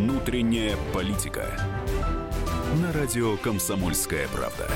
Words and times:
Внутренняя 0.00 0.78
политика. 0.94 1.44
На 2.80 2.90
радио 2.90 3.36
Комсомольская 3.36 4.28
правда. 4.28 4.66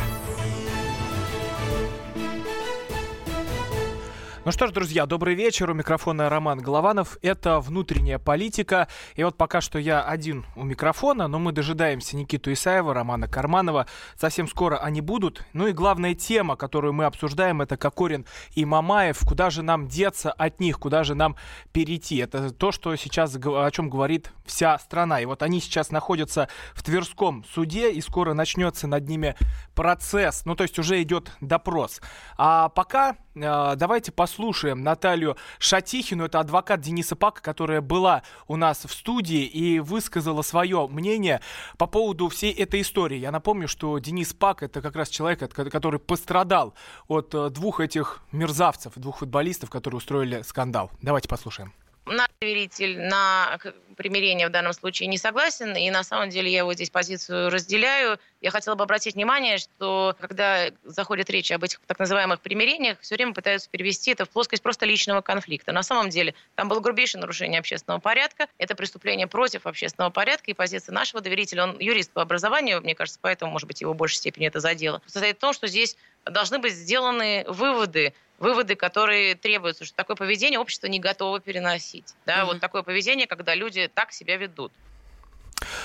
Ну 4.44 4.52
что 4.52 4.66
ж, 4.66 4.72
друзья, 4.72 5.06
добрый 5.06 5.34
вечер. 5.34 5.70
У 5.70 5.74
микрофона 5.74 6.28
Роман 6.28 6.58
Голованов. 6.58 7.16
Это 7.22 7.60
«Внутренняя 7.60 8.18
политика». 8.18 8.88
И 9.14 9.24
вот 9.24 9.38
пока 9.38 9.62
что 9.62 9.78
я 9.78 10.02
один 10.02 10.44
у 10.54 10.64
микрофона, 10.64 11.28
но 11.28 11.38
мы 11.38 11.52
дожидаемся 11.52 12.14
Никиту 12.14 12.52
Исаева, 12.52 12.92
Романа 12.92 13.26
Карманова. 13.26 13.86
Совсем 14.16 14.46
скоро 14.46 14.76
они 14.76 15.00
будут. 15.00 15.42
Ну 15.54 15.68
и 15.68 15.72
главная 15.72 16.14
тема, 16.14 16.56
которую 16.56 16.92
мы 16.92 17.06
обсуждаем, 17.06 17.62
это 17.62 17.78
Кокорин 17.78 18.26
и 18.54 18.66
Мамаев. 18.66 19.20
Куда 19.26 19.48
же 19.48 19.62
нам 19.62 19.88
деться 19.88 20.30
от 20.30 20.60
них? 20.60 20.78
Куда 20.78 21.04
же 21.04 21.14
нам 21.14 21.36
перейти? 21.72 22.18
Это 22.18 22.50
то, 22.50 22.70
что 22.70 22.94
сейчас, 22.96 23.34
о 23.36 23.70
чем 23.70 23.88
говорит 23.88 24.30
вся 24.44 24.78
страна. 24.78 25.20
И 25.20 25.24
вот 25.24 25.42
они 25.42 25.60
сейчас 25.60 25.90
находятся 25.90 26.48
в 26.74 26.82
Тверском 26.82 27.44
суде, 27.44 27.90
и 27.90 28.00
скоро 28.00 28.34
начнется 28.34 28.86
над 28.86 29.08
ними 29.08 29.34
процесс. 29.74 30.44
Ну, 30.44 30.54
то 30.54 30.62
есть 30.62 30.78
уже 30.78 31.02
идет 31.02 31.32
допрос. 31.40 32.00
А 32.36 32.68
пока 32.68 33.16
э, 33.34 33.74
давайте 33.76 34.12
послушаем 34.12 34.82
Наталью 34.82 35.36
Шатихину, 35.58 36.24
это 36.24 36.40
адвокат 36.40 36.80
Дениса 36.80 37.16
Пака, 37.16 37.40
которая 37.42 37.80
была 37.80 38.22
у 38.46 38.56
нас 38.56 38.84
в 38.84 38.92
студии 38.92 39.44
и 39.44 39.80
высказала 39.80 40.42
свое 40.42 40.86
мнение 40.88 41.40
по 41.78 41.86
поводу 41.86 42.28
всей 42.28 42.52
этой 42.52 42.82
истории. 42.82 43.18
Я 43.18 43.30
напомню, 43.30 43.68
что 43.68 43.98
Денис 43.98 44.32
Пак 44.32 44.62
это 44.62 44.80
как 44.80 44.96
раз 44.96 45.08
человек, 45.08 45.40
который 45.54 46.00
пострадал 46.00 46.74
от 47.08 47.34
э, 47.34 47.50
двух 47.50 47.80
этих 47.80 48.22
мерзавцев, 48.32 48.92
двух 48.96 49.18
футболистов, 49.18 49.70
которые 49.70 49.98
устроили 49.98 50.42
скандал. 50.42 50.90
Давайте 51.00 51.28
послушаем 51.28 51.72
наш 52.06 52.28
доверитель 52.40 53.00
на 53.00 53.58
примирение 53.96 54.48
в 54.48 54.50
данном 54.50 54.72
случае 54.72 55.08
не 55.08 55.18
согласен, 55.18 55.74
и 55.76 55.90
на 55.90 56.02
самом 56.02 56.30
деле 56.30 56.50
я 56.50 56.58
его 56.58 56.74
здесь 56.74 56.90
позицию 56.90 57.50
разделяю. 57.50 58.18
Я 58.40 58.50
хотела 58.50 58.74
бы 58.74 58.84
обратить 58.84 59.14
внимание, 59.14 59.58
что 59.58 60.16
когда 60.20 60.70
заходит 60.84 61.30
речь 61.30 61.50
об 61.52 61.64
этих 61.64 61.80
так 61.86 61.98
называемых 61.98 62.40
примирениях, 62.40 62.98
все 63.00 63.14
время 63.14 63.32
пытаются 63.32 63.70
перевести 63.70 64.10
это 64.10 64.24
в 64.24 64.30
плоскость 64.30 64.62
просто 64.62 64.84
личного 64.86 65.20
конфликта. 65.20 65.72
На 65.72 65.82
самом 65.82 66.10
деле 66.10 66.34
там 66.54 66.68
было 66.68 66.80
грубейшее 66.80 67.20
нарушение 67.20 67.60
общественного 67.60 68.00
порядка, 68.00 68.48
это 68.58 68.74
преступление 68.74 69.26
против 69.26 69.66
общественного 69.66 70.10
порядка, 70.10 70.50
и 70.50 70.54
позиция 70.54 70.92
нашего 70.92 71.20
доверителя, 71.20 71.64
он 71.64 71.78
юрист 71.78 72.12
по 72.12 72.22
образованию, 72.22 72.80
мне 72.80 72.94
кажется, 72.94 73.18
поэтому, 73.22 73.52
может 73.52 73.68
быть, 73.68 73.80
его 73.80 73.92
в 73.92 73.96
большей 73.96 74.16
степени 74.16 74.46
это 74.46 74.60
задело, 74.60 75.00
состоит 75.06 75.36
в 75.36 75.40
том, 75.40 75.52
что 75.52 75.66
здесь 75.66 75.96
должны 76.24 76.58
быть 76.58 76.74
сделаны 76.74 77.44
выводы 77.48 78.14
выводы, 78.38 78.74
которые 78.74 79.34
требуются, 79.34 79.84
что 79.84 79.96
такое 79.96 80.16
поведение 80.16 80.58
общество 80.58 80.86
не 80.86 80.98
готово 80.98 81.40
переносить. 81.40 82.14
Да, 82.26 82.42
mm-hmm. 82.42 82.46
вот 82.46 82.60
такое 82.60 82.82
поведение, 82.82 83.26
когда 83.26 83.54
люди 83.54 83.88
так 83.92 84.12
себя 84.12 84.36
ведут. 84.36 84.72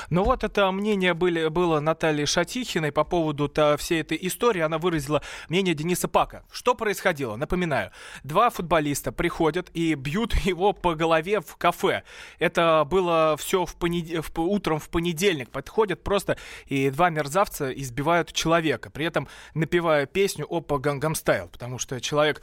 Ну 0.10 0.24
вот 0.24 0.44
это 0.44 0.72
мнение 0.72 1.14
были, 1.14 1.48
было 1.50 1.80
Натальи 1.80 2.26
Шатихиной 2.26 2.92
по 2.92 3.04
поводу 3.04 3.52
всей 3.78 4.02
этой 4.02 4.18
истории. 4.22 4.62
Она 4.62 4.80
выразила 4.80 5.22
мнение 5.50 5.76
Дениса 5.76 6.08
Пака. 6.08 6.44
Что 6.52 6.74
происходило? 6.74 7.36
Напоминаю, 7.36 7.92
два 8.24 8.50
футболиста 8.50 9.12
приходят 9.12 9.70
и 9.74 9.94
бьют 9.94 10.34
его 10.46 10.74
по 10.74 10.96
голове 10.96 11.42
в 11.42 11.56
кафе. 11.58 12.04
Это 12.40 12.88
было 12.90 13.36
все 13.38 13.66
в 13.66 13.76
понед... 13.76 14.26
в... 14.26 14.40
утром 14.40 14.80
в 14.80 14.90
понедельник. 14.90 15.52
Подходят 15.52 16.04
просто 16.04 16.38
и 16.66 16.90
два 16.90 17.10
мерзавца 17.10 17.72
избивают 17.72 18.34
человека. 18.34 18.90
При 18.90 19.06
этом 19.06 19.28
напевая 19.54 20.08
песню 20.08 20.48
«Опа 20.50 20.80
Гангам 20.80 21.14
Стайл», 21.14 21.50
потому 21.50 21.78
что 21.78 22.02
человек 22.02 22.42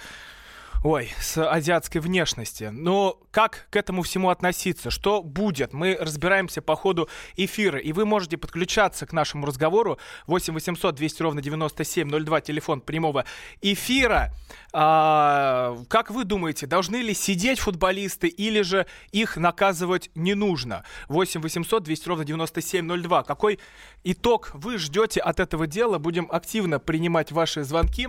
Ой, 0.88 1.12
с 1.20 1.44
азиатской 1.44 2.00
внешности. 2.00 2.70
Но 2.72 3.18
как 3.32 3.66
к 3.70 3.76
этому 3.76 4.02
всему 4.02 4.30
относиться? 4.30 4.92
Что 4.92 5.20
будет? 5.20 5.72
Мы 5.72 5.96
разбираемся 6.00 6.62
по 6.62 6.76
ходу 6.76 7.08
эфира. 7.34 7.80
И 7.80 7.92
вы 7.92 8.06
можете 8.06 8.36
подключаться 8.36 9.04
к 9.04 9.12
нашему 9.12 9.46
разговору. 9.46 9.98
8 10.28 10.54
800 10.54 10.94
200 10.94 11.22
ровно 11.22 11.42
9702, 11.42 12.40
телефон 12.40 12.80
прямого 12.80 13.24
эфира. 13.62 14.32
А, 14.72 15.76
как 15.88 16.12
вы 16.12 16.22
думаете, 16.22 16.68
должны 16.68 16.98
ли 16.98 17.14
сидеть 17.14 17.58
футболисты 17.58 18.28
или 18.28 18.62
же 18.62 18.86
их 19.10 19.36
наказывать 19.36 20.12
не 20.14 20.34
нужно? 20.34 20.84
8 21.08 21.40
800 21.40 21.82
200 21.82 22.08
ровно 22.08 22.24
9702. 22.24 23.24
Какой 23.24 23.58
итог 24.04 24.52
вы 24.54 24.78
ждете 24.78 25.18
от 25.18 25.40
этого 25.40 25.66
дела? 25.66 25.98
Будем 25.98 26.28
активно 26.30 26.78
принимать 26.78 27.32
ваши 27.32 27.64
звонки 27.64 28.06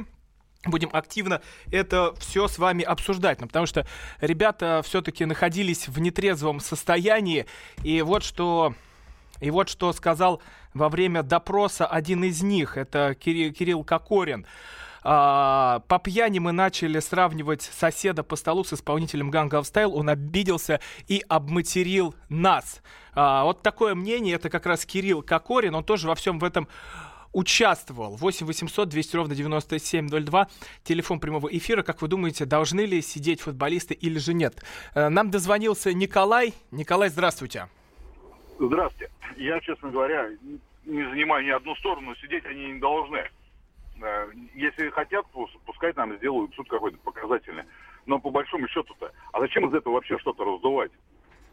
будем 0.69 0.89
активно 0.93 1.41
это 1.71 2.13
все 2.19 2.47
с 2.47 2.57
вами 2.57 2.83
обсуждать. 2.83 3.41
Ну, 3.41 3.47
потому 3.47 3.65
что 3.65 3.85
ребята 4.21 4.81
все-таки 4.83 5.25
находились 5.25 5.87
в 5.87 5.99
нетрезвом 5.99 6.59
состоянии. 6.59 7.45
И 7.83 8.01
вот 8.01 8.23
что... 8.23 8.73
И 9.39 9.51
вот 9.51 9.69
что 9.69 9.93
сказал 9.93 10.41
во 10.73 10.89
время 10.89 11.21
допроса 11.21 11.85
один 11.85 12.23
из 12.23 12.41
них, 12.41 12.75
это 12.75 13.15
Кирилл, 13.19 13.53
Кирилл 13.53 13.83
Кокорин. 13.83 14.47
А, 15.03 15.83
по 15.87 15.99
пьяни 15.99 16.39
мы 16.39 16.51
начали 16.51 16.99
сравнивать 16.99 17.61
соседа 17.61 18.23
по 18.23 18.35
столу 18.35 18.63
с 18.63 18.73
исполнителем 18.73 19.31
Gangnam 19.31 19.61
Style. 19.61 19.91
Он 19.93 20.09
обиделся 20.09 20.79
и 21.07 21.23
обматерил 21.29 22.15
нас. 22.29 22.81
А, 23.13 23.43
вот 23.43 23.61
такое 23.61 23.95
мнение, 23.95 24.35
это 24.35 24.49
как 24.49 24.65
раз 24.65 24.85
Кирилл 24.85 25.21
Кокорин. 25.21 25.75
Он 25.75 25.83
тоже 25.83 26.07
во 26.07 26.15
всем 26.15 26.39
в 26.39 26.43
этом 26.43 26.67
участвовал. 27.37 28.15
8 28.15 28.47
800 28.47 28.89
200 28.89 29.15
ровно 29.15 29.35
9702. 29.35 30.47
Телефон 30.83 31.19
прямого 31.19 31.47
эфира. 31.55 31.83
Как 31.83 32.01
вы 32.01 32.07
думаете, 32.07 32.45
должны 32.45 32.81
ли 32.81 32.99
сидеть 33.01 33.41
футболисты 33.41 33.93
или 33.93 34.17
же 34.17 34.33
нет? 34.33 34.63
Э, 34.95 35.09
нам 35.09 35.29
дозвонился 35.29 35.93
Николай. 35.93 36.55
Николай, 36.71 37.09
здравствуйте. 37.09 37.67
Здравствуйте. 38.59 39.11
Я, 39.37 39.59
честно 39.59 39.91
говоря, 39.91 40.31
не 40.85 41.03
занимаю 41.03 41.45
ни 41.45 41.51
одну 41.51 41.75
сторону, 41.75 42.15
сидеть 42.15 42.43
они 42.45 42.71
не 42.71 42.79
должны. 42.79 43.29
Э, 44.01 44.29
если 44.55 44.89
хотят, 44.89 45.27
пускай 45.63 45.93
нам 45.95 46.17
сделают 46.17 46.55
суд 46.55 46.67
какой-то 46.67 46.97
показательный. 46.97 47.65
Но 48.07 48.17
по 48.17 48.31
большому 48.31 48.67
счету-то, 48.67 49.11
а 49.31 49.39
зачем 49.39 49.69
из 49.69 49.75
этого 49.75 49.93
вообще 49.93 50.17
что-то 50.17 50.43
раздувать? 50.43 50.91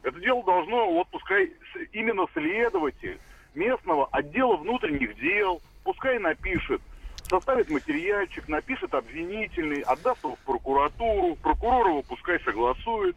Это 0.02 0.18
дело 0.18 0.42
должно, 0.44 0.92
вот 0.92 1.08
пускай 1.10 1.52
именно 1.92 2.26
следователь 2.32 3.18
местного 3.54 4.08
отдела 4.12 4.56
внутренних 4.56 5.14
дел, 5.18 5.60
пускай 5.84 6.18
напишет, 6.18 6.80
составит 7.28 7.70
материальчик, 7.70 8.48
напишет 8.48 8.92
обвинительный, 8.94 9.82
отдаст 9.82 10.24
его 10.24 10.36
в 10.36 10.40
прокуратуру, 10.40 11.36
прокурор 11.36 11.88
его 11.88 12.02
пускай 12.02 12.40
согласует, 12.40 13.16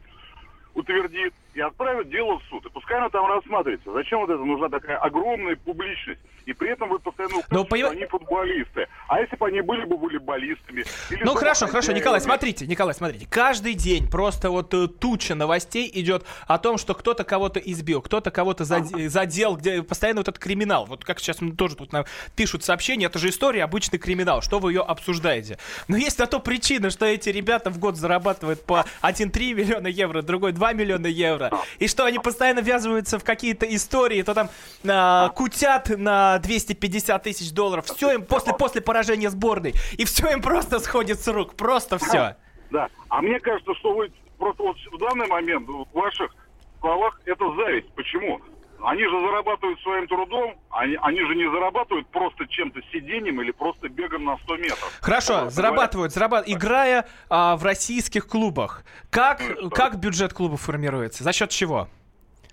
утвердит 0.75 1.33
и 1.57 1.61
отправит 1.61 2.09
дело 2.09 2.37
в 2.39 2.43
суд. 2.49 2.63
И 2.67 2.69
пускай 2.69 2.97
оно 2.97 3.09
там 3.09 3.25
рассматривается. 3.25 3.91
Зачем 3.91 4.19
вот 4.19 4.29
это 4.29 4.43
нужна 4.43 4.69
такая 4.69 4.97
огромная 4.97 5.55
публичность? 5.55 6.21
И 6.45 6.53
при 6.53 6.69
этом 6.69 6.87
вы 6.87 6.99
постоянно 6.99 7.39
указываете, 7.39 7.55
Но, 7.55 7.65
поним... 7.65 7.85
что 7.87 7.95
они 7.95 8.05
футболисты. 8.05 8.87
А 9.09 9.19
если 9.19 9.35
бы 9.35 9.47
они 9.47 9.61
были 9.61 9.83
бы 9.83 9.97
волейболистами? 9.97 10.85
ну 11.21 11.33
хорошо, 11.33 11.67
хорошо, 11.67 11.91
Николай, 11.91 12.21
смотрите, 12.21 12.65
Николай, 12.67 12.93
смотрите. 12.93 13.27
Каждый 13.29 13.73
день 13.73 14.09
просто 14.09 14.49
вот 14.49 14.73
э, 14.73 14.87
туча 14.87 15.35
новостей 15.35 15.91
идет 15.93 16.25
о 16.47 16.57
том, 16.57 16.77
что 16.77 16.93
кто-то 16.93 17.25
кого-то 17.25 17.59
избил, 17.59 18.01
кто-то 18.01 18.31
кого-то 18.31 18.63
заде- 18.63 19.09
задел, 19.09 19.57
где 19.57 19.83
постоянно 19.83 20.21
вот 20.21 20.29
этот 20.29 20.41
криминал. 20.41 20.85
Вот 20.85 21.03
как 21.03 21.19
сейчас 21.19 21.39
тоже 21.57 21.75
тут 21.75 21.91
нам 21.91 22.05
пишут 22.35 22.63
сообщения, 22.63 23.07
это 23.07 23.19
же 23.19 23.27
история, 23.29 23.63
обычный 23.63 23.99
криминал. 23.99 24.41
Что 24.41 24.59
вы 24.59 24.71
ее 24.71 24.83
обсуждаете? 24.83 25.57
Но 25.89 25.97
есть 25.97 26.19
на 26.19 26.27
то 26.27 26.39
причина, 26.39 26.91
что 26.91 27.05
эти 27.05 27.29
ребята 27.29 27.71
в 27.71 27.79
год 27.79 27.97
зарабатывают 27.97 28.63
по 28.63 28.85
1,3 29.01 29.53
миллиона 29.53 29.87
евро, 29.87 30.21
другой 30.21 30.53
2 30.53 30.73
миллиона 30.73 31.07
евро. 31.07 31.46
И 31.79 31.87
что 31.87 32.05
они 32.05 32.19
постоянно 32.19 32.59
ввязываются 32.59 33.19
в 33.19 33.23
какие-то 33.23 33.65
истории, 33.65 34.21
то 34.21 34.33
там 34.33 34.49
э, 34.83 35.29
кутят 35.35 35.89
на 35.89 36.39
250 36.39 37.23
тысяч 37.23 37.51
долларов. 37.51 37.85
Все 37.85 38.13
им 38.13 38.25
после, 38.25 38.53
после 38.53 38.81
поражения 38.81 39.29
сборной. 39.29 39.73
И 39.97 40.05
все 40.05 40.31
им 40.31 40.41
просто 40.41 40.79
сходит 40.79 41.19
с 41.19 41.27
рук. 41.27 41.55
Просто 41.55 41.97
все. 41.97 42.35
Да. 42.71 42.89
А 43.09 43.21
мне 43.21 43.39
кажется, 43.39 43.73
что 43.75 43.93
вы 43.93 44.11
просто 44.37 44.63
вот 44.63 44.77
в 44.91 44.97
данный 44.97 45.27
момент 45.27 45.67
в 45.67 45.85
ваших 45.93 46.33
словах 46.79 47.19
это 47.25 47.43
зависть. 47.55 47.89
Почему? 47.95 48.41
Они 48.83 49.03
же 49.03 49.09
зарабатывают 49.09 49.79
своим 49.81 50.07
трудом, 50.07 50.55
они, 50.69 50.97
они 51.01 51.19
же 51.19 51.35
не 51.35 51.49
зарабатывают 51.49 52.07
просто 52.07 52.47
чем-то 52.47 52.79
сидением 52.91 53.41
или 53.41 53.51
просто 53.51 53.89
бегом 53.89 54.25
на 54.25 54.37
100 54.37 54.57
метров. 54.57 54.99
Хорошо, 55.01 55.45
вот, 55.45 55.53
зарабатывают, 55.53 56.13
зарабатывают, 56.13 56.57
играя 56.57 57.07
а, 57.29 57.57
в 57.57 57.63
российских 57.63 58.27
клубах. 58.27 58.83
Как, 59.09 59.41
ну, 59.59 59.69
как 59.69 59.99
бюджет 59.99 60.33
клуба 60.33 60.57
формируется? 60.57 61.23
За 61.23 61.33
счет 61.33 61.49
чего? 61.49 61.87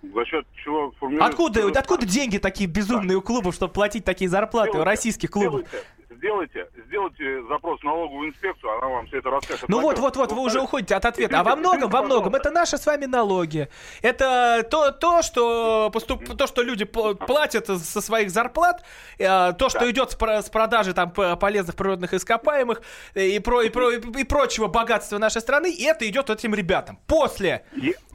За 0.03 0.25
счет 0.25 0.47
чего 0.63 0.93
формируется? 0.93 1.27
Откуда, 1.27 1.79
откуда 1.79 2.07
деньги 2.07 2.39
такие 2.39 2.69
безумные 2.69 3.17
да. 3.17 3.19
у 3.19 3.23
клубов, 3.23 3.55
чтобы 3.55 3.73
платить 3.73 4.05
такие 4.05 4.29
зарплаты 4.31 4.71
сделайте, 4.71 4.83
у 4.83 4.91
российских 4.91 5.31
клубов? 5.31 5.67
Сделайте, 5.69 5.89
сделайте, 6.25 6.67
сделайте 6.87 7.43
запрос 7.49 7.81
в 7.81 7.85
налоговую 7.85 8.31
инспекцию, 8.31 8.79
она 8.79 8.89
вам 8.89 9.07
все 9.07 9.19
это 9.19 9.31
расскажет. 9.31 9.69
Ну 9.69 9.81
вот, 9.81 9.99
вот, 9.99 10.17
вот, 10.17 10.33
вы 10.33 10.43
уже 10.43 10.61
уходите 10.61 10.95
от 10.95 11.05
ответа. 11.05 11.41
А 11.41 11.45
во 11.45 11.55
многом, 11.55 11.91
во 11.91 12.03
многом, 12.03 12.35
это 12.35 12.51
наши 12.51 12.79
с 12.79 12.87
вами 12.87 13.05
налоги. 13.05 13.69
Это 14.01 14.67
то, 14.71 14.91
то 14.91 15.23
что, 15.23 15.91
поступ, 15.93 16.25
то, 16.37 16.47
что 16.47 16.63
люди 16.63 16.85
платят 16.85 17.67
со 17.67 18.01
своих 18.01 18.31
зарплат, 18.31 18.83
э, 19.19 19.53
то, 19.59 19.69
что 19.69 19.91
идет 19.91 20.13
с 20.13 20.51
продажи 20.51 20.95
там 20.95 21.11
полезных 21.11 21.77
природных 21.77 22.15
ископаемых 22.15 22.81
и, 23.15 23.39
про, 23.41 23.63
и, 23.63 23.69
про, 23.69 23.91
и 23.91 24.25
прочего 24.25 24.69
богатства 24.69 25.19
нашей 25.19 25.43
страны, 25.43 25.73
и 25.73 25.85
это 25.85 26.09
идет 26.09 26.31
этим 26.31 26.55
ребятам. 26.55 26.99
После 27.07 27.65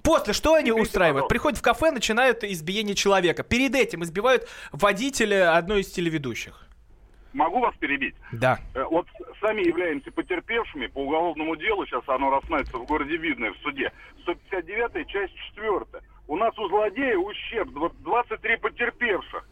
После 0.02 0.34
что 0.34 0.54
они 0.54 0.72
устраивают? 0.72 1.28
Приходят 1.28 1.60
в 1.60 1.62
кафе, 1.62 1.92
начинают 1.92 2.44
избиение 2.44 2.96
человека. 2.96 3.44
Перед 3.44 3.76
этим 3.76 4.04
избивают 4.04 4.48
водителя 4.72 5.56
одной 5.58 5.82
из 5.82 5.92
телеведущих. 5.92 6.69
Могу 7.34 7.60
вас 7.60 7.76
перебить? 7.80 8.16
Да. 8.32 8.58
Э, 8.74 8.84
вот 8.90 9.08
сами 9.40 9.62
являемся 9.62 10.12
потерпевшими 10.12 10.88
по 10.88 11.00
уголовному 11.00 11.56
делу, 11.56 11.86
сейчас 11.86 12.04
оно 12.08 12.30
рассматривается 12.30 12.78
в 12.78 12.86
городе 12.86 13.18
Видное 13.18 13.52
в 13.52 13.58
суде. 13.58 13.92
159 14.24 15.08
часть 15.08 15.34
4. 15.56 15.86
У 16.28 16.36
нас 16.38 16.58
у 16.58 16.68
злодея 16.70 17.18
ущерб 17.18 17.70
23 18.00 18.58
потерпевших. 18.58 19.48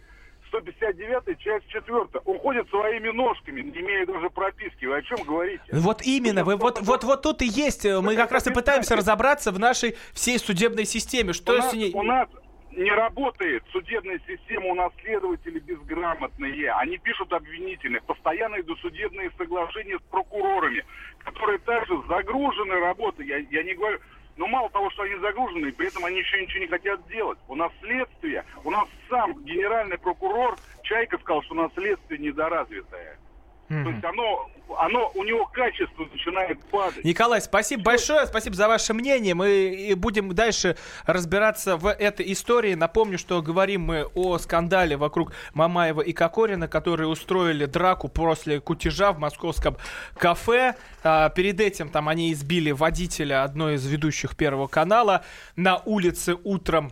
159 0.48 1.40
часть 1.40 1.68
4. 1.68 2.22
Он 2.26 2.40
ходит 2.40 2.70
своими 2.70 3.10
ножками, 3.10 3.62
не 3.62 3.80
имея 3.80 4.06
даже 4.06 4.30
прописки. 4.30 4.86
Вы 4.86 4.98
о 4.98 5.02
чем 5.02 5.24
говорите? 5.24 5.64
Вот 5.72 6.02
именно, 6.04 6.44
вы, 6.44 6.56
вот, 6.56 6.80
вот, 6.82 7.04
вот 7.04 7.22
тут 7.22 7.42
и 7.42 7.48
есть. 7.48 7.86
Э, 7.86 8.02
мы 8.02 8.16
как 8.16 8.32
раз 8.32 8.48
и 8.48 8.54
пытаемся 8.54 8.96
разобраться 8.96 9.52
в 9.52 9.60
нашей 9.60 9.96
всей 10.14 10.40
судебной 10.40 10.86
системе. 10.86 11.34
Что 11.34 11.54
у, 11.54 11.58
нас, 11.58 11.74
у 11.94 12.04
нас 12.04 12.30
не 12.78 12.92
работает 12.92 13.64
судебная 13.72 14.22
система, 14.28 14.68
у 14.68 14.76
нас 14.76 14.92
следователи 15.02 15.60
безграмотные. 15.60 16.72
Они 16.74 16.98
пишут 16.98 17.34
обвинительных, 17.34 18.04
постоянно 18.04 18.60
идут 18.60 18.80
судебные 18.80 19.32
соглашения 19.38 19.98
с 19.98 20.12
прокурорами, 20.12 20.86
которые 21.20 21.58
также 21.60 22.00
загружены 22.08 22.76
работой. 22.80 23.26
Я, 23.26 23.38
я 23.38 23.64
не 23.64 23.74
говорю... 23.74 24.00
Но 24.38 24.46
мало 24.46 24.70
того, 24.70 24.92
что 24.92 25.02
они 25.02 25.16
загружены, 25.16 25.72
при 25.72 25.88
этом 25.88 26.06
они 26.06 26.20
еще 26.20 26.40
ничего 26.40 26.60
не 26.60 26.68
хотят 26.68 27.08
делать. 27.08 27.40
У 27.48 27.56
нас 27.56 27.72
следствие, 27.82 28.46
у 28.64 28.70
нас 28.70 28.88
сам 29.10 29.34
генеральный 29.44 29.98
прокурор 29.98 30.56
Чайка 30.84 31.18
сказал, 31.18 31.42
что 31.42 31.56
у 31.56 31.58
нас 31.58 31.72
следствие 31.74 32.20
недоразвитое. 32.20 33.18
Mm-hmm. 33.70 33.84
То 33.84 33.90
есть 33.90 34.04
оно, 34.06 34.50
оно, 34.78 35.12
у 35.16 35.24
него 35.24 35.46
качество 35.48 36.06
начинает 36.06 36.64
падать. 36.66 37.04
Николай, 37.04 37.42
спасибо 37.42 37.82
Что? 37.82 37.90
большое, 37.92 38.28
спасибо 38.28 38.56
за 38.56 38.68
ваше 38.68 38.94
мнение. 38.94 39.34
Мы 39.34 39.94
будем 39.98 40.34
дальше 40.34 40.78
разбираться 41.06 41.78
в 41.78 41.92
этой 41.92 42.32
истории. 42.32 42.76
Напомню, 42.76 43.18
что 43.18 43.42
говорим 43.42 43.82
мы 43.82 44.06
о 44.16 44.38
скандале 44.38 44.96
вокруг 44.96 45.34
Мамаева 45.54 46.02
и 46.02 46.14
Кокорина, 46.14 46.68
которые 46.68 47.08
устроили 47.10 47.66
драку 47.66 48.08
после 48.08 48.62
кутежа 48.62 49.12
в 49.12 49.20
московском 49.20 49.78
кафе. 50.16 50.76
А, 51.04 51.30
перед 51.30 51.60
этим 51.60 51.90
там 51.90 52.08
они 52.08 52.32
избили 52.32 52.72
водителя 52.72 53.44
одной 53.44 53.76
из 53.76 53.86
ведущих 53.86 54.36
Первого 54.38 54.68
канала 54.68 55.24
на 55.56 55.78
улице 55.78 56.36
утром 56.44 56.92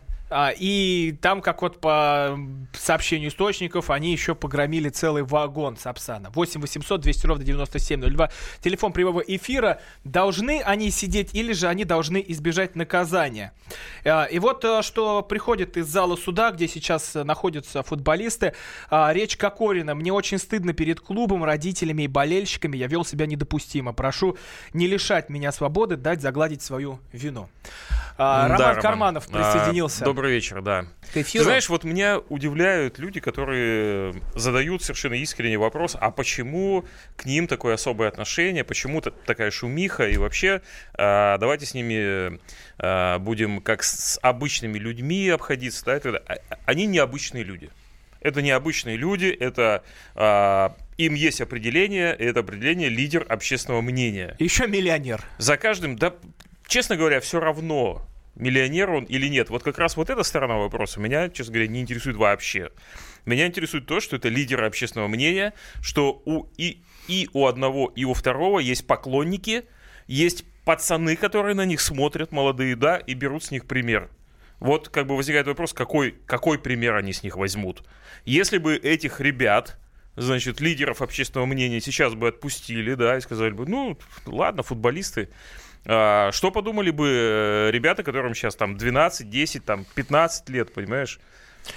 и 0.58 1.18
там, 1.22 1.42
как 1.42 1.62
вот 1.62 1.80
по 1.80 2.38
сообщению 2.74 3.30
источников, 3.30 3.90
они 3.90 4.12
еще 4.12 4.36
погромили 4.36 4.90
целый 4.90 5.24
вагон 5.24 5.78
Сапсана. 5.78 6.30
8 6.32 6.62
800 6.62 7.02
200 7.02 7.26
ровно 7.26 7.44
9702. 7.44 8.30
Телефон 8.62 8.92
прямого 8.92 9.22
эфира. 9.22 9.80
Должны 10.04 10.62
они 10.62 10.92
сидеть 10.92 11.34
или 11.34 11.54
же 11.54 11.68
они 11.68 11.86
должны 11.86 12.24
избежать 12.28 12.76
наказания? 12.76 13.54
А, 14.04 14.26
и 14.26 14.40
вот 14.40 14.66
э, 14.66 14.82
что 14.82 15.22
приходит 15.22 15.78
из 15.78 15.88
зала 15.88 16.16
суда, 16.16 16.52
где 16.52 16.68
сейчас 16.68 17.14
находятся 17.16 17.84
футболисты. 17.84 18.54
А, 18.90 19.12
речь 19.14 19.38
Кокорина. 19.38 19.96
Мне 19.96 20.12
очень 20.12 20.38
стыдно 20.38 20.74
перед 20.74 21.00
клубом, 21.00 21.44
родителями 21.44 22.04
и 22.04 22.08
болельщиками. 22.08 22.78
Я 22.78 22.88
вел 22.88 23.06
себя 23.06 23.26
недопустимо. 23.26 23.94
Прошу 23.94 24.38
не 24.74 24.88
лишать 24.88 25.30
меня 25.30 25.52
свободы, 25.52 25.96
дать 25.96 26.22
загладить 26.22 26.62
свою 26.62 27.00
вину. 27.12 27.50
Роман 28.18 28.58
да, 28.58 28.76
Карманов 28.76 29.28
присоединился. 29.28 30.06
Добрый 30.06 30.25
вечер, 30.30 30.62
да. 30.62 30.86
Ты 31.14 31.24
знаешь, 31.42 31.70
вот 31.70 31.84
меня 31.84 32.20
удивляют 32.30 33.00
люди, 33.00 33.20
которые 33.20 34.14
задают 34.36 34.84
совершенно 34.84 35.16
искренний 35.16 35.58
вопрос, 35.58 35.96
а 36.00 36.12
почему 36.12 36.86
к 37.16 37.26
ним 37.26 37.48
такое 37.48 37.76
особое 37.76 38.08
отношение, 38.08 38.64
почему 38.64 39.02
такая 39.02 39.52
шумиха, 39.52 40.08
и 40.08 40.18
вообще 40.18 40.62
э, 40.98 41.38
давайте 41.40 41.66
с 41.66 41.74
ними 41.74 42.40
э, 42.78 43.20
будем 43.20 43.62
как 43.62 43.84
с 43.84 44.20
обычными 44.22 44.78
людьми 44.78 45.30
обходиться. 45.30 45.86
Да? 45.86 45.96
Это, 45.96 46.24
а, 46.28 46.38
они 46.66 46.86
необычные 46.86 47.44
люди. 47.44 47.70
Это 48.22 48.42
необычные 48.42 48.98
люди, 48.98 49.28
это 49.28 49.84
э, 50.16 50.70
им 50.98 51.14
есть 51.14 51.42
определение, 51.42 52.16
и 52.18 52.24
это 52.24 52.40
определение 52.40 52.90
лидер 52.90 53.26
общественного 53.30 53.82
мнения. 53.82 54.36
Еще 54.40 54.66
миллионер. 54.66 55.24
За 55.38 55.58
каждым, 55.58 55.96
да, 55.96 56.16
честно 56.68 56.96
говоря, 56.98 57.20
все 57.20 57.40
равно, 57.40 58.08
миллионер 58.36 58.92
он 58.92 59.04
или 59.06 59.28
нет. 59.28 59.50
Вот 59.50 59.64
как 59.64 59.78
раз 59.78 59.98
вот 59.98 60.10
эта 60.10 60.24
сторона 60.24 60.56
вопроса 60.58 61.00
меня, 61.00 61.30
честно 61.30 61.54
говоря, 61.54 61.68
не 61.70 61.82
интересует 61.82 62.18
вообще. 62.18 62.72
Меня 63.26 63.48
интересует 63.48 63.86
то, 63.86 64.00
что 64.00 64.16
это 64.16 64.30
лидеры 64.30 64.66
общественного 64.66 65.08
мнения, 65.08 65.54
что 65.82 66.22
у 66.26 66.48
и, 66.58 66.84
и 67.08 67.30
у 67.34 67.48
одного, 67.48 67.92
и 67.96 68.04
у 68.04 68.14
второго 68.14 68.60
есть 68.60 68.86
поклонники, 68.86 69.66
есть 70.08 70.46
пацаны, 70.64 71.16
которые 71.16 71.56
на 71.56 71.66
них 71.66 71.82
смотрят, 71.82 72.32
молодые, 72.32 72.76
да, 72.76 72.98
и 72.98 73.14
берут 73.14 73.44
с 73.44 73.52
них 73.52 73.66
пример. 73.66 74.10
Вот 74.60 74.90
как 74.90 75.08
бы 75.08 75.16
возникает 75.16 75.48
вопрос, 75.48 75.74
какой, 75.74 76.16
какой 76.26 76.60
пример 76.60 76.96
они 76.96 77.14
с 77.14 77.24
них 77.24 77.38
возьмут. 77.38 77.84
Если 78.26 78.58
бы 78.58 78.76
этих 78.76 79.20
ребят, 79.20 79.78
значит, 80.16 80.62
лидеров 80.62 81.02
общественного 81.02 81.46
мнения 81.46 81.82
сейчас 81.82 82.14
бы 82.16 82.30
отпустили, 82.30 82.94
да, 82.94 83.18
и 83.18 83.22
сказали 83.22 83.52
бы, 83.52 83.68
ну, 83.68 83.98
ладно, 84.26 84.64
футболисты, 84.64 85.30
что 85.86 86.52
подумали 86.52 86.90
бы 86.90 87.08
э, 87.08 87.72
ребята, 87.72 88.04
которым 88.04 88.34
сейчас 88.34 88.56
там 88.56 88.76
12, 88.76 89.30
10, 89.30 89.66
там 89.66 89.86
15 89.96 90.50
лет, 90.50 90.74
понимаешь? 90.74 91.20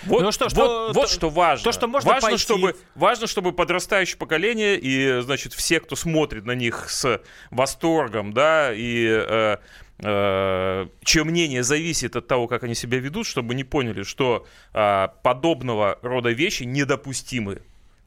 Вот, 0.04 0.22
ну, 0.22 0.32
что, 0.32 0.44
вот, 0.44 0.52
что, 0.52 0.92
вот 0.92 1.06
то, 1.08 1.12
что 1.12 1.30
важно. 1.30 1.64
То, 1.64 1.72
что 1.72 1.88
можно 1.88 2.10
важно, 2.10 2.28
пойти... 2.30 2.42
чтобы, 2.42 2.76
важно, 2.94 3.26
чтобы 3.26 3.52
подрастающее 3.52 4.18
поколение 4.18 4.78
и, 4.78 5.20
значит, 5.22 5.52
все, 5.52 5.80
кто 5.80 5.96
смотрит 5.96 6.44
на 6.44 6.52
них 6.52 6.90
с 6.90 7.20
восторгом, 7.50 8.32
да, 8.32 8.72
и 8.74 9.06
э, 9.08 9.56
э, 10.00 10.86
чье 11.04 11.24
мнение 11.24 11.62
зависит 11.62 12.16
от 12.16 12.26
того, 12.26 12.48
как 12.48 12.64
они 12.64 12.74
себя 12.74 12.98
ведут, 12.98 13.26
чтобы 13.26 13.54
не 13.54 13.64
поняли, 13.64 14.02
что 14.02 14.46
э, 14.74 15.08
подобного 15.22 15.98
рода 16.02 16.30
вещи 16.30 16.64
недопустимы. 16.64 17.62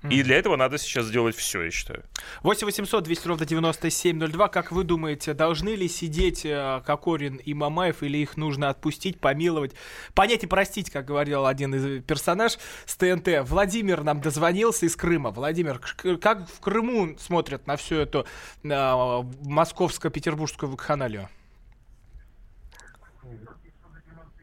И 0.10 0.24
для 0.24 0.38
этого 0.38 0.56
надо 0.56 0.80
сейчас 0.80 1.06
сделать 1.06 1.36
все, 1.36 1.62
я 1.62 1.72
считаю. 1.72 2.04
8 2.42 2.66
800 2.66 3.04
200 3.04 3.28
ровно 3.28 3.46
9702. 3.46 4.48
Как 4.48 4.72
вы 4.72 4.84
думаете, 4.84 5.36
должны 5.36 5.76
ли 5.76 5.88
сидеть 5.88 6.44
э, 6.44 6.82
Кокорин 6.86 7.36
и 7.36 7.54
Мамаев, 7.54 8.02
или 8.02 8.18
их 8.18 8.36
нужно 8.36 8.70
отпустить, 8.70 9.20
помиловать, 9.20 9.74
понять 10.16 10.44
и 10.44 10.48
простить, 10.48 10.90
как 10.90 11.06
говорил 11.06 11.46
один 11.46 11.76
из 11.76 12.04
персонаж 12.04 12.58
с 12.86 12.96
ТНТ? 12.96 13.48
Владимир 13.48 14.04
нам 14.04 14.22
дозвонился 14.22 14.88
из 14.88 14.96
Крыма. 14.96 15.30
Владимир, 15.30 15.80
как 16.20 16.48
в 16.48 16.60
Крыму 16.60 17.16
смотрят 17.20 17.68
на 17.68 17.76
всю 17.76 17.98
эту 17.98 18.26
э, 18.64 19.24
московско-петербургскую 19.44 20.72
вакханалию? 20.72 21.30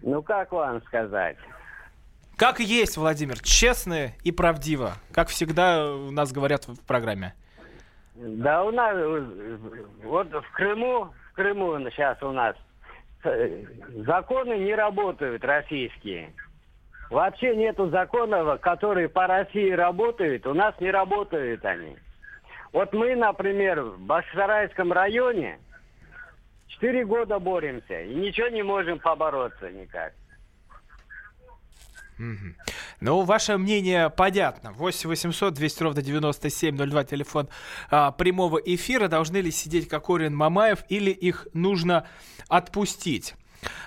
Ну, 0.02 0.22
как 0.22 0.52
вам 0.52 0.80
сказать? 0.84 1.36
Как 2.38 2.60
есть, 2.60 2.96
Владимир, 2.96 3.40
честно 3.40 4.12
и 4.22 4.30
правдиво, 4.30 4.92
как 5.12 5.26
всегда 5.26 5.92
у 5.92 6.12
нас 6.12 6.32
говорят 6.32 6.68
в 6.68 6.86
программе. 6.86 7.34
Да, 8.14 8.62
у 8.62 8.70
нас 8.70 8.96
вот 10.04 10.28
в 10.32 10.52
Крыму, 10.52 11.12
в 11.32 11.34
Крыму 11.34 11.76
сейчас 11.90 12.22
у 12.22 12.30
нас 12.30 12.54
э, 13.24 13.64
законы 14.06 14.56
не 14.56 14.72
работают 14.72 15.44
российские. 15.44 16.32
Вообще 17.10 17.56
нету 17.56 17.90
законов, 17.90 18.60
которые 18.60 19.08
по 19.08 19.26
России 19.26 19.72
работают, 19.72 20.46
у 20.46 20.54
нас 20.54 20.78
не 20.78 20.92
работают 20.92 21.64
они. 21.64 21.96
Вот 22.72 22.92
мы, 22.92 23.16
например, 23.16 23.82
в 23.82 24.00
Башсарайском 24.02 24.92
районе 24.92 25.58
четыре 26.68 27.04
года 27.04 27.40
боремся 27.40 28.00
и 28.00 28.14
ничего 28.14 28.46
не 28.46 28.62
можем 28.62 29.00
побороться 29.00 29.72
никак. 29.72 30.12
Ну, 33.00 33.22
ваше 33.22 33.56
мнение 33.58 34.10
понятно. 34.10 34.72
8 34.72 35.08
800 35.08 35.54
200 35.54 35.82
ровно 35.82 36.02
9702, 36.02 37.04
телефон 37.04 37.48
а, 37.90 38.12
прямого 38.12 38.58
эфира. 38.58 39.08
Должны 39.08 39.38
ли 39.38 39.50
сидеть 39.50 39.88
Кокорин 39.88 40.34
Мамаев 40.34 40.84
или 40.88 41.10
их 41.10 41.48
нужно 41.52 42.06
отпустить? 42.48 43.34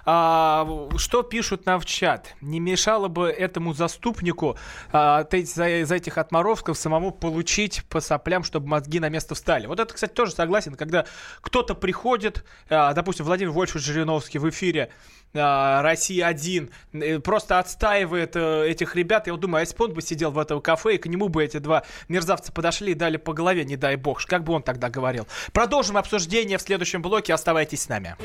А, 0.06 0.68
что 0.98 1.24
пишут 1.24 1.66
нам 1.66 1.80
в 1.80 1.86
чат? 1.86 2.36
Не 2.42 2.60
мешало 2.60 3.08
бы 3.08 3.30
этому 3.30 3.74
заступнику 3.74 4.58
а, 4.92 5.26
за, 5.32 5.86
за 5.86 5.96
этих 5.96 6.18
отморозков 6.18 6.78
самому 6.78 7.12
получить 7.12 7.84
по 7.90 8.00
соплям, 8.00 8.44
чтобы 8.44 8.68
мозги 8.68 9.00
на 9.00 9.10
место 9.10 9.36
встали. 9.36 9.68
Вот 9.68 9.80
это, 9.80 9.94
кстати, 9.94 10.12
тоже 10.12 10.34
согласен, 10.34 10.76
когда 10.76 11.06
кто-то 11.42 11.76
приходит, 11.76 12.44
а, 12.70 12.94
допустим, 12.94 13.26
Владимир 13.26 13.52
Вольфович 13.52 13.86
Жириновский 13.86 14.40
в 14.40 14.50
эфире, 14.50 14.92
Россия 15.34 16.28
один 16.28 16.72
э, 16.92 17.20
просто 17.20 17.60
отстаивает 17.60 18.36
э, 18.36 18.68
этих 18.68 18.96
ребят. 18.96 19.28
Я 19.28 19.34
вот 19.34 19.40
думаю, 19.40 19.66
а 19.66 19.84
он 19.84 19.94
бы 19.94 20.02
сидел 20.02 20.32
в 20.32 20.40
этом 20.40 20.62
кафе, 20.62 20.96
и 20.96 20.98
к 20.98 21.06
нему 21.06 21.30
бы 21.30 21.44
эти 21.44 21.58
два 21.58 21.84
мерзавца 22.10 22.52
подошли 22.52 22.92
и 22.92 22.96
дали 22.96 23.18
по 23.18 23.34
голове, 23.34 23.64
не 23.64 23.78
дай 23.78 23.96
бог, 23.96 24.24
как 24.26 24.44
бы 24.44 24.54
он 24.54 24.64
тогда 24.64 24.90
говорил. 24.90 25.28
Продолжим 25.54 25.98
обсуждение 25.98 26.58
в 26.58 26.62
следующем 26.62 27.02
блоке. 27.02 27.34
Оставайтесь 27.34 27.84
с 27.84 27.90
нами. 27.90 28.16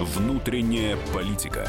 Внутренняя 0.00 0.96
политика. 1.14 1.68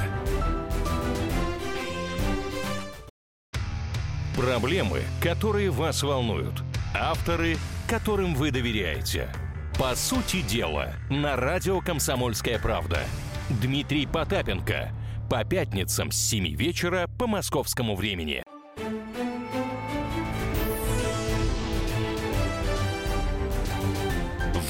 Проблемы, 4.36 5.04
которые 5.22 5.70
вас 5.70 6.02
волнуют. 6.02 6.64
Авторы, 6.96 7.58
которым 7.88 8.36
вы 8.36 8.52
доверяете. 8.52 9.28
По 9.80 9.96
сути 9.96 10.42
дела, 10.42 10.94
на 11.10 11.36
радио 11.36 11.82
«Комсомольская 11.82 12.60
правда». 12.60 13.00
Дмитрий 13.50 14.06
Потапенко. 14.06 14.92
По 15.28 15.44
пятницам 15.44 16.12
с 16.12 16.18
7 16.18 16.56
вечера 16.56 17.10
по 17.18 17.26
московскому 17.26 17.96
времени. 17.96 18.44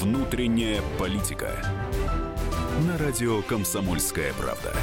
Внутренняя 0.00 0.80
политика. 0.98 1.62
На 2.88 2.96
радио 2.96 3.42
«Комсомольская 3.42 4.32
правда». 4.32 4.74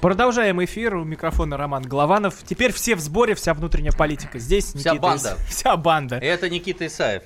Продолжаем 0.00 0.62
эфир. 0.64 0.94
У 0.96 1.04
микрофона 1.04 1.56
Роман 1.56 1.82
Голованов. 1.82 2.36
Теперь 2.44 2.72
все 2.72 2.94
в 2.94 3.00
сборе, 3.00 3.34
вся 3.34 3.52
внутренняя 3.54 3.92
политика. 3.92 4.38
Здесь 4.38 4.66
Вся 4.66 4.90
Никита 4.90 4.96
банда. 5.02 5.36
Ис- 5.38 5.38
Вся 5.50 5.76
банда. 5.76 6.16
Это 6.16 6.48
Никита 6.48 6.86
Исаев. 6.86 7.22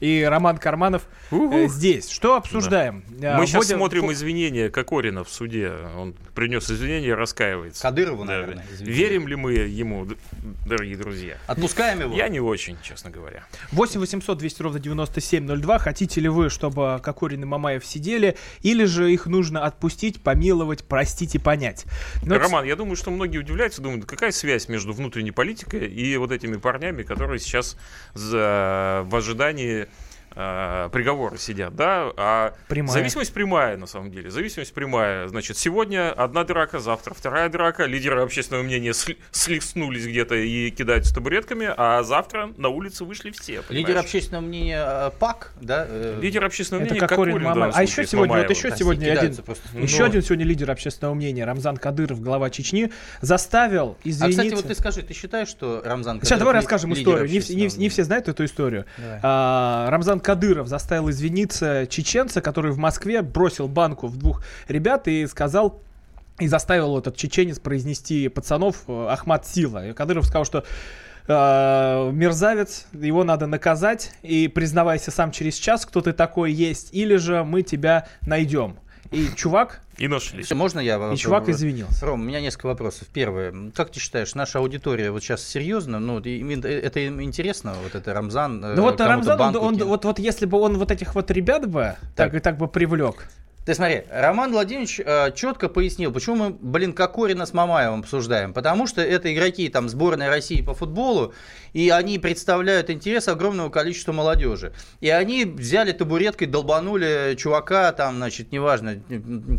И 0.00 0.22
Роман 0.22 0.58
Карманов 0.58 1.02
э, 1.30 1.66
здесь. 1.68 2.08
Что 2.10 2.36
обсуждаем? 2.36 3.04
Э, 3.20 3.36
Мы 3.36 3.46
сейчас 3.46 3.64
вводим- 3.66 3.76
смотрим 3.78 4.12
извинения 4.12 4.68
Кокорина 4.70 5.24
в 5.24 5.28
суде. 5.30 5.72
Он 5.96 6.14
принес 6.34 6.70
извинения 6.70 7.08
и 7.08 7.12
раскаивается. 7.12 7.82
Кадырову, 7.82 8.24
Да. 8.24 8.32
наверное, 8.40 8.64
извините. 8.72 8.92
Верим 8.98 9.28
ли 9.28 9.36
мы 9.36 9.52
ему, 9.54 10.06
дорогие 10.66 10.96
друзья? 10.96 11.36
Отпускаем 11.46 12.00
его? 12.00 12.14
Я 12.16 12.28
не 12.28 12.40
очень, 12.40 12.76
честно 12.82 13.10
говоря. 13.10 13.44
8 13.72 14.00
800 14.00 14.38
200 14.38 14.62
ровно 14.62 14.80
9702. 14.80 15.78
Хотите 15.78 16.20
ли 16.20 16.28
вы, 16.28 16.50
чтобы 16.50 17.00
Кокорин 17.02 17.42
и 17.42 17.46
Мамаев 17.46 17.84
сидели? 17.84 18.36
Или 18.62 18.84
же 18.84 19.12
их 19.12 19.26
нужно 19.26 19.64
отпустить, 19.64 20.22
помиловать, 20.22 20.84
простить 20.84 21.34
и 21.34 21.38
понять? 21.38 21.84
Ну, 22.24 22.34
это- 22.34 22.44
Роман, 22.44 22.64
я 22.64 22.76
думаю, 22.76 22.96
что 22.96 23.10
многие 23.10 23.38
удивляются, 23.38 23.82
думают, 23.82 24.04
какая 24.06 24.32
связь 24.32 24.68
между 24.68 24.92
внутренней 24.92 25.30
политикой 25.32 25.86
и 25.88 26.16
вот 26.16 26.32
этими 26.32 26.56
парнями, 26.56 27.02
которые 27.02 27.38
сейчас 27.38 27.76
за, 28.14 29.02
в 29.06 29.14
ожидании 29.16 29.61
你 29.62 29.86
э, 30.34 30.88
приговора 30.92 31.36
сидят, 31.36 31.74
да? 31.76 32.10
А 32.16 32.54
Прямая. 32.68 32.92
зависимость 32.92 33.32
прямая, 33.32 33.76
на 33.76 33.86
самом 33.86 34.10
деле. 34.10 34.30
Зависимость 34.30 34.72
прямая. 34.74 35.28
Значит, 35.28 35.56
сегодня 35.58 36.12
одна 36.12 36.44
драка, 36.44 36.78
завтра 36.78 37.14
вторая 37.14 37.48
драка. 37.48 37.84
Лидеры 37.84 38.20
общественного 38.22 38.62
мнения 38.62 38.92
слеснулись 39.30 40.06
где-то 40.06 40.34
и 40.34 40.70
кидаются 40.70 41.14
табуретками, 41.14 41.70
а 41.76 42.02
завтра 42.02 42.50
на 42.56 42.68
улицу 42.68 43.04
вышли 43.06 43.30
все. 43.30 43.62
Лидер 43.68 43.86
понимаешь? 43.86 44.04
общественного 44.04 44.42
мнения 44.44 44.84
э, 44.86 45.10
ПАК, 45.18 45.52
да? 45.60 45.86
э, 45.88 46.18
Лидер 46.20 46.44
общественного 46.44 46.84
Это 46.84 46.94
мнения 46.94 47.06
Кокорин, 47.08 47.34
Кокорин, 47.34 47.48
Мамаев. 47.48 47.72
данном 47.74 47.78
А 47.78 47.82
еще 47.82 48.06
сегодня, 48.06 48.36
вот 48.38 48.50
еще 48.50 48.70
да, 48.70 48.76
сегодня 48.76 49.12
один, 49.12 49.36
просто. 49.36 49.78
еще 49.78 50.04
один 50.04 50.22
сегодня 50.22 50.44
лидер 50.44 50.70
общественного 50.70 51.14
мнения, 51.14 51.44
Рамзан 51.44 51.76
Кадыров, 51.76 52.20
глава 52.20 52.50
Чечни, 52.50 52.90
заставил 53.20 53.96
А, 54.04 54.08
извиниться... 54.08 54.42
кстати, 54.42 54.54
вот 54.54 54.66
ты 54.68 54.74
скажи, 54.74 55.02
ты 55.02 55.14
считаешь, 55.14 55.48
что 55.48 55.82
Рамзан 55.84 56.18
Сейчас 56.18 56.28
Кадыров 56.30 56.38
давай 56.40 56.54
ли- 56.54 56.58
расскажем 56.60 56.90
лидер 56.94 57.02
историю. 57.24 57.28
Не, 57.30 57.54
не 57.68 57.76
не 57.82 57.88
все 57.88 58.04
знают 58.04 58.28
эту 58.28 58.44
историю. 58.44 58.84
Давай. 58.98 59.20
А, 59.22 59.88
Рамзан 59.90 60.20
Кадыров 60.22 60.68
заставил 60.68 61.10
извиниться 61.10 61.86
чеченца, 61.86 62.40
который 62.40 62.72
в 62.72 62.78
Москве 62.78 63.22
бросил 63.22 63.68
банку 63.68 64.06
в 64.06 64.16
двух 64.16 64.42
ребят 64.68 65.08
и 65.08 65.26
сказал 65.26 65.82
и 66.38 66.48
заставил 66.48 66.98
этот 66.98 67.16
чеченец 67.16 67.58
произнести 67.58 68.28
пацанов 68.28 68.84
э, 68.88 69.06
Ахмад 69.08 69.46
Сила. 69.46 69.88
И 69.88 69.92
Кадыров 69.92 70.24
сказал, 70.24 70.44
что 70.44 70.64
э, 71.28 72.10
мерзавец, 72.12 72.86
его 72.92 73.24
надо 73.24 73.46
наказать, 73.46 74.12
и 74.22 74.48
признавайся 74.48 75.10
сам 75.10 75.30
через 75.30 75.56
час, 75.56 75.84
кто 75.84 76.00
ты 76.00 76.12
такой 76.12 76.52
есть, 76.52 76.88
или 76.92 77.16
же 77.16 77.44
мы 77.44 77.62
тебя 77.62 78.08
найдем. 78.22 78.76
И 79.10 79.28
чувак, 79.36 79.82
И 80.02 80.08
нашли. 80.08 80.42
Всё, 80.42 80.56
Можно 80.56 80.80
я... 80.80 80.96
и 81.12 81.16
чувак 81.16 81.48
извинился. 81.48 82.04
Ром, 82.04 82.22
у 82.22 82.24
меня 82.24 82.40
несколько 82.40 82.66
вопросов. 82.66 83.06
Первое. 83.12 83.70
Как 83.72 83.92
ты 83.92 84.00
считаешь, 84.00 84.34
наша 84.34 84.58
аудитория 84.58 85.12
вот 85.12 85.22
сейчас 85.22 85.46
серьезно? 85.46 86.00
Ну, 86.00 86.18
это 86.18 86.28
им 86.98 87.22
интересно? 87.22 87.74
Вот 87.84 87.94
это 87.94 88.12
Рамзан? 88.12 88.64
э, 88.64 88.74
Ну 88.74 88.82
вот 88.82 89.00
Рамзан, 89.00 89.40
он, 89.40 89.56
он- 89.56 89.76
вот, 89.84 90.04
вот 90.04 90.18
если 90.18 90.46
бы 90.46 90.58
он 90.58 90.76
вот 90.78 90.90
этих 90.90 91.14
вот 91.14 91.30
ребят 91.30 91.68
бы 91.70 91.94
так, 92.16 92.32
Так. 92.32 92.34
и 92.34 92.38
так 92.40 92.58
бы 92.58 92.66
привлек, 92.66 93.28
Ты 93.64 93.74
смотри, 93.76 94.02
Роман 94.10 94.50
Владимирович 94.50 94.98
э, 94.98 95.30
четко 95.36 95.68
пояснил, 95.68 96.10
почему 96.12 96.34
мы, 96.34 96.50
блин, 96.50 96.92
Кокорина 96.92 97.46
с 97.46 97.52
Мамаевым 97.52 98.00
обсуждаем. 98.00 98.52
Потому 98.52 98.88
что 98.88 99.00
это 99.02 99.32
игроки 99.32 99.68
там 99.68 99.88
сборной 99.88 100.28
России 100.30 100.62
по 100.62 100.74
футболу, 100.74 101.32
и 101.72 101.90
они 101.90 102.18
представляют 102.18 102.90
интерес 102.90 103.28
огромного 103.28 103.70
количества 103.70 104.12
молодежи. 104.12 104.72
И 105.00 105.08
они 105.08 105.44
взяли 105.44 105.92
табуреткой, 105.92 106.46
долбанули 106.46 107.34
чувака, 107.38 107.92
там, 107.92 108.16
значит, 108.16 108.52
неважно, 108.52 109.02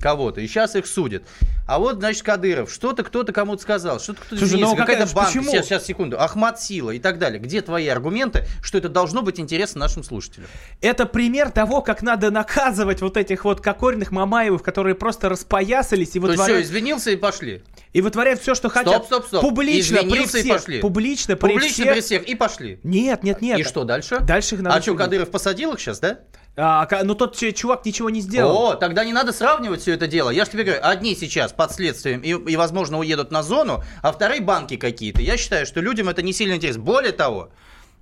кого-то, 0.02 0.42
и 0.42 0.48
сейчас 0.48 0.76
их 0.76 0.86
судят. 0.86 1.24
А 1.68 1.80
вот, 1.80 1.98
значит, 1.98 2.24
Кадыров, 2.24 2.72
что-то 2.72 3.04
кто-то 3.04 3.32
кому-то 3.32 3.62
сказал, 3.62 4.00
что-то 4.00 4.22
кто-то 4.22 4.48
Слушай, 4.48 4.62
ну 4.62 4.76
какая-то 4.76 5.14
банка, 5.14 5.32
почему? 5.32 5.52
сейчас, 5.52 5.66
сейчас, 5.66 5.86
секунду, 5.86 6.20
Ахмат 6.20 6.62
Сила 6.62 6.92
и 6.92 7.00
так 7.00 7.20
далее. 7.20 7.40
Где 7.40 7.62
твои 7.62 7.88
аргументы, 7.88 8.46
что 8.62 8.78
это 8.78 8.90
должно 8.90 9.22
быть 9.22 9.40
интересно 9.40 9.82
нашим 9.82 10.04
слушателям? 10.04 10.48
Это 10.82 11.06
пример 11.06 11.52
того, 11.52 11.82
как 11.82 12.02
надо 12.02 12.32
наказывать 12.32 13.02
вот 13.02 13.18
этих 13.18 13.46
вот 13.46 13.62
кокориных 13.62 14.12
Мамаевых, 14.12 14.62
которые 14.62 14.96
просто 14.96 15.30
распоясались 15.30 16.16
и 16.16 16.20
То 16.20 16.32
есть 16.32 16.44
все, 16.44 16.62
извинился 16.62 17.12
и 17.12 17.16
пошли. 17.16 17.64
И 17.94 18.02
вытворяют 18.02 18.42
все, 18.42 18.56
что 18.56 18.70
хотят. 18.70 19.06
стоп, 19.06 19.28
стоп. 19.28 19.42
Публично, 19.42 20.00
при 20.00 20.08
Извинился 20.08 20.38
и 20.40 20.42
всех. 20.42 20.56
пошли. 20.58 20.80
Публично, 20.82 21.36
при 21.36 21.54
Публично 21.54 21.84
всех. 21.84 21.94
при 21.94 22.02
всех 22.02 22.24
и 22.24 22.36
пошли. 22.36 22.80
Нет, 22.84 23.24
нет, 23.24 23.42
нет. 23.42 23.60
И 23.60 23.64
что 23.64 23.84
дальше? 23.84 24.20
Дальше 24.20 24.56
их 24.56 24.62
надо 24.62 24.76
А 24.76 24.82
что. 24.82 24.96
Кадыров 24.96 25.30
посадил 25.30 25.74
их 25.74 25.80
сейчас, 25.80 26.00
да? 26.00 26.20
А, 26.56 26.88
ну 27.04 27.16
тот 27.16 27.36
чувак 27.38 27.86
ничего 27.86 28.10
не 28.10 28.22
сделал. 28.22 28.56
О, 28.56 28.76
тогда 28.76 29.06
не 29.06 29.14
надо 29.14 29.32
сравнивать 29.32 29.82
все 29.82 29.94
это 29.94 30.08
дело. 30.08 30.30
Я 30.32 30.46
же 30.46 30.52
тебе 30.52 30.64
говорю, 30.64 30.82
одни 30.84 31.16
сейчас 31.16 31.52
под 31.54 31.72
следствием 31.72 32.22
и, 32.22 32.30
и, 32.30 32.56
возможно, 32.56 33.00
уедут 33.00 33.32
на 33.32 33.42
зону, 33.42 33.84
а 34.02 34.12
вторые 34.12 34.42
банки 34.42 34.76
какие-то. 34.76 35.22
Я 35.22 35.38
считаю, 35.38 35.66
что 35.66 35.80
людям 35.80 36.10
это 36.10 36.22
не 36.22 36.34
сильно 36.34 36.56
интересно. 36.56 36.82
Более 36.84 37.12
того, 37.12 37.52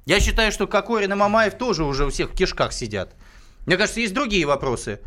я 0.06 0.20
считаю, 0.20 0.52
что 0.52 0.68
Кокорин 0.68 1.12
и 1.12 1.16
Мамаев 1.16 1.58
тоже 1.58 1.84
уже 1.84 2.06
у 2.06 2.10
всех 2.10 2.32
в 2.32 2.36
кишках 2.36 2.74
сидят. 2.74 3.14
Мне 3.66 3.78
кажется, 3.78 4.00
есть 4.00 4.14
другие 4.14 4.46
вопросы. 4.46 5.00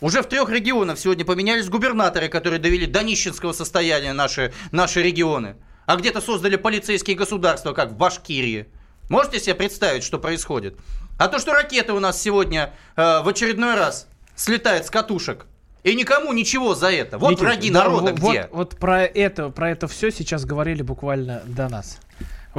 Уже 0.00 0.22
в 0.22 0.26
трех 0.26 0.48
регионах 0.50 0.98
сегодня 0.98 1.24
поменялись 1.24 1.68
губернаторы, 1.68 2.28
которые 2.28 2.60
довели 2.60 2.86
до 2.86 3.02
нищенского 3.02 3.52
состояния 3.52 4.12
наши, 4.12 4.52
наши 4.70 5.02
регионы. 5.02 5.56
А 5.86 5.96
где-то 5.96 6.20
создали 6.20 6.56
полицейские 6.56 7.16
государства, 7.16 7.72
как 7.72 7.90
в 7.90 7.96
Башкирии. 7.96 8.66
Можете 9.08 9.40
себе 9.40 9.54
представить, 9.54 10.04
что 10.04 10.18
происходит? 10.18 10.76
А 11.18 11.28
то, 11.28 11.38
что 11.38 11.52
ракеты 11.52 11.92
у 11.92 11.98
нас 11.98 12.20
сегодня 12.20 12.74
э, 12.94 13.22
в 13.22 13.28
очередной 13.28 13.74
раз 13.74 14.06
слетают 14.36 14.86
с 14.86 14.90
катушек, 14.90 15.46
и 15.82 15.94
никому 15.94 16.32
ничего 16.32 16.74
за 16.74 16.90
это. 16.90 17.18
Вот 17.18 17.30
Никит, 17.30 17.40
враги 17.40 17.70
да, 17.70 17.84
народа 17.84 18.12
вот, 18.12 18.18
где. 18.18 18.42
Вот, 18.42 18.50
вот 18.52 18.76
про 18.76 19.04
это, 19.04 19.48
про 19.48 19.70
это 19.70 19.88
все 19.88 20.10
сейчас 20.10 20.44
говорили 20.44 20.82
буквально 20.82 21.42
до 21.46 21.68
нас. 21.68 21.98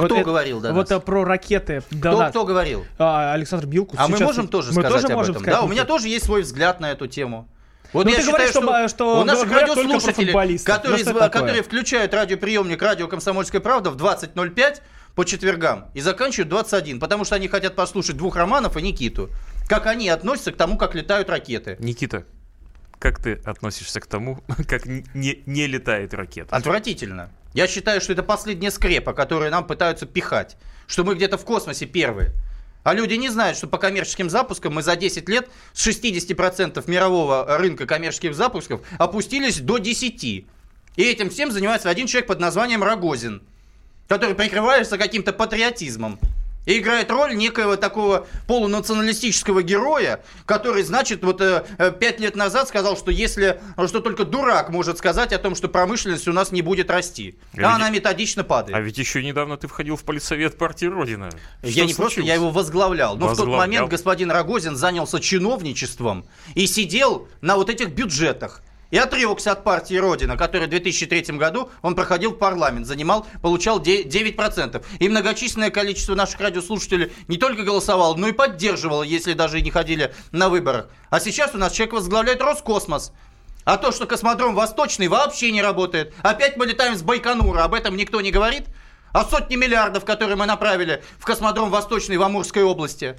Вот 0.00 0.06
Кто 0.06 0.16
это- 0.16 0.24
говорил 0.24 0.60
до 0.60 0.72
Вот 0.72 0.90
нас? 0.90 1.02
про 1.02 1.24
ракеты 1.24 1.82
Кто, 1.98 2.18
нас. 2.18 2.30
кто 2.30 2.44
говорил? 2.44 2.84
А, 2.98 3.32
Александр 3.34 3.66
Билкус. 3.66 3.98
А 4.00 4.08
мы 4.08 4.18
можем 4.18 4.48
тоже 4.48 4.68
мы 4.68 4.82
сказать 4.82 4.90
тоже 4.92 5.06
об 5.06 5.12
можем 5.12 5.32
этом. 5.32 5.42
сказать, 5.44 5.60
Да, 5.60 5.64
у 5.64 5.68
меня 5.68 5.84
тоже 5.84 6.08
есть 6.08 6.24
свой 6.24 6.42
взгляд 6.42 6.80
на 6.80 6.90
эту 6.90 7.06
тему. 7.06 7.48
Вот 7.92 8.04
Ну, 8.04 8.10
я 8.12 8.18
ты 8.18 8.26
говоришь, 8.26 8.48
считаю, 8.50 8.88
что, 8.88 8.88
что, 8.88 8.88
что 8.88 9.20
у 9.20 9.24
наших 9.24 9.50
радиослушателей, 9.50 10.58
которые, 10.60 11.04
Ну, 11.04 11.12
такое? 11.12 11.28
которые 11.28 11.62
включают 11.62 12.14
радиоприемник 12.14 12.80
радио 12.80 13.08
«Комсомольская 13.08 13.60
правда» 13.60 13.90
в 13.90 13.96
20.05 13.96 14.80
по 15.16 15.24
четвергам 15.24 15.86
и 15.94 16.00
заканчивают 16.00 16.48
21, 16.48 17.00
потому 17.00 17.24
что 17.24 17.34
они 17.34 17.48
хотят 17.48 17.74
послушать 17.74 18.16
двух 18.16 18.36
Романов 18.36 18.76
и 18.76 18.82
Никиту. 18.82 19.28
Как 19.68 19.86
они 19.86 20.08
относятся 20.08 20.52
к 20.52 20.56
тому, 20.56 20.78
как 20.78 20.94
летают 20.94 21.28
ракеты. 21.30 21.76
Никита, 21.80 22.24
как 23.00 23.20
ты 23.20 23.40
относишься 23.44 23.98
к 24.00 24.06
тому, 24.06 24.40
как 24.68 24.86
не, 24.86 25.42
не 25.46 25.66
летает 25.66 26.14
ракета? 26.14 26.54
Отвратительно. 26.54 27.30
Я 27.54 27.66
считаю, 27.66 28.00
что 28.00 28.12
это 28.12 28.22
последняя 28.22 28.70
скрепа, 28.70 29.12
которую 29.12 29.50
нам 29.50 29.66
пытаются 29.66 30.06
пихать. 30.06 30.56
Что 30.86 31.02
мы 31.02 31.16
где-то 31.16 31.36
в 31.36 31.44
космосе 31.44 31.86
первые. 31.86 32.32
А 32.84 32.94
люди 32.94 33.14
не 33.14 33.28
знают, 33.28 33.56
что 33.56 33.66
по 33.66 33.78
коммерческим 33.78 34.30
запускам 34.30 34.74
мы 34.74 34.82
за 34.82 34.96
10 34.96 35.28
лет 35.28 35.48
с 35.72 35.86
60% 35.86 36.88
мирового 36.88 37.58
рынка 37.58 37.86
коммерческих 37.86 38.34
запусков 38.34 38.82
опустились 38.98 39.60
до 39.60 39.78
10. 39.78 40.24
И 40.24 40.46
этим 40.96 41.30
всем 41.30 41.50
занимается 41.50 41.90
один 41.90 42.06
человек 42.06 42.28
под 42.28 42.40
названием 42.40 42.82
Рогозин. 42.82 43.42
который 44.08 44.34
прикрывается 44.34 44.98
каким-то 44.98 45.32
патриотизмом. 45.32 46.18
И 46.66 46.78
играет 46.78 47.10
роль 47.10 47.34
некоего 47.36 47.76
такого 47.76 48.26
полунационалистического 48.46 49.62
героя, 49.62 50.22
который, 50.46 50.82
значит, 50.82 51.22
вот 51.24 51.40
э, 51.40 51.64
э, 51.78 51.90
пять 51.92 52.20
лет 52.20 52.36
назад 52.36 52.68
сказал, 52.68 52.96
что 52.96 53.10
если, 53.10 53.60
что 53.86 54.00
только 54.00 54.24
дурак 54.24 54.70
может 54.70 54.98
сказать 54.98 55.32
о 55.32 55.38
том, 55.38 55.54
что 55.54 55.68
промышленность 55.68 56.28
у 56.28 56.32
нас 56.32 56.52
не 56.52 56.62
будет 56.62 56.90
расти. 56.90 57.38
А 57.52 57.56
А, 57.56 57.56
ведь- 57.56 57.66
она 57.66 57.90
методично 57.90 58.44
падает. 58.44 58.76
А 58.76 58.80
ведь 58.80 58.98
еще 58.98 59.22
недавно 59.22 59.56
ты 59.56 59.68
входил 59.68 59.96
в 59.96 60.04
политсовет 60.04 60.58
партии 60.58 60.86
Родина. 60.86 61.30
Я 61.62 61.70
Что 61.70 61.84
не 61.86 61.94
просто, 61.94 62.20
я 62.20 62.34
его 62.34 62.50
возглавлял. 62.50 63.16
Но 63.16 63.26
в 63.26 63.30
тот 63.30 63.38
Возглавлял. 63.38 63.58
момент 63.58 63.88
господин 63.90 64.30
Рогозин 64.30 64.76
занялся 64.76 65.18
чиновничеством 65.18 66.26
и 66.54 66.66
сидел 66.66 67.28
на 67.40 67.56
вот 67.56 67.70
этих 67.70 67.88
бюджетах. 67.90 68.62
И 68.90 68.98
отрекся 68.98 69.52
от 69.52 69.62
партии 69.62 69.94
Родина, 69.94 70.36
которая 70.36 70.66
в 70.66 70.70
2003 70.70 71.36
году 71.36 71.70
он 71.82 71.94
проходил 71.94 72.32
в 72.32 72.38
парламент, 72.38 72.86
занимал, 72.86 73.26
получал 73.40 73.80
де- 73.80 74.02
9%. 74.02 74.84
И 74.98 75.08
многочисленное 75.08 75.70
количество 75.70 76.14
наших 76.14 76.40
радиослушателей 76.40 77.12
не 77.28 77.36
только 77.36 77.62
голосовало, 77.62 78.16
но 78.16 78.28
и 78.28 78.32
поддерживало, 78.32 79.02
если 79.02 79.32
даже 79.34 79.60
и 79.60 79.62
не 79.62 79.70
ходили 79.70 80.12
на 80.32 80.48
выборах. 80.48 80.88
А 81.08 81.20
сейчас 81.20 81.54
у 81.54 81.58
нас 81.58 81.72
человек 81.72 81.94
возглавляет 81.94 82.42
Роскосмос. 82.42 83.12
А 83.64 83.76
то, 83.76 83.92
что 83.92 84.06
космодром 84.06 84.54
Восточный 84.54 85.08
вообще 85.08 85.52
не 85.52 85.62
работает. 85.62 86.14
Опять 86.22 86.56
мы 86.56 86.66
летаем 86.66 86.96
с 86.96 87.02
Байконура, 87.02 87.62
об 87.62 87.74
этом 87.74 87.96
никто 87.96 88.20
не 88.20 88.30
говорит. 88.30 88.64
А 89.12 89.24
сотни 89.24 89.56
миллиардов, 89.56 90.04
которые 90.04 90.36
мы 90.36 90.46
направили 90.46 91.02
в 91.18 91.24
космодром 91.24 91.70
Восточный 91.70 92.16
в 92.16 92.22
Амурской 92.22 92.62
области, 92.62 93.16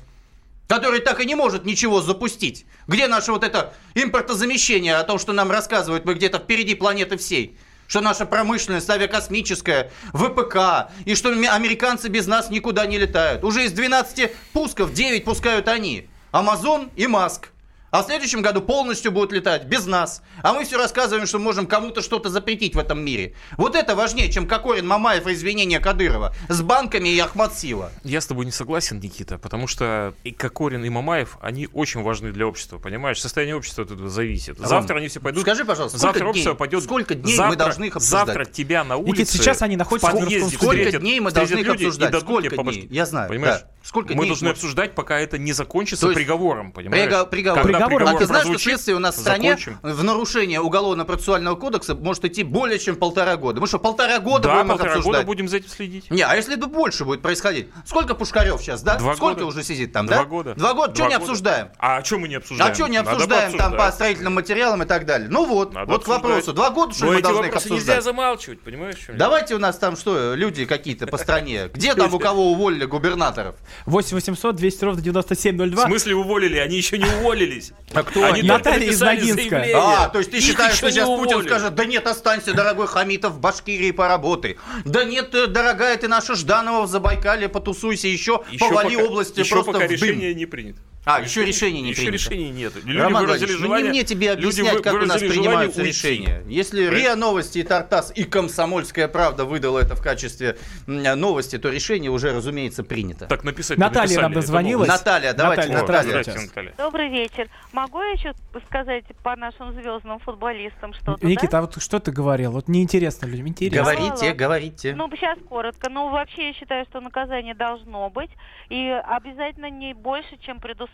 который 0.71 1.01
так 1.01 1.19
и 1.19 1.25
не 1.25 1.35
может 1.35 1.65
ничего 1.65 1.99
запустить. 1.99 2.65
Где 2.87 3.09
наше 3.09 3.33
вот 3.33 3.43
это 3.43 3.73
импортозамещение 3.93 4.95
о 4.95 5.03
том, 5.03 5.19
что 5.19 5.33
нам 5.33 5.51
рассказывают, 5.51 6.05
мы 6.05 6.13
где-то 6.13 6.39
впереди 6.39 6.75
планеты 6.75 7.17
всей? 7.17 7.57
Что 7.87 7.99
наша 7.99 8.25
промышленность 8.25 8.89
авиакосмическая, 8.89 9.91
ВПК, 10.13 10.89
и 11.03 11.13
что 11.15 11.27
американцы 11.31 12.07
без 12.07 12.25
нас 12.25 12.49
никуда 12.49 12.85
не 12.85 12.97
летают. 12.97 13.43
Уже 13.43 13.65
из 13.65 13.73
12 13.73 14.31
пусков 14.53 14.93
9 14.93 15.25
пускают 15.25 15.67
они. 15.67 16.07
Амазон 16.31 16.89
и 16.95 17.05
Маск. 17.05 17.49
А 17.91 18.03
в 18.03 18.05
следующем 18.05 18.41
году 18.41 18.61
полностью 18.61 19.11
будут 19.11 19.33
летать 19.33 19.65
без 19.65 19.85
нас. 19.85 20.21
А 20.43 20.53
мы 20.53 20.63
все 20.63 20.77
рассказываем, 20.77 21.27
что 21.27 21.39
можем 21.39 21.67
кому-то 21.67 22.01
что-то 22.01 22.29
запретить 22.29 22.73
в 22.73 22.79
этом 22.79 23.03
мире. 23.03 23.33
Вот 23.57 23.75
это 23.75 23.95
важнее, 23.95 24.31
чем 24.31 24.47
Кокорин, 24.47 24.87
Мамаев 24.87 25.27
и 25.27 25.33
извинения 25.33 25.81
Кадырова. 25.81 26.33
С 26.47 26.61
банками 26.61 27.09
и 27.09 27.19
Ахмадсила. 27.19 27.91
Я 28.05 28.21
с 28.21 28.27
тобой 28.27 28.45
не 28.45 28.51
согласен, 28.53 29.01
Никита, 29.01 29.37
потому 29.37 29.67
что 29.67 30.13
и 30.23 30.31
Кокорин, 30.31 30.85
и 30.85 30.89
Мамаев, 30.89 31.37
они 31.41 31.67
очень 31.73 32.01
важны 32.01 32.31
для 32.31 32.47
общества, 32.47 32.77
понимаешь? 32.77 33.19
Состояние 33.19 33.57
общества 33.57 33.83
от 33.83 33.91
этого 33.91 34.09
зависит. 34.09 34.57
Завтра 34.57 34.97
они 34.97 35.09
все 35.09 35.19
пойдут... 35.19 35.41
Скажи, 35.41 35.65
пожалуйста, 35.65 35.97
сколько 35.97 36.13
завтра 36.13 36.29
общество 36.29 36.51
дней- 36.51 36.57
пойдет... 36.57 36.83
сколько 36.85 37.15
дней 37.15 37.35
завтра, 37.35 37.49
мы 37.49 37.55
должны 37.57 37.85
их 37.85 37.95
обсуждать? 37.97 38.25
Завтра 38.27 38.45
тебя 38.45 38.85
на 38.85 38.95
улице... 38.95 39.11
Никит, 39.23 39.29
сейчас 39.29 39.61
они 39.63 39.75
находятся 39.75 40.11
в 40.11 40.13
подъезде 40.17 40.55
Сколько 40.55 40.77
встретят- 40.77 41.01
дней 41.01 41.19
мы 41.19 41.31
должны 41.31 41.59
их 41.59 41.67
обсуждать? 41.69 42.15
Сколько 42.17 42.55
дней? 42.55 42.87
Я 42.89 43.05
знаю, 43.05 43.27
Понимаешь? 43.27 43.61
да. 43.63 43.67
Сколько 43.83 44.13
мы 44.13 44.19
дней 44.23 44.27
должны 44.29 44.45
мы- 44.45 44.51
обсуждать, 44.53 44.95
пока 44.95 45.19
это 45.19 45.37
не 45.37 45.51
закончится 45.51 46.07
приговором, 46.07 46.71
понимаешь? 46.71 47.11
Приго- 47.11 47.27
приговор. 47.29 47.63
Приговор, 47.87 48.15
А 48.15 48.17
ты 48.19 48.25
знаешь, 48.25 48.41
что 48.43 48.51
прозвучит, 48.51 48.61
следствие 48.61 48.95
у 48.95 48.99
нас 48.99 49.15
в 49.15 49.19
стране 49.19 49.49
закончим. 49.57 49.79
в 49.81 50.03
нарушение 50.03 50.59
Уголовно-процессуального 50.61 51.55
кодекса 51.55 51.95
может 51.95 52.25
идти 52.25 52.43
более 52.43 52.79
чем 52.79 52.95
полтора 52.95 53.35
года. 53.37 53.61
Мы 53.61 53.67
что, 53.67 53.79
полтора 53.79 54.19
года 54.19 54.43
Да, 54.47 54.53
будем 54.55 54.61
их 54.65 54.67
полтора 54.71 54.89
года 54.89 54.99
обсуждать? 54.99 55.25
будем 55.25 55.47
за 55.47 55.57
этим 55.57 55.69
следить. 55.69 56.11
Не, 56.11 56.21
а 56.23 56.35
если 56.35 56.55
бы 56.55 56.67
больше 56.67 57.05
будет 57.05 57.21
происходить? 57.21 57.69
Сколько 57.85 58.15
Пушкарев 58.15 58.61
сейчас, 58.61 58.81
да? 58.83 58.97
Два 58.97 59.15
Сколько 59.15 59.41
года. 59.41 59.45
уже 59.47 59.63
сидит 59.63 59.93
там, 59.93 60.05
Два 60.07 60.17
да? 60.17 60.23
года. 60.25 60.55
Два 60.55 60.73
года. 60.73 60.93
Что 60.93 61.03
Два 61.03 61.07
не 61.09 61.15
года. 61.15 61.23
обсуждаем? 61.25 61.67
А 61.79 62.03
что 62.03 62.17
мы 62.19 62.27
не 62.27 62.35
обсуждаем? 62.35 62.71
А 62.71 62.75
что 62.75 62.87
не 62.87 62.97
обсуждаем 62.97 63.57
там 63.57 63.77
по 63.77 63.91
строительным 63.91 64.33
материалам 64.35 64.83
и 64.83 64.85
так 64.85 65.05
далее? 65.05 65.29
Ну 65.29 65.45
вот, 65.45 65.73
Надо 65.73 65.91
вот 65.91 66.03
к 66.05 66.07
вопросу. 66.07 66.53
Два 66.53 66.69
года, 66.69 66.93
что 66.93 67.05
Но 67.05 67.11
мы 67.13 67.21
должны 67.21 67.45
их 67.45 67.55
обсуждать? 67.55 67.79
нельзя 67.79 68.01
замалчивать, 68.01 68.61
понимаешь? 68.61 68.97
что 68.97 69.13
ли? 69.13 69.17
Давайте 69.17 69.55
у 69.55 69.59
нас 69.59 69.77
там 69.77 69.95
что, 69.95 70.33
люди 70.35 70.65
какие-то 70.65 71.07
по 71.07 71.17
стране. 71.17 71.69
Где 71.73 71.95
там 71.95 72.13
у 72.13 72.19
кого 72.19 72.51
уволили 72.51 72.85
губернаторов? 72.85 73.55
8 73.85 74.15
800 74.15 74.55
200 74.55 74.83
ровно 74.85 74.99
В 74.99 75.03
9702. 75.03 75.85
смысле 75.87 76.15
уволили? 76.15 76.57
Они 76.57 76.77
еще 76.77 76.97
не 76.97 77.05
уволились. 77.05 77.70
А 77.93 78.03
кто 78.03 78.23
Они 78.25 78.41
Наталья 78.43 78.87
из 78.89 79.01
Ногинска. 79.01 79.65
А, 79.75 80.09
то 80.09 80.19
есть 80.19 80.31
ты 80.31 80.37
Их 80.37 80.43
считаешь, 80.43 80.75
что 80.75 80.89
сейчас 80.91 81.07
Путин 81.07 81.33
уволили. 81.33 81.47
скажет, 81.49 81.75
да 81.75 81.85
нет, 81.85 82.07
останься, 82.07 82.53
дорогой 82.53 82.87
Хамитов, 82.87 83.33
в 83.33 83.39
Башкирии 83.39 83.91
поработай. 83.91 84.57
Да 84.85 85.03
нет, 85.03 85.35
э, 85.35 85.47
дорогая 85.47 85.97
ты 85.97 86.07
наша 86.07 86.35
Жданова 86.35 86.83
в 86.85 86.89
Забайкале, 86.89 87.49
потусуйся 87.49 88.07
еще, 88.07 88.43
Еще 88.49 88.59
повали 88.69 88.95
пока- 88.95 89.07
области 89.07 89.39
еще 89.41 89.55
просто 89.55 89.71
пока 89.73 89.85
в 89.85 89.89
дым. 89.89 89.97
решение 89.97 90.33
не 90.33 90.45
принято. 90.45 90.79
А, 91.03 91.19
еще 91.19 91.43
решение 91.43 91.81
не 91.81 91.89
еще 91.89 92.01
принято. 92.01 92.13
решения 92.13 92.49
нет. 92.51 92.73
Люди 92.83 92.97
Роман 92.97 93.25
выразили 93.25 93.53
ну 93.53 93.57
не 93.57 93.63
желание. 93.63 93.89
мне 93.89 94.03
тебе 94.03 94.31
объяснять, 94.31 94.83
как 94.83 94.93
у 94.93 95.05
нас 95.05 95.19
принимаются 95.19 95.81
решения. 95.81 96.43
Если 96.45 96.87
РИА 96.87 97.15
Новости 97.15 97.59
и 97.59 97.63
Тартас 97.63 98.11
и 98.15 98.23
Комсомольская 98.23 99.07
правда 99.07 99.45
выдала 99.45 99.79
это 99.79 99.95
в 99.95 100.01
качестве 100.01 100.57
новости, 100.85 101.57
то 101.57 101.69
решение 101.69 102.11
уже, 102.11 102.33
разумеется, 102.33 102.83
принято. 102.83 103.25
Так 103.25 103.43
написать 103.43 103.79
Наталья 103.79 104.21
нам 104.21 104.33
дозвонилась. 104.33 104.87
Наталья, 104.87 105.33
давайте, 105.33 105.69
Наталья, 105.69 105.81
Наталья. 105.81 106.09
Здравствуйте, 106.09 106.47
Наталья. 106.47 106.73
Добрый 106.77 107.09
вечер. 107.09 107.49
Могу 107.71 108.01
я 108.01 108.11
еще 108.11 108.33
сказать 108.67 109.05
по 109.23 109.35
нашим 109.35 109.73
звездным 109.73 110.19
футболистам 110.19 110.93
что-то, 110.93 111.25
Никита, 111.25 111.51
да? 111.51 111.57
а 111.59 111.61
вот 111.61 111.81
что 111.81 111.99
ты 111.99 112.11
говорил? 112.11 112.51
Вот 112.51 112.67
неинтересно 112.67 113.25
людям, 113.25 113.47
интересно. 113.47 113.81
Говорите, 113.81 114.25
Мало. 114.25 114.35
говорите. 114.35 114.95
Ну, 114.95 115.09
сейчас 115.15 115.39
коротко. 115.49 115.89
Ну, 115.89 116.09
вообще, 116.09 116.49
я 116.49 116.53
считаю, 116.53 116.85
что 116.85 116.99
наказание 116.99 117.55
должно 117.55 118.09
быть. 118.11 118.29
И 118.69 118.87
обязательно 119.07 119.69
не 119.69 119.93
больше, 119.93 120.37
чем 120.45 120.59
предусмотрено 120.59 120.90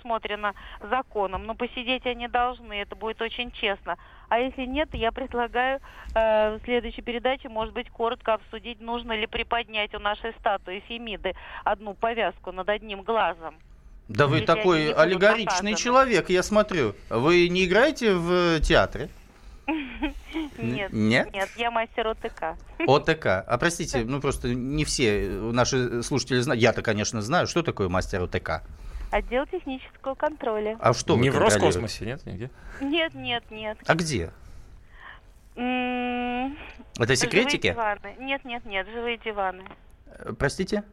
законом. 0.82 1.46
Но 1.46 1.56
посидеть 1.56 2.06
они 2.06 2.28
должны. 2.28 2.74
Это 2.74 2.96
будет 2.96 3.22
очень 3.22 3.52
честно. 3.52 3.98
А 4.30 4.40
если 4.40 4.66
нет, 4.66 4.90
я 4.94 5.12
предлагаю 5.12 5.80
э, 6.14 6.58
в 6.58 6.62
следующей 6.66 7.02
передаче, 7.02 7.50
может 7.50 7.74
быть, 7.74 7.90
коротко 7.90 8.34
обсудить, 8.34 8.82
нужно 8.82 9.14
ли 9.14 9.26
приподнять 9.26 9.94
у 9.96 10.00
нашей 10.00 10.34
статуи 10.40 10.84
Фемиды 10.88 11.34
одну 11.64 11.94
повязку 11.94 12.52
над 12.52 12.68
одним 12.70 13.04
глазом. 13.04 13.56
Да 14.08 14.28
вы 14.28 14.42
такой 14.42 14.94
наказаны. 14.94 15.76
человек, 15.76 16.30
я 16.30 16.44
смотрю. 16.44 16.96
Вы 17.10 17.50
не 17.50 17.66
играете 17.66 18.14
в 18.14 18.58
э, 18.58 18.60
театре? 18.62 19.10
Нет, 20.58 20.94
Нет? 20.94 21.34
нет, 21.34 21.50
я 21.58 21.72
мастер 21.72 22.08
ОТК. 22.08 22.56
ОТК. 22.88 23.26
А 23.26 23.58
простите, 23.60 24.04
ну 24.06 24.22
просто 24.22 24.50
не 24.50 24.86
все 24.86 25.26
э, 25.26 25.30
наши 25.30 26.04
слушатели 26.04 26.40
знают. 26.40 26.62
Я-то, 26.62 26.82
конечно, 26.82 27.22
знаю, 27.22 27.48
что 27.48 27.64
такое 27.64 27.90
мастер 27.90 28.22
ОТК. 28.22 28.64
Отдел 29.12 29.46
технического 29.48 30.16
контроля. 30.16 30.78
А 30.80 30.94
что 30.94 31.16
Не 31.18 31.30
в? 31.30 31.38
Роскосмосе, 31.38 32.06
нет? 32.06 32.26
Нигде? 32.26 32.50
Нет, 32.82 33.14
нет, 33.14 33.44
нет. 33.52 33.78
А 33.88 33.96
где? 33.96 34.32
М, 35.56 36.54
Это 37.00 37.16
Живые 37.16 37.18
секретики? 37.18 37.72
диваны. 37.72 38.16
Нет, 38.20 38.46
нет, 38.46 38.66
нет, 38.66 38.88
живые 38.94 39.18
диваны. 39.18 39.64
Э, 40.20 40.34
Простите? 40.38 40.84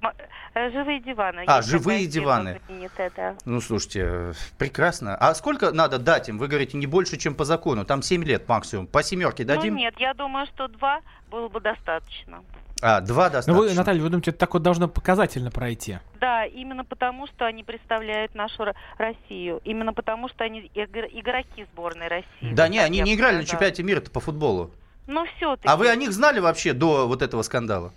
Э, 0.54 0.70
Живые 0.70 1.00
диваны. 1.00 1.44
А, 1.46 1.56
Есть 1.56 1.68
живые 1.68 2.06
диваны. 2.06 2.60
знаменитая, 2.66 3.10
да. 3.16 3.36
Ну, 3.44 3.60
слушайте, 3.60 4.32
прекрасно. 4.58 5.16
А 5.16 5.34
сколько 5.34 5.72
надо 5.72 5.98
дать 5.98 6.28
им? 6.28 6.38
Вы 6.38 6.46
говорите, 6.48 6.76
не 6.78 6.86
больше, 6.86 7.16
чем 7.16 7.34
по 7.34 7.44
закону. 7.44 7.84
Там 7.84 8.02
7 8.02 8.24
лет 8.24 8.48
максимум. 8.48 8.86
По 8.86 9.02
семерке 9.02 9.44
дадим? 9.44 9.74
Ну 9.74 9.80
нет, 9.80 9.94
я 9.98 10.14
думаю, 10.14 10.46
что 10.46 10.68
два 10.68 11.00
было 11.30 11.48
бы 11.48 11.60
достаточно. 11.60 12.42
А, 12.86 13.00
два 13.00 13.28
Ну 13.28 13.32
достаточно. 13.32 13.54
вы, 13.54 13.72
Наталья, 13.72 14.02
вы 14.02 14.10
думаете, 14.10 14.30
это 14.30 14.40
так 14.40 14.52
вот 14.52 14.62
должно 14.62 14.88
показательно 14.88 15.50
пройти? 15.50 16.00
Да, 16.20 16.44
именно 16.44 16.84
потому, 16.84 17.26
что 17.26 17.46
они 17.46 17.64
представляют 17.64 18.34
нашу 18.34 18.62
Ро- 18.62 18.74
Россию. 18.98 19.62
Именно 19.64 19.94
потому, 19.94 20.28
что 20.28 20.44
они 20.44 20.70
игр- 20.74 21.08
игроки 21.10 21.66
сборной 21.72 22.08
России. 22.08 22.52
Да 22.52 22.68
не, 22.68 22.78
они 22.80 23.00
не 23.00 23.14
играли 23.14 23.38
на 23.38 23.44
чемпионате 23.46 23.82
мира 23.82 24.02
по 24.02 24.20
футболу. 24.20 24.70
Ну 25.06 25.24
все-таки. 25.36 25.66
А 25.66 25.76
вы 25.78 25.88
о 25.88 25.96
них 25.96 26.12
знали 26.12 26.40
вообще 26.40 26.74
до 26.74 27.08
вот 27.08 27.22
этого 27.22 27.40
скандала? 27.40 27.90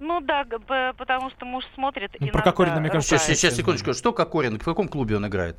Ну 0.00 0.20
да, 0.22 0.44
потому 0.96 1.28
что 1.28 1.44
муж 1.44 1.64
смотрит 1.74 2.16
Ну, 2.18 2.26
и 2.26 2.30
про 2.30 2.40
Кокорина, 2.40 2.80
мне 2.80 2.88
кажется, 2.88 3.18
Сейчас, 3.18 3.38
сейчас, 3.38 3.54
секундочку. 3.54 3.92
Что 3.92 4.14
Кокорин? 4.14 4.58
В 4.58 4.64
каком 4.64 4.88
клубе 4.88 5.16
он 5.16 5.26
играет? 5.26 5.56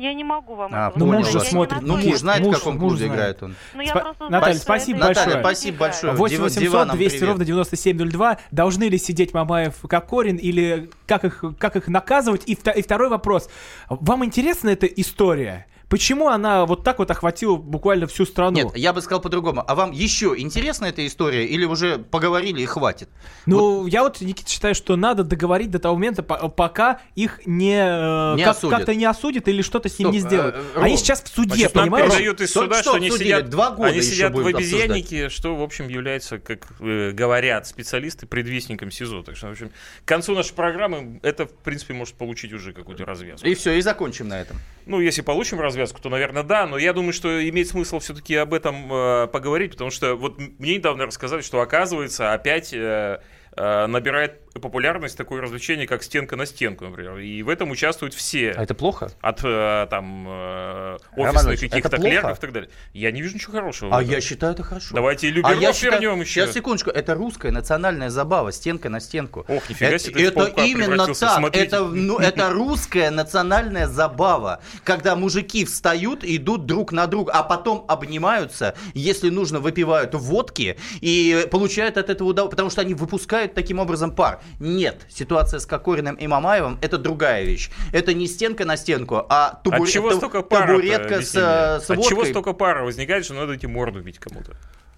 Я 0.00 0.14
не 0.14 0.24
могу 0.24 0.54
вам 0.54 0.70
А, 0.74 0.88
этого 0.88 0.98
Ну, 0.98 1.12
муж 1.12 1.30
же 1.30 1.40
смотрит. 1.40 1.82
Ну, 1.82 1.98
муж 1.98 2.16
знает, 2.16 2.42
Муж- 2.42 2.56
в 2.56 2.58
каком 2.58 2.78
клубе 2.78 3.06
играет 3.06 3.42
он. 3.42 3.54
Ну, 3.74 3.82
я 3.82 3.92
просто 3.92 4.28
Наталья, 4.30 4.54
спасибо 4.58 5.00
большое. 5.00 5.26
Наталья, 5.26 5.42
спасибо 5.42 5.78
большое. 5.78 6.12
8 6.14 6.36
Дива- 6.36 6.42
800 6.44 6.62
диваном 6.62 6.96
200 6.96 7.10
привет. 7.18 7.28
ровно 7.28 7.44
9702. 7.44 8.38
Должны 8.50 8.84
ли 8.84 8.96
сидеть 8.96 9.34
Мамаев 9.34 9.74
как 9.86 10.08
Корин 10.08 10.36
или 10.36 10.88
как 11.06 11.26
их, 11.26 11.44
как 11.58 11.76
их 11.76 11.88
наказывать? 11.88 12.44
И, 12.46 12.52
и 12.52 12.82
второй 12.82 13.10
вопрос. 13.10 13.50
Вам 13.90 14.24
интересна 14.24 14.70
эта 14.70 14.86
история? 14.86 15.66
Почему 15.90 16.28
она 16.28 16.66
вот 16.66 16.84
так 16.84 17.00
вот 17.00 17.10
охватила 17.10 17.56
буквально 17.56 18.06
всю 18.06 18.24
страну? 18.24 18.56
Нет, 18.56 18.76
я 18.76 18.92
бы 18.92 19.00
сказал 19.02 19.20
по-другому. 19.20 19.64
А 19.66 19.74
вам 19.74 19.90
еще 19.90 20.34
интересна 20.38 20.86
эта 20.86 21.04
история 21.04 21.44
или 21.44 21.64
уже 21.64 21.98
поговорили 21.98 22.62
и 22.62 22.64
хватит? 22.66 23.08
Ну, 23.44 23.86
я 23.88 24.04
вот, 24.04 24.20
Никита, 24.20 24.48
считаю, 24.48 24.76
что 24.76 24.94
надо 24.94 25.24
договорить 25.24 25.70
до 25.72 25.80
того 25.80 25.96
момента, 25.96 26.22
по- 26.22 26.48
пока 26.48 27.00
их 27.16 27.40
не, 27.44 27.74
э, 27.74 28.36
Не 28.36 28.44
как, 28.44 28.60
как-то 28.60 28.94
не 28.94 29.04
осудят 29.04 29.48
или 29.48 29.62
что-то 29.62 29.88
с 29.88 29.98
ним 29.98 30.10
Стоп, 30.10 30.14
не 30.14 30.20
сделают. 30.20 30.54
э, 30.54 30.80
Они 30.80 30.96
сейчас 30.96 31.22
в 31.22 31.26
суде, 31.28 31.54
Значит, 31.54 31.74
нам 31.74 31.84
понимаешь? 31.86 32.12
передают 32.12 32.40
из 32.40 32.52
суда, 32.52 32.74
что 32.76 32.82
что 32.90 32.94
они 32.94 33.10
сидят, 33.10 33.50
два 33.50 33.70
года 33.72 33.88
они 33.90 34.00
сидят 34.00 34.30
в 34.30 34.34
будут 34.34 34.54
обсуждать. 34.54 34.82
обезьяннике, 34.90 35.28
что, 35.28 35.56
в 35.56 35.62
общем, 35.62 35.88
является, 35.88 36.38
как 36.38 36.68
э, 36.78 37.10
говорят 37.10 37.66
специалисты, 37.66 38.28
предвестником 38.28 38.92
СИЗО. 38.92 39.24
Так 39.24 39.36
что, 39.36 39.48
в 39.48 39.50
общем, 39.50 39.72
к 40.04 40.08
концу 40.08 40.36
нашей 40.36 40.54
программы 40.54 41.18
это, 41.24 41.46
в 41.46 41.52
принципе, 41.64 41.94
может 41.94 42.14
получить 42.14 42.52
уже 42.52 42.72
какую-то 42.72 43.04
развязку. 43.04 43.44
И 43.44 43.54
все, 43.56 43.72
и 43.72 43.80
закончим 43.80 44.28
на 44.28 44.40
этом. 44.40 44.56
Ну, 44.86 45.00
если 45.00 45.22
получим 45.22 45.58
развязку, 45.60 45.79
то, 45.86 46.08
наверное, 46.08 46.42
да. 46.42 46.66
Но 46.66 46.78
я 46.78 46.92
думаю, 46.92 47.12
что 47.12 47.48
имеет 47.48 47.68
смысл 47.68 47.98
все-таки 47.98 48.34
об 48.34 48.54
этом 48.54 48.92
э, 48.92 49.26
поговорить, 49.28 49.72
потому 49.72 49.90
что 49.90 50.14
вот 50.14 50.38
мне 50.38 50.76
недавно 50.76 51.06
рассказали, 51.06 51.42
что, 51.42 51.60
оказывается, 51.60 52.32
опять 52.32 52.72
э, 52.72 53.20
э, 53.56 53.86
набирает 53.86 54.40
популярность 54.58 55.16
такое 55.16 55.40
развлечение, 55.40 55.86
как 55.86 56.02
стенка 56.02 56.36
на 56.36 56.46
стенку, 56.46 56.84
например. 56.84 57.18
И 57.18 57.42
в 57.42 57.48
этом 57.48 57.70
участвуют 57.70 58.14
все. 58.14 58.52
А 58.52 58.62
это 58.64 58.74
плохо? 58.74 59.10
От 59.20 59.40
э, 59.44 59.86
там 59.88 60.26
э, 60.28 60.96
офисных 61.16 61.60
каких-то 61.60 61.88
это 61.88 61.98
клерков 61.98 62.38
и 62.38 62.40
так 62.40 62.52
далее. 62.52 62.70
Я 62.92 63.12
не 63.12 63.22
вижу 63.22 63.34
ничего 63.34 63.52
хорошего. 63.52 63.96
А 63.96 64.02
я 64.02 64.20
считаю 64.20 64.54
это 64.54 64.62
хорошо. 64.62 64.94
Давайте 64.94 65.28
и 65.28 65.30
А 65.30 65.34
Люберов 65.34 65.60
я 65.60 65.72
считаю- 65.72 66.00
вернем 66.00 66.20
еще. 66.20 66.42
Сейчас, 66.42 66.54
секундочку. 66.54 66.90
Это 66.90 67.14
русская 67.14 67.52
национальная 67.52 68.10
забава, 68.10 68.50
стенка 68.50 68.88
на 68.88 69.00
стенку. 69.00 69.44
Ох, 69.46 69.68
нифига 69.70 69.90
это, 69.90 69.98
себе, 69.98 70.24
это 70.24 70.32
полка 70.34 70.64
именно 70.64 71.06
так. 71.06 71.16
смотрите. 71.16 71.66
Это, 71.66 71.84
ну, 71.84 72.18
это 72.18 72.50
русская 72.50 73.10
национальная 73.10 73.86
забава, 73.86 74.60
когда 74.84 75.14
мужики 75.14 75.64
встают, 75.64 76.24
идут 76.24 76.66
друг 76.66 76.92
на 76.92 77.06
друга, 77.06 77.32
а 77.32 77.42
потом 77.42 77.84
обнимаются, 77.88 78.74
если 78.94 79.30
нужно, 79.30 79.60
выпивают 79.60 80.14
водки 80.14 80.76
и 81.00 81.46
получают 81.50 81.96
от 81.96 82.10
этого 82.10 82.28
удовольствие, 82.28 82.50
потому 82.50 82.70
что 82.70 82.80
они 82.80 82.94
выпускают 82.94 83.54
таким 83.54 83.78
образом 83.78 84.14
пар. 84.14 84.39
Нет, 84.58 85.06
ситуация 85.08 85.60
с 85.60 85.66
Кокориным 85.66 86.14
и 86.16 86.26
Мамаевым 86.26 86.78
это 86.82 86.98
другая 86.98 87.44
вещь. 87.44 87.70
Это 87.92 88.14
не 88.14 88.26
стенка 88.26 88.64
на 88.64 88.76
стенку, 88.76 89.24
а 89.28 89.60
табуре- 89.64 89.82
От 89.84 89.88
чего 89.88 90.10
таб- 90.10 90.18
столько 90.18 90.42
пара? 90.42 90.66
табуретка 90.68 91.22
с, 91.22 91.34
э, 91.34 91.80
с 91.80 91.90
От 91.90 92.02
чего 92.02 92.16
водкой. 92.16 92.30
столько 92.30 92.52
пара 92.52 92.84
возникает, 92.84 93.24
что 93.24 93.34
надо 93.34 93.56
идти 93.56 93.66
морду 93.66 94.00
бить 94.02 94.18
кому-то? 94.18 94.52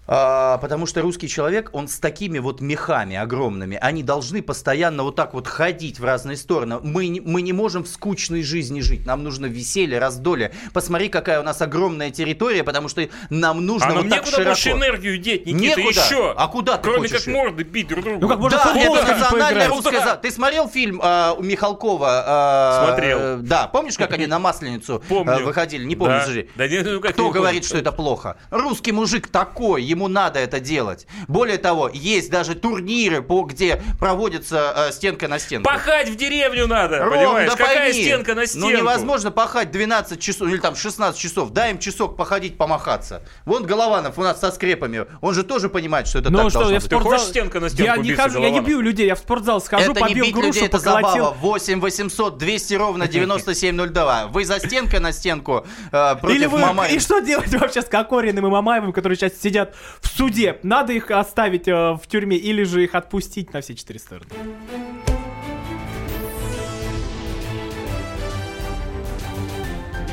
А, 0.05 0.57
потому 0.57 0.85
что 0.85 1.01
русский 1.01 1.29
человек, 1.29 1.69
он 1.71 1.87
с 1.87 1.97
такими 1.97 2.39
вот 2.39 2.59
мехами 2.59 3.15
огромными, 3.15 3.77
они 3.81 4.03
должны 4.03 4.41
постоянно 4.41 5.03
вот 5.03 5.15
так 5.15 5.33
вот 5.33 5.47
ходить 5.47 5.97
в 5.99 6.03
разные 6.03 6.35
стороны. 6.35 6.79
Мы, 6.83 7.07
не- 7.07 7.21
мы 7.21 7.41
не 7.41 7.53
можем 7.53 7.85
в 7.85 7.87
скучной 7.87 8.43
жизни 8.43 8.81
жить, 8.81 9.05
нам 9.05 9.23
нужно 9.23 9.45
веселье, 9.45 9.99
раздолье. 9.99 10.51
Посмотри, 10.73 11.07
какая 11.07 11.39
у 11.39 11.43
нас 11.43 11.61
огромная 11.61 12.11
территория, 12.11 12.65
потому 12.65 12.89
что 12.89 13.07
нам 13.29 13.65
нужно 13.65 13.87
а 13.87 13.93
нам 13.93 13.97
вот 14.03 14.09
так 14.09 14.19
некуда 14.19 14.31
широко. 14.31 14.49
больше 14.49 14.71
энергию 14.71 15.17
деть, 15.19 15.45
Никита, 15.45 15.79
Некуда. 15.79 15.99
еще. 16.01 16.33
А 16.35 16.47
куда 16.49 16.77
ты 16.77 16.83
Кроме 16.83 16.99
хочешь 17.07 17.23
как 17.23 17.33
морды 17.33 17.63
бить 17.63 17.87
друг 17.87 18.03
другу. 18.03 18.19
Ну 18.19 18.27
как 18.27 18.39
можно 18.39 18.57
Да, 18.57 18.73
футбол 18.73 18.95
это 18.97 19.15
национальная 19.15 19.69
русская 19.69 19.99
Да. 19.99 20.05
за- 20.05 20.15
Ты 20.17 20.31
смотрел 20.31 20.67
фильм 20.67 20.99
а, 21.01 21.33
у 21.37 21.41
Михалкова? 21.43 22.23
а, 22.27 22.85
Смотрел. 22.87 23.19
э, 23.19 23.37
Да, 23.37 23.67
помнишь, 23.67 23.97
как 23.97 24.11
они 24.11 24.27
на 24.27 24.37
Масленицу 24.39 25.01
Помню. 25.07 25.33
а, 25.33 25.39
выходили? 25.39 25.85
Не 25.85 25.95
помню, 25.95 26.19
Да. 26.27 26.41
Да 26.55 26.67
не, 26.67 26.79
ну 26.81 26.99
как 26.99 27.13
Кто 27.13 27.29
говорит, 27.29 27.61
помню? 27.61 27.67
что 27.69 27.77
это 27.77 27.93
плохо? 27.93 28.35
Русский 28.51 28.91
мужик 28.91 29.27
такой, 29.29 29.92
ему 29.93 30.07
надо 30.07 30.39
это 30.39 30.59
делать. 30.59 31.07
Более 31.27 31.57
того, 31.57 31.89
есть 31.93 32.29
даже 32.29 32.55
турниры, 32.55 33.21
по, 33.21 33.43
где 33.43 33.81
проводится 33.99 34.73
э, 34.89 34.91
стенка 34.91 35.27
на 35.27 35.39
стенку. 35.39 35.69
Пахать 35.69 36.09
в 36.09 36.15
деревню 36.15 36.67
надо, 36.67 36.99
Ром, 36.99 37.13
понимаешь? 37.13 37.49
да 37.49 37.55
Какая 37.55 37.77
пойми, 37.89 38.03
стенка 38.03 38.35
на 38.35 38.45
стенку? 38.45 38.69
Ну 38.69 38.77
невозможно 38.77 39.31
пахать 39.31 39.71
12 39.71 40.19
часов 40.19 40.47
или 40.49 40.57
там 40.57 40.75
16 40.75 41.19
часов. 41.19 41.51
Дай 41.51 41.71
им 41.71 41.79
часок 41.79 42.17
походить, 42.17 42.57
помахаться. 42.57 43.23
Вон 43.45 43.65
Голованов 43.65 44.17
у 44.17 44.21
нас 44.21 44.39
со 44.39 44.51
скрепами. 44.51 45.05
Он 45.21 45.33
же 45.33 45.43
тоже 45.43 45.69
понимает, 45.69 46.07
что 46.07 46.19
это 46.19 46.29
Ну 46.29 46.39
так 46.39 46.49
что, 46.49 46.59
должно 46.59 46.73
я 46.73 46.79
в 46.79 46.83
быть. 46.83 46.89
Ты 46.89 46.95
спортзал... 46.95 47.19
хочешь 47.19 47.29
стенка 47.29 47.59
на 47.59 47.69
стенку 47.69 47.83
я 47.83 47.97
не, 47.97 48.13
хожу, 48.13 48.41
я 48.41 48.49
не 48.49 48.59
бью 48.59 48.81
людей, 48.81 49.07
я 49.07 49.15
в 49.15 49.19
спортзал 49.19 49.61
схожу, 49.61 49.91
это 49.91 50.01
не 50.01 50.07
побил 50.07 50.25
бить 50.25 50.33
грушу, 50.33 50.47
людей, 50.47 50.65
это 50.65 50.77
поколотил. 50.77 51.09
забава. 51.09 51.37
8 51.39 51.79
800 51.79 52.37
200 52.37 52.73
ровно 52.75 53.07
9702. 53.07 54.27
Вы 54.27 54.45
за 54.45 54.59
стенкой 54.59 54.99
на 54.99 55.11
стенку 55.11 55.65
э, 55.91 56.15
против 56.15 56.35
Или 56.35 56.45
вы, 56.45 56.59
Мамаева. 56.59 56.93
и 56.93 56.99
что 56.99 57.19
делать 57.19 57.53
вообще 57.53 57.81
с 57.81 57.85
Кокориным 57.85 58.47
и 58.47 58.49
Мамаевым, 58.49 58.93
которые 58.93 59.17
сейчас 59.17 59.33
сидят 59.41 59.75
в 60.01 60.07
суде? 60.07 60.59
Надо 60.63 60.93
их 60.93 61.11
оставить 61.11 61.67
э, 61.67 61.93
в 61.93 62.01
тюрьме 62.07 62.37
или 62.37 62.63
же 62.63 62.83
их 62.83 62.95
отпустить 62.95 63.53
на 63.53 63.61
все 63.61 63.75
четыре 63.75 63.99
стороны? 63.99 64.31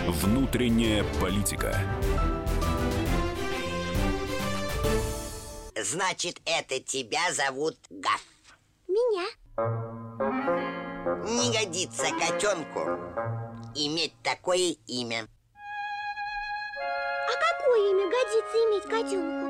Внутренняя 0.06 1.04
политика. 1.20 1.76
Значит, 5.76 6.40
это 6.44 6.78
тебя 6.80 7.32
зовут 7.32 7.76
Гаф. 7.90 8.22
Меня? 8.88 9.26
Не 11.24 11.52
годится 11.52 12.06
котенку 12.18 12.80
иметь 13.74 14.14
такое 14.22 14.76
имя. 14.86 15.26
А 17.26 17.32
какое 17.32 17.90
имя 17.90 18.04
годится 18.10 18.56
иметь 18.66 18.84
котенку? 18.84 19.49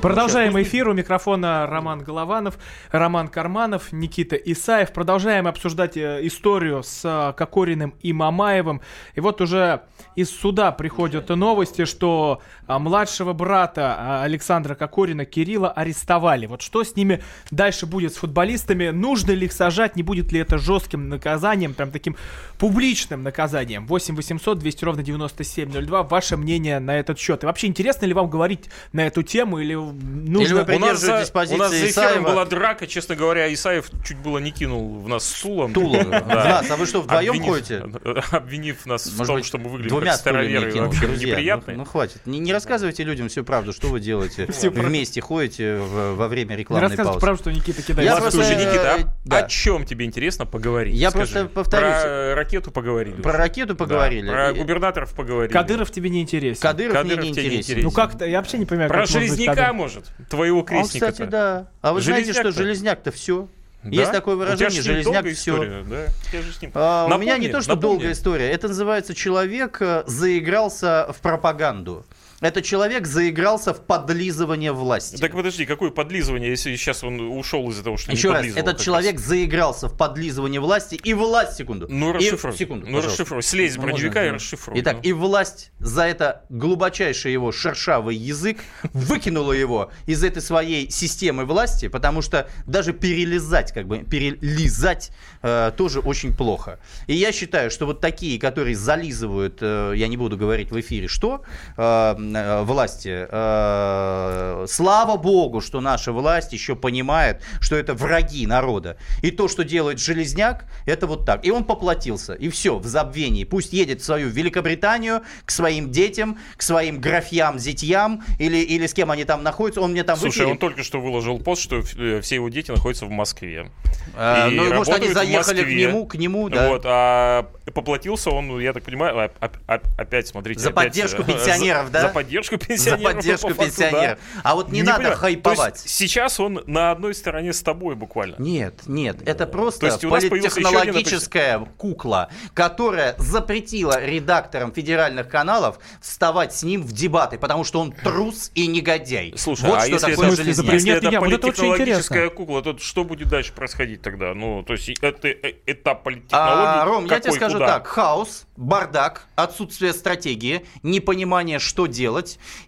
Продолжаем 0.00 0.60
эфир. 0.62 0.88
У 0.88 0.94
микрофона 0.94 1.66
Роман 1.66 1.98
Голованов, 1.98 2.58
Роман 2.90 3.28
Карманов, 3.28 3.92
Никита 3.92 4.34
Исаев. 4.34 4.92
Продолжаем 4.92 5.46
обсуждать 5.46 5.98
э, 5.98 6.20
историю 6.26 6.82
с 6.82 7.02
э, 7.04 7.34
Кокориным 7.36 7.94
и 8.00 8.14
Мамаевым. 8.14 8.80
И 9.14 9.20
вот 9.20 9.42
уже 9.42 9.82
из 10.16 10.30
суда 10.30 10.72
приходят 10.72 11.28
новости, 11.28 11.84
что 11.84 12.40
а, 12.66 12.78
младшего 12.78 13.32
брата 13.32 14.22
Александра 14.22 14.74
Кокорина 14.74 15.24
Кирилла 15.24 15.70
арестовали. 15.70 16.46
Вот 16.46 16.62
что 16.62 16.82
с 16.82 16.96
ними 16.96 17.22
дальше 17.50 17.86
будет 17.86 18.14
с 18.14 18.16
футболистами? 18.16 18.88
Нужно 18.88 19.32
ли 19.32 19.46
их 19.46 19.52
сажать? 19.52 19.96
Не 19.96 20.02
будет 20.02 20.32
ли 20.32 20.40
это 20.40 20.58
жестким 20.58 21.08
наказанием, 21.08 21.74
прям 21.74 21.90
таким 21.90 22.16
публичным 22.58 23.22
наказанием? 23.22 23.86
8 23.86 24.16
800 24.16 24.58
200 24.58 24.84
ровно 24.84 25.02
9702. 25.02 26.02
Ваше 26.04 26.36
мнение 26.36 26.80
на 26.80 26.98
этот 26.98 27.18
счет. 27.18 27.42
И 27.42 27.46
вообще, 27.46 27.66
интересно 27.66 28.06
ли 28.06 28.14
вам 28.14 28.28
говорить 28.28 28.68
на 28.92 29.06
эту 29.06 29.22
тему 29.22 29.58
или 29.58 29.74
нужно... 29.92 30.64
вы 30.64 30.74
У 30.76 30.78
нас, 30.78 30.98
за, 31.00 31.06
придерживаетесь 31.06 31.30
позиции 31.30 31.54
у 31.54 31.58
нас 31.58 31.70
за 31.72 31.86
эфиром 31.90 32.24
была 32.24 32.44
драка, 32.44 32.86
честно 32.86 33.16
говоря, 33.16 33.52
Исаев 33.52 33.90
чуть 34.04 34.18
было 34.18 34.38
не 34.38 34.50
кинул 34.50 35.00
в 35.00 35.08
нас 35.08 35.24
стулом. 35.28 35.72
Тулом. 35.72 36.10
Да. 36.10 36.20
В 36.20 36.28
нас. 36.28 36.70
А 36.70 36.76
вы 36.76 36.86
что, 36.86 37.00
вдвоем 37.02 37.32
Обвинив- 37.34 37.50
ходите? 37.50 37.84
Обвинив 38.36 38.86
нас 38.86 39.06
в 39.06 39.18
Может 39.18 39.26
том, 39.26 39.36
быть, 39.36 39.44
что 39.44 39.58
мы 39.58 39.68
выглядим 39.70 39.88
двумя 39.90 40.12
как 40.12 40.20
староверы, 40.20 40.72
кинул, 40.72 40.86
вообще 40.86 41.06
друзья. 41.06 41.28
неприятные. 41.30 41.76
Ну, 41.76 41.84
ну, 41.84 41.90
хватит. 41.90 42.20
Не, 42.26 42.38
не 42.38 42.52
рассказывайте 42.52 43.04
людям 43.04 43.28
всю 43.28 43.44
правду, 43.44 43.72
что 43.72 43.88
вы 43.88 44.00
делаете. 44.00 44.46
Вместе 44.70 45.20
ходите 45.20 45.76
в- 45.76 46.14
во 46.16 46.28
время 46.28 46.50
Не 46.50 46.56
рекламной 46.58 46.88
рассказывайте 46.88 47.20
паузы. 47.20 47.20
правду, 47.20 47.42
что 47.42 47.52
Никита 47.52 47.82
кидает. 47.82 48.08
Я 48.08 48.16
просто, 48.16 48.32
слушай, 48.32 48.56
Никита, 48.56 48.96
э, 48.98 49.02
а 49.02 49.08
да. 49.24 49.38
о 49.38 49.48
чем 49.48 49.84
тебе 49.86 50.04
интересно 50.04 50.46
поговорить? 50.46 50.94
Я 50.94 51.10
Скажи. 51.10 51.32
просто 51.32 51.48
повторюсь. 51.54 52.00
Про 52.02 52.34
ракету 52.34 52.70
поговорили. 52.70 53.20
Про 53.22 53.32
ракету 53.32 53.74
Да, 53.74 53.78
поговорили. 53.84 54.28
Про 54.30 54.52
губернаторов 54.54 55.14
поговорили. 55.14 55.52
Кадыров 55.52 55.90
тебе 55.90 56.10
не 56.10 56.20
интересен. 56.22 56.60
Кадыров, 56.60 56.92
Кадыров 56.94 57.18
мне 57.20 57.30
не 57.30 57.40
не 57.40 57.56
интересен. 57.56 57.80
Ну 57.82 57.90
как-то, 57.90 58.24
я 58.26 58.38
вообще 58.38 58.58
не 58.58 58.66
понимаю, 58.66 58.88
Про 58.90 59.00
как 59.00 59.08
Железняка. 59.08 59.54
Может? 59.80 60.04
Твоего 60.28 60.62
крестника 60.62 61.10
кстати, 61.10 61.28
да. 61.28 61.66
А 61.80 61.92
вы 61.92 62.00
знаете, 62.00 62.32
что 62.32 62.50
Железняк-то? 62.52 63.10
все. 63.10 63.48
Да? 63.82 63.88
Есть 63.90 64.12
такое 64.12 64.34
У 64.34 64.38
выражение, 64.38 64.82
железняк 64.82 65.24
все. 65.24 65.32
история, 65.54 65.82
да? 65.88 66.04
Я 66.32 66.42
же 66.42 66.52
с 66.52 66.60
ним- 66.60 66.70
А, 66.74 67.06
у 67.06 67.08
Напомни, 67.08 67.24
меня 67.24 67.38
не 67.38 67.48
то, 67.48 67.62
что 67.62 67.74
напомни. 67.74 67.94
долгая 67.94 68.12
история. 68.12 68.50
Это 68.50 68.68
называется 68.68 69.14
человек 69.14 69.78
э, 69.80 70.04
заигрался 70.06 71.06
в 71.16 71.20
пропаганду. 71.22 72.04
Это 72.40 72.62
человек 72.62 73.06
заигрался 73.06 73.74
в 73.74 73.84
подлизывание 73.84 74.72
власти. 74.72 75.16
Так 75.20 75.32
подожди, 75.32 75.66
какое 75.66 75.90
подлизывание, 75.90 76.50
если 76.50 76.74
сейчас 76.76 77.04
он 77.04 77.20
ушел 77.20 77.68
из-за 77.70 77.84
того, 77.84 77.98
что 77.98 78.10
Еще 78.12 78.28
не 78.28 78.32
раз, 78.32 78.40
подлизывал 78.40 78.68
этот 78.70 78.80
человек 78.82 79.12
раз? 79.16 79.22
заигрался 79.24 79.88
в 79.88 79.96
подлизывание 79.96 80.60
власти 80.60 80.94
и 80.94 81.12
власть, 81.12 81.56
секунду. 81.58 81.86
Ну, 81.90 82.10
И- 82.10 82.12
расшифруй. 82.14 82.56
секунду, 82.56 82.86
Ну, 82.86 82.92
пожалуйста. 82.96 83.22
расшифруй. 83.22 83.42
Слезь 83.42 83.72
с 83.74 83.76
Ну, 83.76 83.82
броневика 83.82 84.20
можно, 84.20 84.32
и 84.32 84.34
расшифруй. 84.36 84.80
Итак, 84.80 84.96
ну. 84.96 85.00
и 85.02 85.12
власть 85.12 85.70
за 85.80 86.04
это 86.04 86.44
глубочайший 86.48 87.30
его 87.32 87.52
шершавый 87.52 88.16
язык 88.16 88.58
выкинула 88.94 89.52
его 89.52 89.90
из 90.06 90.24
этой 90.24 90.40
своей 90.40 90.90
системы 90.90 91.44
власти, 91.44 91.88
потому 91.88 92.22
что 92.22 92.48
даже 92.66 92.94
перелезать, 92.94 93.72
как 93.72 93.86
бы 93.86 93.98
перелизать 93.98 95.10
э, 95.42 95.72
тоже 95.76 96.00
очень 96.00 96.34
плохо. 96.34 96.78
И 97.06 97.14
я 97.14 97.32
считаю, 97.32 97.70
что 97.70 97.84
вот 97.86 98.00
такие, 98.00 98.38
которые 98.40 98.76
зализывают, 98.76 99.58
э, 99.60 99.92
я 99.96 100.08
не 100.08 100.16
буду 100.16 100.36
говорить 100.38 100.70
в 100.70 100.80
эфире, 100.80 101.06
что 101.08 101.42
э, 101.76 102.14
власти, 102.64 103.26
э, 103.28 104.66
слава 104.68 105.16
богу, 105.16 105.60
что 105.60 105.80
наша 105.80 106.12
власть 106.12 106.52
еще 106.52 106.76
понимает, 106.76 107.42
что 107.60 107.76
это 107.76 107.94
враги 107.94 108.46
народа. 108.46 108.96
И 109.22 109.30
то, 109.30 109.48
что 109.48 109.64
делает 109.64 109.98
Железняк, 109.98 110.64
это 110.86 111.06
вот 111.06 111.24
так. 111.26 111.44
И 111.44 111.50
он 111.50 111.64
поплатился. 111.64 112.34
И 112.34 112.48
все, 112.48 112.78
в 112.78 112.86
забвении. 112.86 113.44
Пусть 113.44 113.72
едет 113.72 114.00
в 114.00 114.04
свою 114.04 114.28
Великобританию, 114.28 115.22
к 115.44 115.50
своим 115.50 115.90
детям, 115.90 116.38
к 116.56 116.62
своим 116.62 117.00
графьям, 117.00 117.58
зятьям, 117.58 118.22
или, 118.38 118.58
или 118.58 118.86
с 118.86 118.94
кем 118.94 119.10
они 119.10 119.24
там 119.24 119.42
находятся. 119.42 119.80
Он 119.80 119.92
мне 119.92 120.04
там 120.04 120.16
Слушай, 120.16 120.46
он 120.46 120.58
только 120.58 120.82
что 120.82 121.00
выложил 121.00 121.38
пост, 121.38 121.62
что 121.62 121.82
э, 121.96 122.20
все 122.20 122.34
его 122.36 122.48
дети 122.48 122.70
находятся 122.70 123.06
в 123.06 123.10
Москве. 123.10 123.70
А, 124.16 124.48
И 124.48 124.54
ну, 124.54 124.74
может, 124.74 124.94
они 124.94 125.08
заехали 125.12 125.62
к 125.62 125.68
нему, 125.68 126.06
к 126.06 126.14
нему, 126.16 126.48
да. 126.48 126.68
Вот, 126.68 126.82
а 126.84 127.46
поплатился 127.74 128.30
он, 128.30 128.58
я 128.60 128.72
так 128.72 128.82
понимаю, 128.82 129.16
оп- 129.26 129.32
оп- 129.40 129.56
оп- 129.68 129.86
опять, 129.98 130.26
смотрите, 130.26 130.60
За 130.60 130.70
опять, 130.70 130.88
поддержку 130.88 131.22
э, 131.22 131.24
пенсионеров, 131.24 131.90
да? 131.90 132.02
За 132.02 132.08
поддержку 132.22 132.56
За 132.60 132.66
пенсионеров. 132.66 133.14
поддержку 133.14 133.48
по 133.48 133.54
факту, 133.54 133.72
да. 133.78 133.84
пенсионеров. 133.84 134.18
А 134.42 134.54
вот 134.54 134.72
не, 134.72 134.82
надо 134.82 134.98
понимаю. 134.98 135.14
То 135.14 135.20
хайповать. 135.20 135.82
есть 135.82 135.96
сейчас 135.96 136.40
он 136.40 136.62
на 136.66 136.90
одной 136.90 137.14
стороне 137.14 137.52
с 137.52 137.62
тобой 137.62 137.94
буквально. 137.94 138.36
Нет, 138.38 138.82
нет, 138.86 139.16
это 139.26 139.46
просто 139.46 139.80
То 139.80 139.86
есть 139.86 140.04
у 140.04 140.10
нас 140.10 140.24
появился 140.24 140.60
еще 140.60 140.68
один 140.68 140.92
политтехнологическая 140.94 141.58
кукла, 141.78 142.30
которая 142.54 143.14
запретила 143.18 144.04
редакторам 144.04 144.72
федеральных 144.72 145.28
каналов 145.28 145.78
вставать 146.00 146.54
с 146.54 146.62
ним 146.62 146.82
в 146.82 146.92
дебаты, 146.92 147.38
потому 147.38 147.64
что 147.64 147.80
он 147.80 147.92
трус 148.04 148.50
и 148.54 148.66
негодяй. 148.66 149.34
Слушай, 149.36 149.70
вот 149.70 149.78
а 149.78 149.80
что 149.82 149.92
если 149.92 150.10
такое 150.10 150.32
это, 150.32 150.42
если 150.42 150.86
Нет, 150.88 150.98
это 150.98 151.08
меня, 151.08 151.20
вот 151.20 151.32
это 151.32 151.38
политтехнологическая 151.40 152.30
кукла, 152.30 152.62
то 152.62 152.76
что 152.78 153.04
будет 153.04 153.28
дальше 153.28 153.52
происходить 153.52 154.02
тогда? 154.02 154.34
Ну, 154.34 154.62
то 154.62 154.74
есть 154.74 154.90
это 155.00 155.28
э, 155.28 155.54
этап 155.66 156.00
А, 156.00 156.04
политтехнологий 156.04 156.84
Ром, 156.84 157.04
я 157.04 157.08
тебе 157.08 157.18
какой, 157.20 157.36
скажу 157.36 157.54
куда? 157.54 157.66
так, 157.66 157.86
хаос, 157.86 158.46
бардак, 158.56 159.26
отсутствие 159.36 159.92
стратегии, 159.92 160.66
непонимание, 160.82 161.58
что 161.58 161.86
делать. 161.86 162.09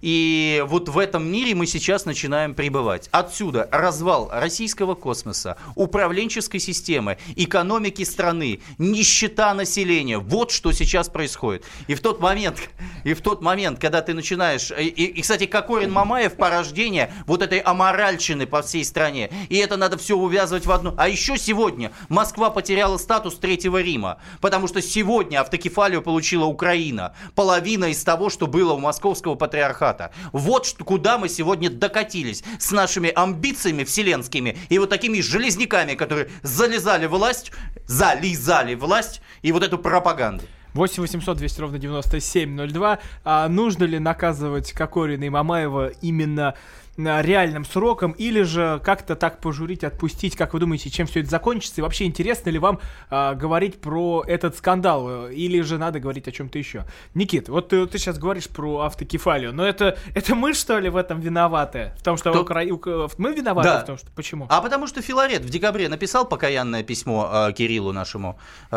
И 0.00 0.64
вот 0.66 0.88
в 0.88 0.98
этом 0.98 1.24
мире 1.30 1.54
мы 1.54 1.66
сейчас 1.66 2.04
начинаем 2.04 2.54
пребывать. 2.54 3.08
Отсюда 3.12 3.68
развал 3.70 4.30
российского 4.32 4.94
космоса, 4.94 5.56
управленческой 5.74 6.60
системы, 6.60 7.18
экономики 7.36 8.04
страны, 8.04 8.60
нищета 8.78 9.54
населения. 9.54 10.18
Вот 10.18 10.50
что 10.50 10.72
сейчас 10.72 11.08
происходит. 11.08 11.64
И 11.86 11.94
в 11.94 12.00
тот 12.00 12.20
момент, 12.20 12.58
и 13.04 13.14
в 13.14 13.20
тот 13.20 13.42
момент, 13.42 13.78
когда 13.78 14.02
ты 14.02 14.14
начинаешь... 14.14 14.70
И, 14.70 14.86
и, 14.86 15.22
кстати, 15.22 15.46
Кокорин 15.46 15.92
Мамаев 15.92 16.34
порождение 16.36 17.12
вот 17.26 17.42
этой 17.42 17.58
аморальщины 17.58 18.46
по 18.46 18.62
всей 18.62 18.84
стране. 18.84 19.30
И 19.48 19.56
это 19.56 19.76
надо 19.76 19.98
все 19.98 20.16
увязывать 20.16 20.66
в 20.66 20.72
одну. 20.72 20.94
А 20.96 21.08
еще 21.08 21.36
сегодня 21.36 21.92
Москва 22.08 22.50
потеряла 22.50 22.98
статус 22.98 23.36
Третьего 23.36 23.80
Рима. 23.80 24.18
Потому 24.40 24.68
что 24.68 24.82
сегодня 24.82 25.40
автокефалию 25.40 26.02
получила 26.02 26.44
Украина. 26.44 27.14
Половина 27.34 27.86
из 27.86 28.02
того, 28.02 28.30
что 28.30 28.46
было 28.46 28.72
у 28.72 28.78
московского 28.78 29.31
патриархата. 29.36 30.12
Вот 30.32 30.76
куда 30.84 31.18
мы 31.18 31.28
сегодня 31.28 31.70
докатились. 31.70 32.42
С 32.58 32.70
нашими 32.70 33.10
амбициями 33.14 33.84
вселенскими 33.84 34.56
и 34.68 34.78
вот 34.78 34.90
такими 34.90 35.20
железняками, 35.20 35.94
которые 35.94 36.28
залезали 36.42 37.06
власть, 37.06 37.52
залезали 37.86 38.74
власть 38.74 39.22
и 39.42 39.52
вот 39.52 39.62
эту 39.62 39.78
пропаганду. 39.78 40.44
8 40.74 41.02
800 41.02 41.36
200 41.36 41.60
ровно 41.60 41.78
9702. 41.78 42.98
А 43.24 43.48
нужно 43.48 43.84
ли 43.84 43.98
наказывать 43.98 44.72
Кокорина 44.72 45.24
и 45.24 45.28
Мамаева 45.28 45.88
именно 46.00 46.54
реальным 46.96 47.64
сроком 47.64 48.12
или 48.12 48.42
же 48.42 48.80
как-то 48.84 49.16
так 49.16 49.40
пожурить, 49.40 49.82
отпустить? 49.84 50.36
Как 50.36 50.52
вы 50.52 50.60
думаете, 50.60 50.90
чем 50.90 51.06
все 51.06 51.20
это 51.20 51.30
закончится? 51.30 51.80
И 51.80 51.82
вообще 51.82 52.04
интересно 52.04 52.50
ли 52.50 52.58
вам 52.58 52.80
а, 53.08 53.34
говорить 53.34 53.80
про 53.80 54.22
этот 54.26 54.56
скандал? 54.56 55.28
Или 55.28 55.60
же 55.62 55.78
надо 55.78 56.00
говорить 56.00 56.28
о 56.28 56.32
чем-то 56.32 56.58
еще? 56.58 56.84
Никит, 57.14 57.48
вот 57.48 57.68
ты, 57.70 57.86
ты 57.86 57.98
сейчас 57.98 58.18
говоришь 58.18 58.48
про 58.48 58.80
автокефалию, 58.80 59.54
но 59.54 59.64
это, 59.64 59.96
это 60.14 60.34
мы 60.34 60.52
что 60.54 60.78
ли 60.78 60.90
в 60.90 60.96
этом 60.96 61.20
виноваты? 61.20 61.92
В 61.98 62.02
том, 62.02 62.16
что 62.16 62.30
Кто? 62.30 62.42
Укра- 62.42 63.08
мы 63.18 63.32
виноваты 63.32 63.68
Да. 63.68 63.80
в 63.80 63.86
том, 63.86 63.96
что... 63.96 64.10
Почему? 64.14 64.46
А 64.50 64.60
потому 64.60 64.86
что 64.86 65.00
Филарет 65.00 65.42
в 65.42 65.48
декабре 65.48 65.88
написал 65.88 66.26
покаянное 66.28 66.82
письмо 66.82 67.48
э, 67.48 67.52
Кириллу, 67.52 67.92
нашему, 67.92 68.38
э, 68.70 68.76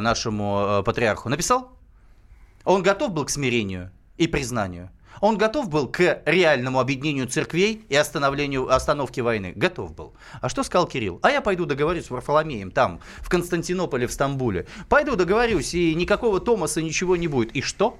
нашему 0.00 0.80
э, 0.80 0.82
патриарху. 0.82 1.28
Написал? 1.28 1.72
Он 2.64 2.82
готов 2.82 3.12
был 3.12 3.24
к 3.24 3.30
смирению 3.30 3.90
и 4.16 4.26
признанию. 4.26 4.90
Он 5.20 5.36
готов 5.36 5.68
был 5.68 5.86
к 5.86 6.22
реальному 6.24 6.80
объединению 6.80 7.28
церквей 7.28 7.84
и 7.88 7.96
остановлению, 7.96 8.72
остановке 8.72 9.22
войны. 9.22 9.52
Готов 9.54 9.94
был. 9.94 10.14
А 10.40 10.48
что 10.48 10.62
сказал 10.62 10.86
Кирилл? 10.86 11.20
А 11.22 11.30
я 11.30 11.40
пойду 11.42 11.66
договорюсь 11.66 12.06
с 12.06 12.10
Варфоломеем 12.10 12.70
там, 12.70 13.00
в 13.18 13.28
Константинополе, 13.28 14.06
в 14.06 14.12
Стамбуле. 14.12 14.66
Пойду 14.88 15.16
договорюсь, 15.16 15.74
и 15.74 15.94
никакого 15.94 16.40
Томаса 16.40 16.80
ничего 16.80 17.16
не 17.16 17.28
будет. 17.28 17.54
И 17.54 17.60
что? 17.60 17.98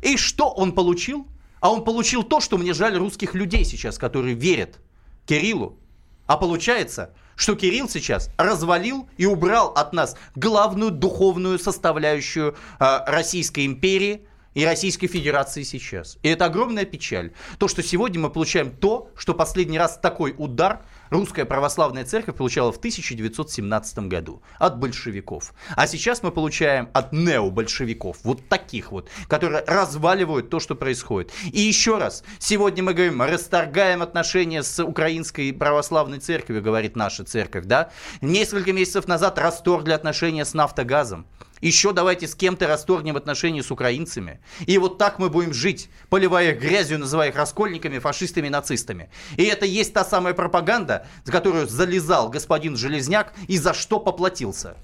И 0.00 0.16
что 0.16 0.48
он 0.48 0.72
получил? 0.72 1.26
А 1.60 1.70
он 1.70 1.84
получил 1.84 2.22
то, 2.22 2.40
что 2.40 2.58
мне 2.58 2.72
жаль 2.72 2.96
русских 2.96 3.34
людей 3.34 3.64
сейчас, 3.64 3.98
которые 3.98 4.34
верят 4.34 4.78
Кириллу. 5.26 5.78
А 6.26 6.36
получается, 6.36 7.14
что 7.34 7.54
Кирилл 7.54 7.88
сейчас 7.88 8.30
развалил 8.36 9.08
и 9.16 9.26
убрал 9.26 9.68
от 9.68 9.92
нас 9.92 10.16
главную 10.34 10.90
духовную 10.90 11.58
составляющую 11.58 12.56
э, 12.80 12.98
Российской 13.06 13.66
империи 13.66 14.26
и 14.56 14.64
Российской 14.64 15.06
Федерации 15.06 15.62
сейчас. 15.64 16.16
И 16.22 16.28
это 16.28 16.46
огромная 16.46 16.86
печаль. 16.86 17.32
То, 17.58 17.68
что 17.68 17.82
сегодня 17.82 18.20
мы 18.20 18.30
получаем 18.30 18.70
то, 18.70 19.10
что 19.14 19.34
последний 19.34 19.78
раз 19.78 19.98
такой 19.98 20.34
удар 20.36 20.80
русская 21.10 21.44
православная 21.44 22.04
церковь 22.04 22.36
получала 22.36 22.72
в 22.72 22.78
1917 22.78 23.98
году 24.00 24.42
от 24.58 24.78
большевиков. 24.78 25.52
А 25.74 25.86
сейчас 25.86 26.22
мы 26.22 26.30
получаем 26.30 26.88
от 26.92 27.12
необольшевиков, 27.12 28.18
вот 28.22 28.48
таких 28.48 28.92
вот, 28.92 29.08
которые 29.28 29.64
разваливают 29.66 30.50
то, 30.50 30.60
что 30.60 30.74
происходит. 30.74 31.32
И 31.52 31.60
еще 31.60 31.98
раз, 31.98 32.24
сегодня 32.38 32.82
мы 32.82 32.94
говорим, 32.94 33.22
расторгаем 33.22 34.02
отношения 34.02 34.62
с 34.62 34.82
украинской 34.82 35.52
православной 35.52 36.18
церковью, 36.18 36.62
говорит 36.62 36.96
наша 36.96 37.24
церковь, 37.24 37.64
да? 37.64 37.90
Несколько 38.20 38.72
месяцев 38.72 39.08
назад 39.08 39.38
расторгли 39.38 39.92
отношения 39.92 40.44
с 40.44 40.54
нафтогазом. 40.54 41.26
Еще 41.62 41.92
давайте 41.92 42.28
с 42.28 42.34
кем-то 42.34 42.66
расторгнем 42.66 43.16
отношения 43.16 43.62
с 43.62 43.70
украинцами. 43.70 44.40
И 44.66 44.76
вот 44.76 44.98
так 44.98 45.18
мы 45.18 45.30
будем 45.30 45.54
жить, 45.54 45.88
поливая 46.10 46.52
их 46.52 46.60
грязью, 46.60 46.98
называя 46.98 47.30
их 47.30 47.36
раскольниками, 47.36 47.98
фашистами, 47.98 48.48
нацистами. 48.48 49.10
И 49.36 49.44
это 49.44 49.64
есть 49.64 49.94
та 49.94 50.04
самая 50.04 50.34
пропаганда, 50.34 50.95
за 51.24 51.32
которую 51.32 51.66
залезал 51.68 52.28
господин 52.28 52.76
Железняк 52.76 53.32
и 53.48 53.58
за 53.58 53.74
что 53.74 54.00
поплатился. 54.00 54.76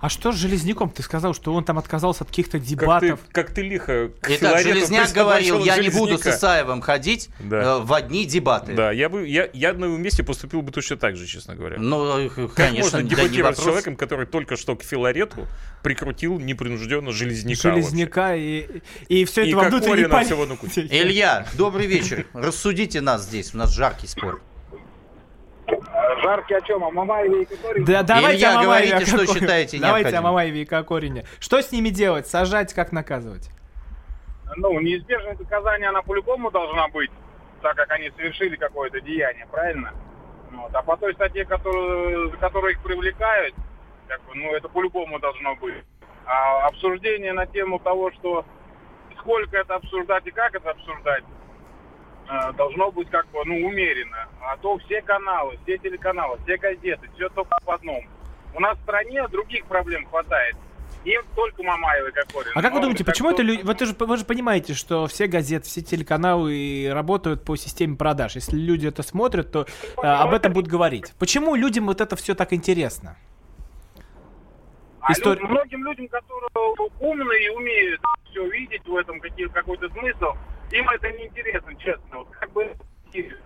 А 0.00 0.10
что 0.10 0.32
с 0.32 0.36
Железняком? 0.36 0.90
Ты 0.90 1.02
сказал, 1.02 1.32
что 1.32 1.54
он 1.54 1.64
там 1.64 1.78
отказался 1.78 2.24
от 2.24 2.28
каких-то 2.28 2.58
Как 2.58 2.66
ты, 2.66 2.68
дебатов. 2.74 3.20
как 3.32 3.50
ты 3.54 3.62
лихо 3.62 4.10
к 4.20 4.28
Итак, 4.32 4.60
Железняк 4.60 5.10
говорил, 5.12 5.64
я 5.64 5.78
не 5.78 5.88
буду 5.88 6.18
с 6.18 6.20
Железняка». 6.22 6.36
Исаевым 6.36 6.82
ходить 6.82 7.30
Да. 7.40 7.56
э, 7.62 7.78
в 7.78 7.90
одни 7.94 8.26
дебаты. 8.26 8.74
Да, 8.74 8.92
я 8.92 9.08
бы, 9.08 9.26
я, 9.26 9.48
я 9.54 9.72
на 9.72 9.86
его 9.86 9.96
месте 9.96 10.22
поступил 10.22 10.60
бы 10.60 10.72
точно 10.72 10.98
так 10.98 11.16
же, 11.16 11.26
честно 11.26 11.54
говоря. 11.54 11.76
Ну, 11.78 12.18
э, 12.18 12.28
Как 12.28 12.52
конечно, 12.54 12.82
можно 12.82 12.98
да, 12.98 13.02
не 13.04 13.08
дебатировать 13.08 13.54
с 13.56 13.58
вопрос. 13.60 13.64
человеком, 13.64 13.96
который 13.96 14.26
только 14.26 14.56
что 14.58 14.76
к 14.76 14.82
Филарету 14.82 15.46
прикрутил 15.82 16.38
непринужденно 16.38 17.10
Железняка 17.10 17.68
вообще? 17.68 17.70
Железняка 17.82 18.34
и, 18.34 18.66
и 19.08 19.24
все 19.24 19.44
И 19.44 19.48
это 19.48 19.56
во 19.56 19.62
внутренней 19.62 19.86
Кокорина 19.86 20.08
памяти. 20.10 20.26
всего 20.26 20.44
на 20.44 20.56
кучу. 20.56 20.80
Илья, 20.80 21.46
добрый 21.54 21.86
вечер. 21.86 22.26
Рассудите 22.34 23.00
нас 23.00 23.22
здесь, 23.22 23.54
у 23.54 23.56
нас 23.56 23.72
жаркий 23.72 24.08
спор. 24.08 24.42
Жаркий 26.22 26.54
о 26.54 26.60
чем? 26.60 26.84
О 26.84 26.90
Мамаеве 26.90 27.42
и 27.42 27.44
Кокорине? 27.44 27.86
Да, 27.86 28.02
давайте 28.02 28.38
Илья, 28.38 28.50
о 28.50 28.62
Мамаеве 28.62 28.90
говорите, 28.90 29.10
что 29.10 29.18
Кокорине. 29.18 29.40
считаете 29.40 29.80
Давайте 29.80 30.16
о. 30.16 30.22
Мамаеве 30.22 30.62
и 30.62 30.64
Кокорине. 30.64 31.24
Что 31.40 31.62
с 31.62 31.72
ними 31.72 31.88
делать? 31.90 32.26
Сажать, 32.26 32.74
как 32.74 32.92
наказывать? 32.92 33.50
Ну, 34.56 34.80
неизбежность 34.80 35.40
наказания, 35.40 35.88
она 35.88 36.02
по-любому 36.02 36.50
должна 36.50 36.88
быть, 36.88 37.10
так 37.62 37.76
как 37.76 37.90
они 37.90 38.10
совершили 38.10 38.56
какое-то 38.56 39.00
деяние, 39.00 39.46
правильно? 39.50 39.92
Вот. 40.52 40.74
А 40.74 40.82
по 40.82 40.96
той 40.96 41.14
статье, 41.14 41.44
которую, 41.44 42.30
за 42.30 42.36
которую 42.36 42.72
их 42.72 42.82
привлекают, 42.82 43.54
как 44.06 44.22
бы, 44.24 44.34
ну, 44.34 44.54
это 44.54 44.68
по-любому 44.68 45.18
должно 45.18 45.56
быть. 45.56 45.74
А 46.26 46.66
обсуждение 46.68 47.32
на 47.32 47.46
тему 47.46 47.78
того, 47.78 48.12
что 48.12 48.44
сколько 49.18 49.56
это 49.56 49.74
обсуждать 49.74 50.26
и 50.26 50.30
как 50.30 50.54
это 50.54 50.70
обсуждать, 50.70 51.24
должно 52.56 52.90
быть 52.90 53.08
как 53.10 53.26
бы, 53.30 53.40
ну, 53.44 53.66
умеренно. 53.66 54.28
А 54.40 54.56
то 54.56 54.78
все 54.78 55.02
каналы, 55.02 55.58
все 55.64 55.78
телеканалы, 55.78 56.38
все 56.44 56.56
газеты, 56.56 57.08
все 57.14 57.28
только 57.30 57.56
в 57.64 57.70
одном. 57.70 58.04
У 58.54 58.60
нас 58.60 58.76
в 58.78 58.82
стране 58.82 59.26
других 59.28 59.64
проблем 59.66 60.06
хватает. 60.06 60.56
Им 61.04 61.20
только 61.34 61.62
Мамаева 61.62 62.08
и 62.08 62.12
Кокорин. 62.12 62.52
А 62.54 62.62
как 62.62 62.72
вы 62.72 62.76
Ну, 62.78 62.82
думаете, 62.84 63.04
почему 63.04 63.30
это 63.30 63.42
люди... 63.42 63.60
Вы, 63.62 63.76
же, 63.86 63.94
вы 63.98 64.16
же 64.16 64.24
понимаете, 64.24 64.72
что 64.72 65.06
все 65.06 65.26
газеты, 65.26 65.66
все 65.66 65.82
телеканалы 65.82 66.88
работают 66.90 67.44
по 67.44 67.56
системе 67.56 67.96
продаж. 67.96 68.36
Если 68.36 68.56
люди 68.56 68.86
это 68.86 69.02
смотрят, 69.02 69.52
то 69.52 69.66
э, 70.02 70.06
об 70.06 70.32
этом 70.32 70.54
будут 70.54 70.70
говорить. 70.70 71.12
Почему 71.18 71.56
людям 71.56 71.86
вот 71.86 72.00
это 72.00 72.16
все 72.16 72.34
так 72.34 72.54
интересно? 72.54 73.16
А 75.00 75.12
История- 75.12 75.42
лю- 75.42 75.48
многим 75.48 75.84
людям, 75.84 76.08
которые 76.08 76.90
умные 77.00 77.46
и 77.46 77.48
умеют 77.50 78.00
все 78.30 78.46
видеть 78.48 78.86
в 78.86 78.96
этом 78.96 79.20
какой-то 79.52 79.90
смысл, 79.90 80.32
им 80.70 80.88
это 80.88 81.12
не 81.12 81.26
интересно, 81.26 81.74
честно. 81.76 82.18
Вот 82.18 82.28
как 82.30 82.50
бы 82.52 82.74
Сирия, 83.12 83.38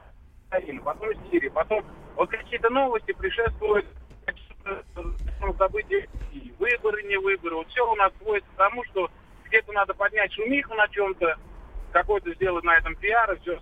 потом 0.83 1.09
Сирия, 1.31 1.50
потом 1.50 1.85
вот 2.16 2.31
какие-то 2.31 2.70
новости 2.70 3.12
предшествуют 3.12 3.87
каким-то 4.24 4.83
ну, 5.40 5.54
выборы, 6.59 7.02
не 7.04 7.16
выборы. 7.16 7.57
Вот 7.57 7.68
все 7.68 7.90
у 7.90 7.94
нас 7.96 8.12
сводится 8.18 8.50
к 8.50 8.57
тому, 8.57 8.85
что 8.85 9.11
где-то 9.44 9.72
надо 9.72 9.94
поднять 9.94 10.33
шумиху 10.33 10.74
на 10.74 10.88
чем-то, 10.88 11.37
какой-то 11.92 12.33
сделать 12.35 12.64
на 12.64 12.76
этом 12.76 12.94
пиар 12.96 13.33
и 13.33 13.40
все 13.40 13.59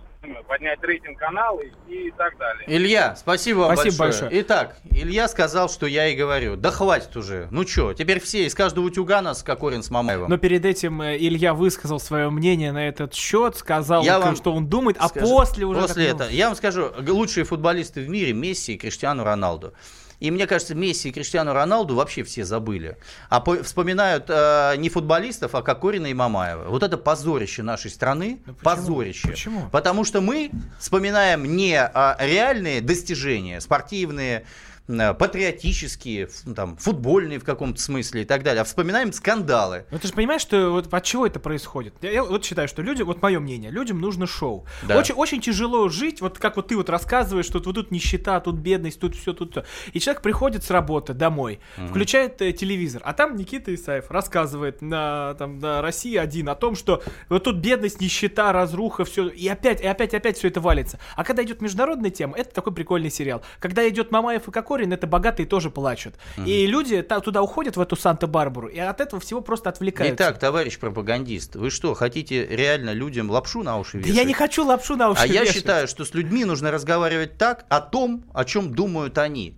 поднять 0.47 0.81
рейтинг 0.81 1.17
канала 1.17 1.61
и, 1.87 2.11
так 2.11 2.37
далее. 2.37 2.63
Илья, 2.67 3.15
спасибо 3.15 3.59
вам 3.59 3.75
Спасибо 3.75 3.97
большое. 4.05 4.23
большое. 4.23 4.41
Итак, 4.41 4.77
Илья 4.89 5.27
сказал, 5.27 5.69
что 5.69 5.85
я 5.85 6.07
и 6.07 6.15
говорю. 6.15 6.55
Да 6.55 6.71
хватит 6.71 7.15
уже. 7.15 7.47
Ну 7.51 7.65
что, 7.67 7.93
теперь 7.93 8.19
все 8.19 8.45
из 8.45 8.55
каждого 8.55 8.85
утюга 8.85 9.21
нас 9.21 9.43
Кокорин 9.43 9.83
с 9.83 9.89
Мамаевым. 9.89 10.29
Но 10.29 10.37
перед 10.37 10.65
этим 10.65 11.01
э, 11.01 11.17
Илья 11.17 11.53
высказал 11.53 11.99
свое 11.99 12.29
мнение 12.29 12.71
на 12.71 12.87
этот 12.87 13.13
счет, 13.13 13.55
сказал, 13.55 14.03
Я 14.03 14.19
вам 14.19 14.35
что 14.35 14.53
он 14.53 14.67
думает, 14.67 14.97
а 14.99 15.07
Скажу- 15.09 15.27
после 15.27 15.65
уже... 15.65 15.81
После 15.81 16.07
этого. 16.07 16.29
Я 16.29 16.47
вам 16.47 16.55
скажу, 16.55 16.91
лучшие 17.07 17.43
футболисты 17.43 18.01
в 18.01 18.09
мире 18.09 18.33
Месси 18.33 18.73
и 18.73 18.77
Криштиану 18.77 19.23
Роналду. 19.23 19.73
И 20.19 20.31
мне 20.31 20.47
кажется, 20.47 20.73
Месси 20.73 21.09
и 21.09 21.11
Криштиану 21.11 21.53
Роналду 21.53 21.95
вообще 21.95 22.23
все 22.23 22.43
забыли. 22.43 22.97
А 23.29 23.39
по- 23.39 23.61
вспоминают 23.63 24.25
э, 24.29 24.73
не 24.77 24.89
футболистов, 24.89 25.53
а 25.53 25.61
Кокорина 25.61 26.07
и 26.07 26.13
Мамаева. 26.13 26.69
Вот 26.69 26.81
это 26.81 26.97
позорище 26.97 27.61
нашей 27.61 27.91
страны. 27.91 28.39
Позорище. 28.63 29.27
Почему? 29.27 29.69
Потому 29.71 30.03
что 30.03 30.21
мы 30.21 30.51
вспоминаем 30.79 31.55
не 31.55 31.79
а, 31.79 32.17
реальные 32.19 32.81
достижения, 32.81 33.61
спортивные, 33.61 34.45
патриотические, 34.87 36.23
ф- 36.25 36.41
ну, 36.45 36.53
там, 36.55 36.77
футбольные 36.77 37.39
в 37.39 37.43
каком-то 37.43 37.79
смысле 37.81 38.21
и 38.21 38.25
так 38.25 38.43
далее, 38.43 38.61
а 38.61 38.63
вспоминаем 38.63 39.11
скандалы. 39.13 39.85
Ну 39.91 39.99
ты 39.99 40.07
же 40.07 40.13
понимаешь, 40.13 40.41
что 40.41 40.71
вот 40.71 40.93
от 40.93 41.03
чего 41.03 41.25
это 41.27 41.39
происходит? 41.39 41.93
Я, 42.01 42.11
я 42.11 42.23
вот 42.23 42.45
считаю, 42.45 42.67
что 42.67 42.81
люди, 42.81 43.01
вот 43.01 43.21
мое 43.21 43.39
мнение, 43.39 43.69
людям 43.71 43.99
нужно 43.99 44.27
шоу. 44.27 44.65
Да. 44.83 44.97
Очень, 44.97 45.15
очень 45.15 45.41
тяжело 45.41 45.89
жить, 45.89 46.21
вот 46.21 46.39
как 46.39 46.55
вот 46.55 46.69
ты 46.69 46.75
вот 46.77 46.89
рассказываешь, 46.89 47.45
что 47.45 47.59
вот 47.59 47.75
тут 47.75 47.91
нищета, 47.91 48.39
тут 48.39 48.55
бедность, 48.55 48.99
тут 48.99 49.15
все, 49.15 49.33
тут 49.33 49.51
все. 49.51 49.63
И 49.93 49.99
человек 49.99 50.21
приходит 50.21 50.63
с 50.63 50.71
работы 50.71 51.13
домой, 51.13 51.59
Мгм. 51.77 51.89
включает 51.89 52.41
э, 52.41 52.51
телевизор, 52.53 53.01
а 53.05 53.13
там 53.13 53.35
Никита 53.35 53.73
Исаев 53.73 54.09
рассказывает 54.09 54.81
на, 54.81 55.35
там, 55.35 55.59
на 55.59 55.81
России 55.81 56.15
один 56.15 56.49
о 56.49 56.55
том, 56.55 56.75
что 56.75 57.03
вот 57.29 57.43
тут 57.43 57.57
бедность, 57.57 58.01
нищета, 58.01 58.51
разруха, 58.51 59.05
все, 59.05 59.27
и 59.27 59.47
опять, 59.47 59.81
и 59.81 59.87
опять, 59.87 60.13
и 60.13 60.17
опять 60.17 60.37
все 60.37 60.47
это 60.47 60.61
валится. 60.61 60.99
А 61.15 61.23
когда 61.23 61.43
идет 61.43 61.61
международная 61.61 62.09
тема, 62.09 62.37
это 62.37 62.53
такой 62.53 62.73
прикольный 62.73 63.09
сериал. 63.11 63.41
Когда 63.59 63.87
идет 63.87 64.11
Мамаев 64.11 64.47
и 64.47 64.51
Кокорин, 64.77 64.93
это 64.93 65.07
богатые 65.07 65.47
тоже 65.47 65.69
плачут. 65.71 66.13
И 66.45 66.67
люди 66.67 67.01
та- 67.01 67.19
туда 67.19 67.41
уходят, 67.41 67.77
в 67.77 67.81
эту 67.81 67.95
Санта-Барбару, 67.95 68.67
и 68.67 68.77
от 68.79 69.01
этого 69.01 69.19
всего 69.19 69.41
просто 69.41 69.69
отвлекаются. 69.69 70.15
Итак, 70.15 70.37
товарищ 70.39 70.77
пропагандист, 70.77 71.55
вы 71.55 71.71
что, 71.71 71.93
хотите 71.95 72.45
реально 72.45 72.91
людям 72.93 73.31
лапшу 73.31 73.63
на 73.63 73.79
уши 73.79 73.93
Да 73.93 73.99
вешать? 73.99 74.15
я 74.15 74.23
не 74.23 74.33
хочу 74.33 74.63
лапшу 74.65 74.95
на 74.95 75.09
уши 75.09 75.21
А 75.23 75.25
я 75.27 75.41
вешать. 75.41 75.55
считаю, 75.55 75.87
что 75.87 76.05
с 76.05 76.13
людьми 76.13 76.45
нужно 76.45 76.69
разговаривать 76.69 77.37
так 77.39 77.65
о 77.69 77.81
том, 77.81 78.23
о 78.33 78.45
чем 78.45 78.73
думают 78.73 79.17
они, 79.17 79.57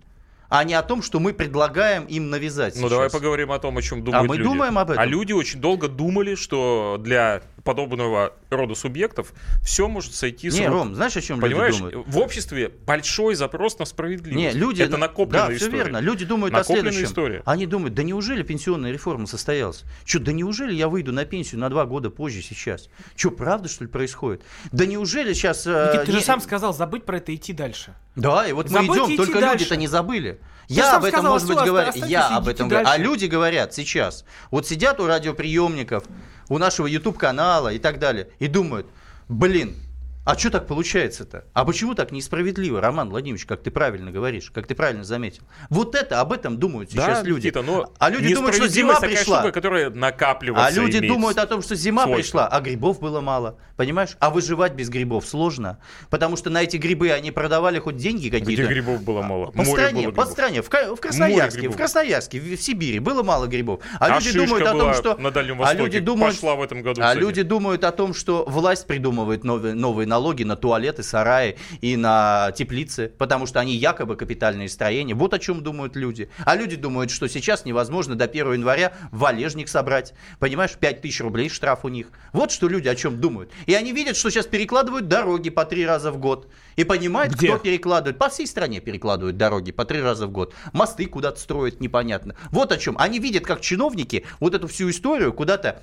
а 0.50 0.64
не 0.64 0.74
о 0.74 0.82
том, 0.82 1.00
что 1.00 1.20
мы 1.20 1.32
предлагаем 1.32 2.04
им 2.04 2.28
навязать. 2.28 2.74
Ну, 2.74 2.80
сейчас. 2.82 2.90
давай 2.90 3.08
поговорим 3.10 3.52
о 3.52 3.58
том, 3.58 3.78
о 3.78 3.82
чем 3.82 4.04
думают 4.04 4.28
мы 4.28 4.36
люди. 4.36 4.48
думаем 4.48 4.76
об 4.78 4.90
этом. 4.90 5.00
А 5.02 5.06
люди 5.06 5.32
очень 5.32 5.60
долго 5.60 5.88
думали, 5.88 6.34
что 6.34 6.96
для 7.00 7.42
подобного 7.64 8.32
рода 8.50 8.74
субъектов 8.74 9.32
все 9.62 9.86
может 9.86 10.14
сойти 10.14 10.50
с 10.50 10.58
Не. 10.58 10.66
Ром, 10.66 10.94
знаешь, 10.94 11.16
о 11.16 11.20
чем 11.20 11.36
люди 11.40 11.52
Понимаешь, 11.52 11.76
думают? 11.76 12.06
в 12.06 12.18
обществе 12.18 12.68
большой 12.84 13.34
запрос 13.36 13.78
на 13.78 13.84
справедливость. 13.84 14.54
Не, 14.54 14.58
люди, 14.58 14.82
Это 14.82 14.96
накопленная 14.96 15.48
да, 15.48 15.54
история. 15.54 15.70
все 15.70 15.76
верно. 15.84 15.98
Люди 15.98 16.24
думают 16.24 16.52
Накопленная 16.52 16.80
о 16.80 16.92
следующем. 16.92 17.10
история. 17.10 17.42
Они 17.44 17.66
думают, 17.66 17.94
да 17.94 18.02
неужели 18.02 18.42
пенсионная 18.42 18.90
реформа 18.92 19.26
состоялась? 19.26 19.84
Что, 20.04 20.18
да 20.18 20.32
неужели 20.32 20.72
я 20.74 20.88
выйду 20.88 21.12
на 21.12 21.24
пенсию 21.26 21.60
на 21.60 21.68
два 21.68 21.84
года 21.86 22.10
позже 22.10 22.42
сейчас? 22.42 22.88
Что, 23.14 23.30
правда, 23.30 23.68
что 23.68 23.84
ли, 23.84 23.90
происходит? 23.90 24.42
Да 24.72 24.86
неужели 24.86 25.32
сейчас... 25.34 25.64
э, 25.66 25.90
Никит, 25.92 26.06
ты 26.06 26.12
же 26.12 26.18
не- 26.18 26.24
сам 26.24 26.40
сказал 26.40 26.72
забыть 26.74 27.04
про 27.04 27.18
это 27.18 27.30
и 27.30 27.36
идти 27.36 27.52
дальше. 27.52 27.94
Да, 28.16 28.46
и 28.48 28.52
вот 28.52 28.68
Забыть 28.68 28.88
мы 28.88 28.96
идем, 28.96 29.16
только 29.16 29.38
люди-то 29.38 29.76
не 29.76 29.86
забыли. 29.86 30.39
Я 30.68 30.96
об 30.96 31.04
этом, 31.04 31.20
сказал, 31.20 31.32
может 31.32 31.48
быть, 31.48 31.58
говорю. 31.58 31.92
Я 32.06 32.28
об 32.28 32.46
этом 32.46 32.68
говорю. 32.68 32.86
А 32.88 32.96
люди 32.96 33.26
говорят 33.26 33.74
сейчас. 33.74 34.24
Вот 34.50 34.68
сидят 34.68 35.00
у 35.00 35.06
радиоприемников, 35.06 36.04
у 36.48 36.58
нашего 36.58 36.86
YouTube-канала 36.86 37.72
и 37.72 37.78
так 37.78 37.98
далее, 37.98 38.28
и 38.38 38.46
думают, 38.46 38.86
блин, 39.28 39.76
а 40.24 40.38
что 40.38 40.50
так 40.50 40.66
получается-то? 40.66 41.44
А 41.54 41.64
почему 41.64 41.94
так 41.94 42.12
несправедливо, 42.12 42.80
Роман 42.80 43.08
Владимирович, 43.08 43.46
как 43.46 43.62
ты 43.62 43.70
правильно 43.70 44.10
говоришь, 44.10 44.50
как 44.50 44.66
ты 44.66 44.74
правильно 44.74 45.02
заметил? 45.02 45.42
Вот 45.70 45.94
это, 45.94 46.20
об 46.20 46.32
этом 46.32 46.58
думают 46.58 46.90
сейчас 46.90 47.22
да, 47.22 47.24
люди. 47.24 47.46
Никита, 47.46 47.62
но 47.62 47.90
а 47.98 48.10
люди 48.10 48.34
думают, 48.34 48.54
что 48.54 48.68
зима 48.68 49.00
пришла. 49.00 49.38
штука, 49.38 49.52
которая 49.52 49.90
накапливается. 49.90 50.66
А 50.66 50.70
люди 50.70 51.00
думают 51.00 51.38
о 51.38 51.46
том, 51.46 51.62
что 51.62 51.74
зима 51.74 52.04
свойства. 52.04 52.22
пришла, 52.22 52.48
а 52.48 52.60
грибов 52.60 53.00
было 53.00 53.20
мало. 53.20 53.56
Понимаешь? 53.76 54.16
А 54.20 54.28
выживать 54.28 54.74
без 54.74 54.90
грибов 54.90 55.26
сложно. 55.26 55.78
Потому 56.10 56.36
что 56.36 56.50
на 56.50 56.62
эти 56.62 56.76
грибы 56.76 57.10
они 57.12 57.30
продавали 57.30 57.78
хоть 57.78 57.96
деньги 57.96 58.28
какие-то. 58.28 58.64
Где 58.64 58.66
грибов 58.66 59.02
было 59.02 59.22
мало? 59.22 59.46
По 59.46 59.62
Море 59.62 59.70
стране, 59.70 60.02
было 60.02 60.12
по 60.12 60.22
грибов. 60.22 60.32
стране, 60.32 60.62
в, 60.62 60.66
в 60.66 61.00
Красноярске, 61.00 61.68
в 61.70 61.76
Красноярске, 61.76 62.40
в, 62.40 62.44
в 62.44 62.60
Сибири 62.60 62.98
было 62.98 63.22
мало 63.22 63.46
грибов. 63.46 63.80
А, 63.98 64.06
А 64.06 64.20
люди 64.20 64.32
думают 64.32 64.66
о 64.66 64.72
том, 64.72 64.94
что... 64.94 65.16
на 65.16 65.30
Дальнем 65.30 65.54
а 65.54 65.64
Востоке, 65.64 65.82
люди 65.82 65.98
думают, 65.98 66.34
пошла 66.36 66.56
в 66.56 66.62
этом 66.62 66.82
году, 66.82 67.00
А 67.02 67.14
люди 67.14 67.42
думают 67.42 67.84
о 67.84 67.90
том, 67.90 68.12
что 68.12 68.44
власть 68.46 68.86
придумывает 68.86 69.44
новые, 69.44 69.74
новые 69.74 70.06
налоги 70.10 70.42
на 70.42 70.56
туалеты, 70.56 71.02
сараи 71.02 71.56
и 71.80 71.96
на 71.96 72.52
теплицы, 72.54 73.10
потому 73.16 73.46
что 73.46 73.60
они 73.60 73.74
якобы 73.74 74.16
капитальные 74.16 74.68
строения. 74.68 75.14
Вот 75.14 75.32
о 75.32 75.38
чем 75.38 75.62
думают 75.62 75.96
люди. 75.96 76.28
А 76.44 76.56
люди 76.56 76.76
думают, 76.76 77.10
что 77.10 77.28
сейчас 77.28 77.64
невозможно 77.64 78.16
до 78.16 78.24
1 78.24 78.52
января 78.52 78.92
валежник 79.12 79.68
собрать. 79.68 80.12
Понимаешь, 80.38 80.72
5000 80.78 81.20
рублей 81.20 81.48
штраф 81.48 81.84
у 81.84 81.88
них. 81.88 82.08
Вот 82.32 82.50
что 82.50 82.68
люди 82.68 82.88
о 82.88 82.94
чем 82.94 83.20
думают. 83.20 83.50
И 83.66 83.74
они 83.74 83.92
видят, 83.92 84.16
что 84.16 84.30
сейчас 84.30 84.46
перекладывают 84.46 85.08
дороги 85.08 85.48
по 85.48 85.64
три 85.64 85.86
раза 85.86 86.12
в 86.12 86.18
год. 86.18 86.48
И 86.76 86.84
понимают, 86.84 87.34
Где? 87.34 87.48
кто 87.48 87.58
перекладывает. 87.58 88.18
По 88.18 88.28
всей 88.28 88.46
стране 88.46 88.80
перекладывают 88.80 89.36
дороги 89.36 89.70
по 89.70 89.84
три 89.84 90.02
раза 90.02 90.26
в 90.26 90.30
год. 90.30 90.54
Мосты 90.72 91.06
куда-то 91.06 91.40
строят, 91.40 91.80
непонятно. 91.80 92.34
Вот 92.50 92.72
о 92.72 92.76
чем. 92.76 92.96
Они 92.98 93.18
видят, 93.20 93.44
как 93.46 93.60
чиновники 93.60 94.26
вот 94.40 94.54
эту 94.54 94.66
всю 94.66 94.90
историю 94.90 95.32
куда-то 95.32 95.82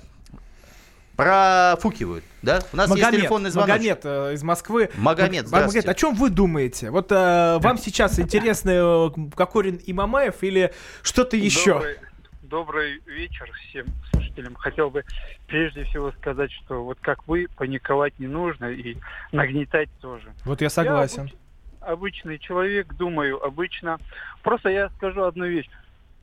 профукивают. 1.18 2.24
Да? 2.42 2.60
У 2.72 2.76
нас 2.76 2.88
есть 2.88 3.02
Магомед, 3.02 3.20
телефонный 3.20 3.50
звонок. 3.50 3.68
Магомед 3.70 4.00
э, 4.04 4.34
из 4.34 4.42
Москвы. 4.44 4.88
Магомед, 4.96 5.42
Маг- 5.42 5.48
здравствуйте. 5.48 5.90
о 5.90 5.94
чем 5.94 6.14
вы 6.14 6.30
думаете? 6.30 6.90
Вот 6.90 7.10
э, 7.10 7.58
вам 7.58 7.76
сейчас 7.76 8.20
интересны 8.20 8.70
э, 8.70 9.10
Кокорин 9.34 9.76
и 9.76 9.92
Мамаев 9.92 10.44
или 10.44 10.72
что-то 11.02 11.36
еще? 11.36 11.74
Добрый, 11.74 11.96
добрый 12.42 13.02
вечер 13.06 13.50
всем 13.68 13.86
слушателям. 14.12 14.54
Хотел 14.54 14.90
бы 14.90 15.02
прежде 15.48 15.82
всего 15.86 16.12
сказать, 16.12 16.52
что 16.52 16.84
вот 16.84 16.98
как 17.00 17.26
вы, 17.26 17.48
паниковать 17.56 18.16
не 18.20 18.28
нужно 18.28 18.66
и 18.66 18.96
нагнетать 19.32 19.88
тоже. 20.00 20.32
Вот 20.44 20.60
я 20.60 20.70
согласен. 20.70 21.24
обыч- 21.24 21.34
обычный 21.80 22.38
человек, 22.38 22.94
думаю, 22.94 23.44
обычно. 23.44 23.98
Просто 24.44 24.68
я 24.68 24.88
скажу 24.90 25.24
одну 25.24 25.46
вещь. 25.46 25.68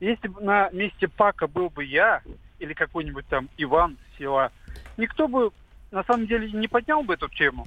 Если 0.00 0.28
бы 0.28 0.40
на 0.40 0.70
месте 0.70 1.06
Пака 1.06 1.46
был 1.48 1.68
бы 1.68 1.84
я 1.84 2.22
или 2.58 2.72
какой-нибудь 2.72 3.26
там 3.26 3.50
Иван 3.58 3.98
села, 4.18 4.50
никто 4.96 5.28
бы 5.28 5.50
на 5.90 6.02
самом 6.04 6.26
деле 6.26 6.50
не 6.52 6.68
поднял 6.68 7.02
бы 7.02 7.14
эту 7.14 7.28
тему. 7.28 7.66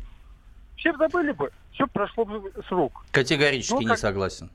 Все 0.78 0.91
бы 0.93 0.98
забыли 1.00 1.32
бы, 1.32 1.52
все 1.74 1.88
прошло 1.88 2.26
бы 2.26 2.52
с 2.67 2.72
рук. 2.72 3.06
Категорически 3.12 3.74
Ну, 3.74 3.80
не 3.82 3.88
как- 3.88 3.98
согласен. 4.00 4.50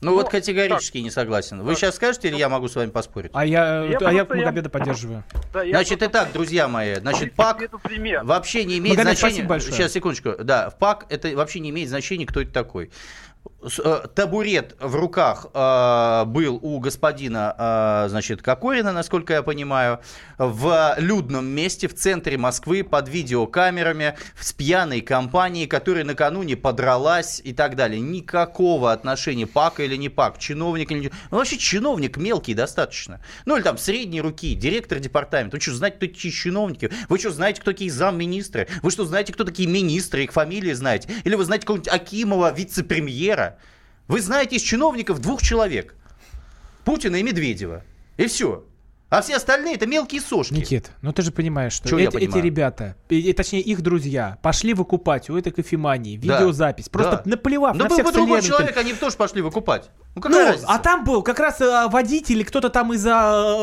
Ну, 0.00 0.10
Ну, 0.12 0.16
вот 0.18 0.28
категорически 0.28 0.98
не 0.98 1.10
согласен. 1.10 1.60
Вы 1.62 1.74
сейчас 1.74 1.96
скажете 1.96 2.28
или 2.28 2.36
я 2.36 2.48
могу 2.48 2.68
с 2.68 2.76
вами 2.76 2.90
поспорить? 2.90 3.32
А 3.34 3.44
я, 3.44 3.82
Я 3.84 3.98
а 3.98 4.12
я 4.12 4.24
просто- 4.24 4.34
я- 4.36 4.46
Магомеда 4.46 4.70
поддерживаю. 4.70 5.24
Да, 5.52 5.64
я 5.64 5.70
Значит, 5.72 6.02
итак, 6.04 6.28
друзья 6.32 6.68
мои, 6.68 6.94
значит, 6.94 7.34
ПАК 7.34 7.62
вообще 8.22 8.64
не 8.64 8.78
имеет 8.78 8.96
Магомед, 8.96 9.18
значения. 9.18 9.32
спасибо 9.32 9.48
большое. 9.48 9.72
Сейчас, 9.72 9.92
секундочку. 9.92 10.34
Да, 10.44 10.70
в 10.70 10.78
ПАК 10.78 11.06
это 11.10 11.34
вообще 11.36 11.58
не 11.58 11.70
имеет 11.70 11.88
значения, 11.88 12.26
кто 12.26 12.40
это 12.40 12.52
такой. 12.52 12.92
Э, 13.60 14.06
Табурет 14.14 14.76
в 14.78 14.94
руках 14.94 15.46
э, 15.52 16.24
был 16.26 16.60
у 16.62 16.78
господина, 16.78 17.54
э, 17.58 18.08
значит, 18.08 18.40
Кокорина, 18.40 18.92
насколько 18.92 19.32
я 19.32 19.42
понимаю, 19.42 19.98
в 20.38 20.94
людном 20.98 21.46
месте 21.46 21.88
в 21.88 21.94
центре 21.94 22.38
Москвы 22.38 22.84
под 22.84 23.08
видеокамерами 23.08 24.16
с 24.40 24.52
пьяной 24.52 25.00
компанией, 25.00 25.66
которая 25.66 26.04
накануне 26.04 26.56
подралась 26.56 27.40
и 27.42 27.52
так 27.52 27.74
далее. 27.74 28.00
Никакого 28.00 28.92
отношения 28.92 29.48
ПАКа 29.48 29.82
или 29.82 29.96
не 29.96 30.08
ПАК, 30.08 30.38
чиновник 30.38 30.92
или 30.92 31.00
не... 31.00 31.10
Ну, 31.32 31.38
вообще 31.38 31.58
чиновник 31.58 32.16
мелкий 32.16 32.54
достаточно. 32.54 33.20
Ну, 33.44 33.56
или 33.56 33.64
там 33.64 33.76
средней 33.76 34.20
руки, 34.20 34.54
директор 34.54 35.00
департамента. 35.00 35.56
Вы 35.56 35.60
что, 35.60 35.74
знаете, 35.74 35.96
кто 35.96 36.06
такие 36.06 36.32
чиновники? 36.32 36.92
Вы 37.08 37.18
что, 37.18 37.30
знаете, 37.30 37.60
кто 37.60 37.72
такие 37.72 37.90
замминистры? 37.90 38.68
Вы 38.82 38.92
что, 38.92 39.04
знаете, 39.04 39.32
кто 39.32 39.42
такие 39.42 39.68
министры, 39.68 40.22
их 40.22 40.32
фамилии 40.32 40.72
знаете? 40.74 41.08
Или 41.24 41.34
вы 41.34 41.44
знаете 41.44 41.62
какого-нибудь 41.62 41.92
Акимова, 41.92 42.52
вице-премьера? 42.52 43.47
Вы 44.08 44.20
знаете 44.22 44.56
из 44.56 44.62
чиновников 44.62 45.20
двух 45.20 45.42
человек. 45.42 45.94
Путина 46.84 47.16
и 47.16 47.22
Медведева. 47.22 47.84
И 48.16 48.26
все. 48.26 48.64
А 49.10 49.22
все 49.22 49.36
остальные 49.36 49.76
это 49.76 49.86
мелкие 49.86 50.20
сошки. 50.20 50.52
Никит, 50.52 50.90
ну 51.00 51.12
ты 51.14 51.22
же 51.22 51.30
понимаешь, 51.30 51.72
что 51.72 51.96
я 51.98 52.08
эти, 52.08 52.16
эти 52.18 52.36
ребята, 52.38 52.94
и- 53.08 53.32
точнее 53.32 53.60
их 53.62 53.80
друзья, 53.80 54.38
пошли 54.42 54.74
выкупать 54.74 55.30
у 55.30 55.36
этой 55.38 55.50
кофемании 55.50 56.18
Да. 56.18 56.34
видеозапись, 56.38 56.90
просто 56.90 57.22
Да. 57.24 57.30
наплевав 57.30 57.74
Ну, 57.74 57.84
на 57.84 57.88
был 57.88 57.96
всех 57.96 58.06
бы 58.06 58.12
другой 58.12 58.42
человек, 58.42 58.76
они 58.76 58.92
тоже 58.92 59.16
пошли 59.16 59.40
выкупать. 59.40 59.88
Ну, 60.18 60.28
Ну, 60.28 60.34
какая 60.34 60.52
разница? 60.52 60.66
а 60.72 60.78
там 60.78 61.04
был 61.04 61.22
как 61.22 61.38
раз 61.40 61.60
э, 61.60 61.86
водитель 61.88 62.36
или 62.36 62.42
кто-то 62.42 62.68
там 62.68 62.92
из 62.92 63.06
э, 63.06 63.10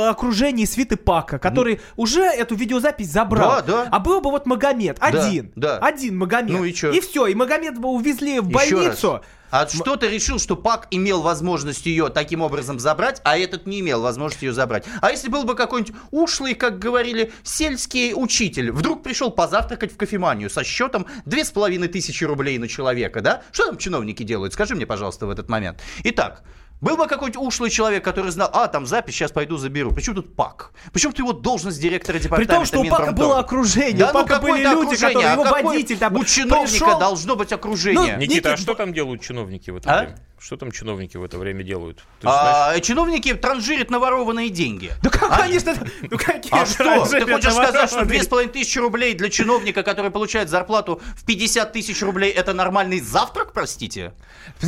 окружения 0.10 0.66
свиты 0.66 0.96
Пака, 0.98 1.38
который 1.40 1.82
уже 1.96 2.22
эту 2.24 2.56
видеозапись 2.56 3.12
забрал. 3.12 3.58
Да, 3.58 3.62
да. 3.62 3.88
А 3.92 4.00
был 4.00 4.22
бы 4.22 4.32
вот 4.32 4.46
Магомед, 4.46 4.98
Да, 5.00 5.06
один. 5.06 5.52
да. 5.56 5.78
Один 5.78 6.18
Магомед. 6.18 6.52
Ну 6.52 6.64
и 6.64 6.74
чё? 6.74 6.92
И 6.92 7.00
все, 7.00 7.28
и 7.28 7.36
Магомед 7.36 7.78
бы 7.78 7.90
увезли 7.90 8.40
в 8.40 8.50
больницу. 8.50 9.22
А 9.52 9.68
что 9.70 9.96
ты 9.96 10.10
решил, 10.10 10.38
что 10.38 10.58
ПАК 10.58 10.88
имел 10.92 11.22
возможность 11.22 11.86
ее 11.86 12.10
таким 12.10 12.42
образом 12.42 12.78
забрать, 12.78 13.22
а 13.24 13.38
этот 13.38 13.66
не 13.68 13.80
имел 13.80 14.02
возможности 14.02 14.46
ее 14.46 14.54
забрать? 14.54 14.86
А 15.02 15.12
если 15.12 15.30
был 15.30 15.46
бы 15.46 15.56
какой-нибудь 15.56 15.96
ушлый, 16.12 16.56
как 16.56 16.78
говорили, 16.78 17.32
сельский 17.44 18.12
учитель, 18.14 18.72
вдруг 18.72 19.02
пришел 19.02 19.32
позавтракать 19.32 19.94
в 19.94 19.98
кофеманию 19.98 20.50
со 20.50 20.66
счетом 20.66 21.06
две 21.26 21.46
с 21.46 21.52
половиной 21.52 21.88
тысячи 21.88 22.26
рублей 22.26 22.58
на 22.58 22.68
человека, 22.68 23.22
да? 23.22 23.44
Что 23.54 23.68
там 23.68 23.78
чиновники 23.78 24.24
делают? 24.24 24.52
Скажи 24.54 24.76
мне, 24.76 24.86
пожалуйста, 24.86 25.26
в 25.26 25.30
этот 25.30 25.48
момент. 25.48 25.80
Итак, 26.04 26.44
был 26.82 26.98
бы 26.98 27.08
какой-нибудь 27.08 27.42
ушлый 27.42 27.70
человек, 27.70 28.04
который 28.04 28.32
знал, 28.32 28.50
а, 28.54 28.68
там 28.68 28.86
запись, 28.86 29.16
сейчас 29.16 29.32
пойду 29.32 29.58
заберу. 29.58 29.92
Почему 29.92 30.16
тут 30.16 30.36
ПАК? 30.36 30.72
Почему 30.94 31.14
ты 31.14 31.22
его 31.22 31.34
должность 31.34 31.82
директора 31.82 32.18
При 32.18 32.24
департамента 32.24 32.56
том, 32.56 32.66
что 32.66 32.80
у 32.82 32.86
Пака 32.90 33.12
было 33.12 33.40
окружение, 33.40 33.94
Да 33.98 34.10
у 34.10 34.14
Пака 34.14 34.36
ну 34.36 34.42
были 34.42 34.62
люди, 34.64 34.74
окружение, 34.86 35.14
которые, 35.14 35.28
а 35.28 35.32
его 35.34 35.44
водитель 35.70 35.98
там 35.98 36.16
У 36.16 36.24
чиновника 36.24 36.72
пришел- 36.86 37.00
должно 37.00 37.36
быть 37.36 37.52
окружение. 37.52 38.18
Никита, 38.18 38.54
а 38.54 38.58
что 38.58 38.74
там 38.76 38.94
делают 38.94 39.22
чиновники 39.22 39.70
в 39.72 39.78
это 39.78 39.90
А? 39.94 40.00
время? 40.02 40.18
Что 40.46 40.58
там 40.58 40.72
чиновники 40.72 41.18
в 41.18 41.24
это 41.24 41.40
время 41.40 41.64
делают? 41.64 42.04
А, 42.24 42.80
чиновники 42.80 43.34
транжирят 43.34 43.90
наворованные 43.90 44.50
деньги. 44.50 44.92
Да 45.02 45.10
как 45.10 45.32
А- 45.32 45.44
они 45.46 45.58
что 45.58 45.74
Ну 46.04 46.20
какие 46.20 46.54
А 46.54 46.68
что? 46.68 47.04
Ты 47.10 47.22
хочешь 47.26 47.52
сказать, 47.52 47.90
что 47.90 48.02
наворованные? 48.02 48.20
2500 48.20 48.78
рублей 48.84 49.16
для 49.16 49.32
чиновника, 49.32 49.82
который 49.82 50.12
получает 50.12 50.50
зарплату 50.50 51.02
в 51.18 51.26
50 51.26 51.74
тысяч 51.74 52.00
рублей, 52.04 52.30
это 52.30 52.54
нормальный 52.54 53.00
завтрак, 53.00 53.54
простите? 53.54 54.14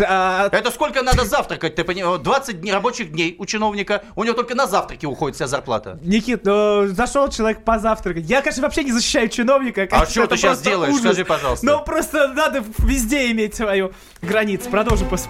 А, 0.03 0.49
Это 0.51 0.71
сколько 0.71 1.03
надо 1.03 1.25
завтракать, 1.25 1.75
ты 1.75 1.83
понимаешь? 1.83 2.21
20 2.21 2.61
дней, 2.61 2.71
рабочих 2.71 3.11
дней 3.11 3.35
у 3.37 3.45
чиновника, 3.45 4.03
у 4.15 4.23
него 4.23 4.33
только 4.33 4.55
на 4.55 4.65
завтраки 4.65 5.05
уходит 5.05 5.35
вся 5.35 5.45
зарплата. 5.45 5.99
Никит, 6.01 6.43
ну 6.43 6.87
зашел 6.87 7.29
человек 7.29 7.63
позавтракать. 7.63 8.25
Я, 8.27 8.41
конечно, 8.41 8.63
вообще 8.63 8.83
не 8.83 8.93
защищаю 8.93 9.29
чиновника. 9.29 9.87
А 9.91 10.07
что 10.07 10.25
ты 10.25 10.37
сейчас 10.37 10.59
делаешь? 10.59 10.91
ужас. 10.91 11.03
Скажи, 11.05 11.23
пожалуйста. 11.23 11.63
Ну 11.67 11.83
просто 11.83 12.29
надо 12.29 12.63
везде 12.79 13.29
иметь 13.29 13.53
свою 13.53 13.93
границу. 14.23 14.71
Продолжим 14.71 15.07
после 15.07 15.29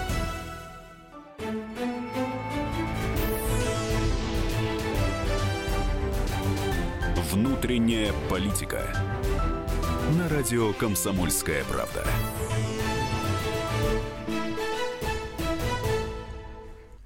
Внутренняя 7.71 8.11
политика. 8.29 8.85
На 10.17 10.27
радио 10.27 10.73
«Комсомольская 10.73 11.63
правда». 11.63 12.05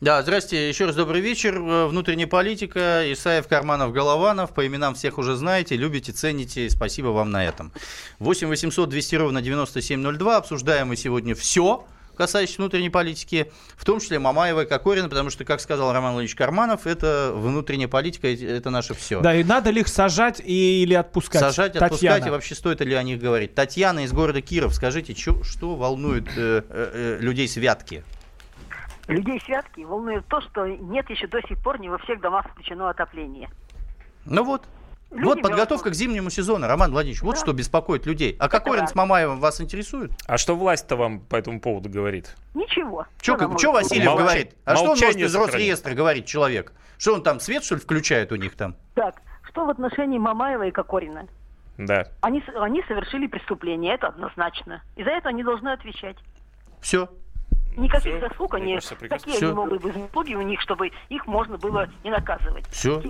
Да, 0.02 0.24
здрасте, 0.24 0.68
еще 0.68 0.86
раз 0.86 0.96
добрый 0.96 1.22
вечер. 1.22 1.56
Э, 1.60 1.86
Внутренняя 1.86 2.26
политика, 2.26 3.04
Исаев, 3.14 3.48
Карманов, 3.48 3.94
Голованов. 3.94 4.56
По 4.56 4.66
именам 4.66 4.96
всех 4.96 5.20
уже 5.20 5.36
знаете, 5.36 5.78
любите, 5.78 6.12
цените. 6.12 6.68
Спасибо 6.72 7.10
вам 7.10 7.30
на 7.30 7.46
этом. 7.46 7.72
8 8.18 8.48
800 8.48 8.90
200 8.90 9.16
ровно 9.18 9.44
9702. 9.44 10.38
Обсуждаем 10.38 10.88
мы 10.88 10.96
сегодня 10.96 11.36
все, 11.36 11.86
касающееся 12.16 12.58
внутренней 12.62 12.90
политики, 12.90 13.52
в 13.76 13.86
том 13.86 14.00
числе 14.00 14.20
Мамаева 14.20 14.62
и 14.64 14.66
Кокорина, 14.66 15.10
потому 15.10 15.30
что, 15.30 15.46
как 15.46 15.60
сказал 15.62 15.94
Роман 15.94 16.14
Владимирович 16.14 16.36
Карманов, 16.36 16.88
это 16.88 17.32
внутренняя 17.34 17.88
политика, 17.88 18.28
это 18.28 18.70
наше 18.70 18.94
все. 18.94 19.22
Да, 19.22 19.36
и 19.36 19.44
надо 19.44 19.70
ли 19.70 19.82
их 19.82 19.88
сажать 19.88 20.40
и- 20.40 20.84
или 20.84 20.94
отпускать? 20.94 21.42
Сажать, 21.42 21.76
отпускать, 21.76 21.92
Татьяна. 22.12 22.28
и 22.28 22.30
вообще 22.32 22.56
стоит 22.56 22.82
ли 22.82 22.94
о 22.96 23.04
них 23.04 23.20
говорить? 23.20 23.54
Татьяна 23.56 24.04
из 24.06 24.12
города 24.14 24.42
Киров, 24.42 24.74
скажите, 24.74 25.14
чё- 25.14 25.44
что 25.44 25.76
волнует 25.76 26.28
э, 26.38 26.64
э, 26.68 26.92
э, 26.94 27.18
людей 27.22 27.48
с 27.48 27.56
Вятки? 27.58 28.04
Людей 29.08 29.40
святки 29.46 29.82
волнует 29.82 30.26
то, 30.28 30.42
что 30.42 30.66
нет 30.66 31.08
еще 31.12 31.28
до 31.28 31.40
сих 31.48 31.62
пор 31.62 31.80
не 31.80 31.90
во 31.90 32.00
всех 32.00 32.20
домах 32.22 32.50
включено 32.50 32.90
отопление. 32.90 33.50
Ну 34.26 34.44
вот. 34.44 34.64
Люди 35.12 35.24
вот 35.26 35.42
подготовка 35.42 35.92
к 35.92 35.94
зимнему 35.94 36.30
сезону, 36.30 36.68
Роман 36.68 36.92
Владимирович, 36.92 37.22
вот 37.22 37.36
Да. 37.36 37.42
что 37.42 37.54
беспокоит 37.54 38.06
людей. 38.06 38.36
А 38.40 38.50
Кокорин 38.50 38.82
раз. 38.82 38.92
с 38.92 38.96
Мамаевым 38.96 39.40
вас 39.40 39.62
интересует? 39.62 40.12
А 40.28 40.38
что 40.38 40.56
власть-то 40.56 40.96
вам 40.98 41.20
по 41.22 41.36
этому 41.38 41.62
поводу 41.62 41.90
говорит? 41.90 42.36
Ничего. 42.54 43.06
Что 43.22 43.38
нам 43.38 43.52
может 43.52 43.66
Васильев 43.72 44.06
Молча- 44.08 44.18
говорит? 44.24 44.56
А 44.66 44.72
что 44.76 44.82
он 44.84 44.88
может 44.90 45.04
молчание 45.04 45.26
из 45.28 45.32
сохранить. 45.32 45.54
Росреестра 45.54 45.94
говорить 45.94 46.26
человек? 46.26 46.74
Что 46.98 47.14
он 47.14 47.24
там 47.24 47.40
свет, 47.40 47.64
что 47.64 47.76
ли, 47.76 47.82
включает 47.82 48.32
у 48.32 48.36
них 48.36 48.56
там? 48.56 48.76
Так, 48.96 49.22
что 49.50 49.66
в 49.66 49.70
отношении 49.70 50.18
Мамаева 50.18 50.64
и 50.68 50.72
Кокорина? 50.72 51.28
Да. 51.78 52.06
Они, 52.22 52.44
они 52.60 52.84
совершили 52.88 53.28
преступление, 53.28 53.96
это 53.96 54.08
однозначно. 54.08 54.82
И 54.96 55.04
за 55.04 55.12
это 55.12 55.30
они 55.30 55.44
должны 55.44 55.70
отвечать. 55.70 56.18
Все. 56.82 57.10
Никаких 57.78 58.20
заслуг 58.22 58.54
они, 58.56 58.76
кажется, 58.76 58.96
прекрасно. 58.96 59.26
такие 59.26 59.38
Всё. 59.38 59.48
они 59.48 59.56
могут 59.56 59.82
быть 59.82 59.94
заслуги 59.94 60.34
у 60.36 60.42
них, 60.42 60.62
чтобы 60.62 60.92
их 61.10 61.28
можно 61.28 61.58
было 61.58 61.90
не 62.06 62.10
наказывать. 62.12 62.66
Все. 62.72 63.02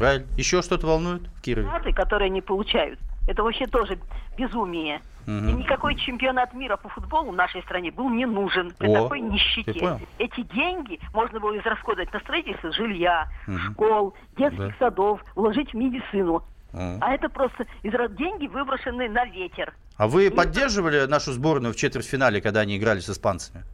Правильно. 0.00 0.26
Еще 0.38 0.62
что-то 0.62 0.86
волнует 0.86 1.22
в 1.36 1.40
Кирове? 1.42 1.68
Которые 1.94 2.26
они 2.26 2.40
получают, 2.40 2.98
это 3.28 3.42
вообще 3.42 3.66
тоже 3.66 3.98
безумие. 4.38 5.02
Мгм. 5.26 5.50
И 5.50 5.52
никакой 5.52 5.94
чемпионат 5.96 6.54
мира 6.54 6.78
по 6.78 6.88
футболу 6.88 7.30
в 7.32 7.34
нашей 7.36 7.62
стране 7.62 7.90
был 7.90 8.08
не 8.08 8.24
нужен 8.24 8.72
при 8.78 8.88
О, 8.88 9.02
такой 9.02 9.20
нищете. 9.20 9.98
Эти 10.18 10.40
деньги 10.40 10.98
можно 11.12 11.38
было 11.38 11.56
израсходовать 11.58 12.10
на 12.14 12.20
строительство 12.20 12.72
жилья, 12.72 13.28
Мгм. 13.46 13.58
школ, 13.72 14.14
детских 14.38 14.58
Да. 14.58 14.74
садов, 14.78 15.20
вложить 15.36 15.72
в 15.72 15.76
медицину. 15.76 16.42
М. 16.72 16.96
А 17.02 17.12
это 17.12 17.28
просто 17.28 17.66
деньги, 17.82 18.46
выброшенные 18.46 19.10
на 19.10 19.26
ветер. 19.26 19.74
А 19.98 20.08
вы 20.08 20.30
поддерживали 20.30 21.04
нашу 21.06 21.32
сборную 21.32 21.74
в 21.74 21.76
четвертьфинале, 21.76 22.40
когда 22.40 22.60
они 22.60 22.78
играли 22.78 23.00
с 23.00 23.10
испанцами? 23.10 23.64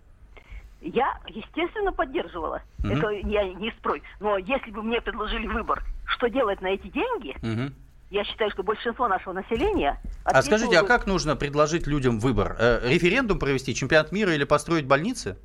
Я, 0.81 1.19
естественно, 1.29 1.93
поддерживала. 1.93 2.63
Мгм. 2.79 2.91
Это 2.93 3.11
я 3.11 3.45
не 3.55 3.71
спорю. 3.79 4.03
Но 4.21 4.37
если 4.39 4.71
бы 4.73 4.83
мне 4.83 5.01
предложили 5.01 5.47
выбор, 5.47 5.83
что 6.07 6.29
делать 6.29 6.61
на 6.61 6.69
эти 6.69 6.87
деньги, 6.89 7.37
Мгм. 7.43 7.75
я 8.11 8.25
считаю, 8.25 8.51
что 8.51 8.63
большинство 8.63 9.09
нашего 9.09 9.33
населения... 9.33 10.01
А 10.25 10.43
скажите, 10.43 10.79
а 10.79 10.83
как 10.85 11.07
нужно 11.07 11.37
предложить 11.37 11.87
людям 11.87 12.19
выбор? 12.19 12.57
Э, 12.59 12.81
референдум 12.89 13.39
провести, 13.39 13.75
чемпионат 13.75 14.13
мира 14.13 14.33
или 14.35 14.45
построить 14.45 14.87
больницы? 14.87 15.37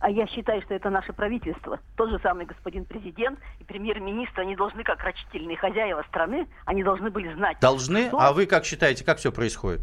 А 0.00 0.10
я 0.10 0.26
считаю, 0.28 0.62
что 0.62 0.74
это 0.74 0.90
наше 0.90 1.12
правительство. 1.12 1.80
Тот 1.96 2.10
же 2.10 2.20
самый 2.22 2.46
господин 2.46 2.84
президент 2.84 3.40
и 3.58 3.64
премьер-министр, 3.64 4.42
они 4.42 4.54
должны, 4.54 4.84
как 4.84 5.00
рачительные 5.02 5.56
хозяева 5.56 6.04
страны, 6.08 6.46
они 6.66 6.84
должны 6.84 7.10
были 7.10 7.34
знать. 7.34 7.58
Должны? 7.60 8.06
что- 8.08 8.20
А 8.20 8.32
вы 8.32 8.46
как 8.46 8.64
считаете, 8.64 9.04
как 9.04 9.18
все 9.18 9.32
происходит? 9.32 9.80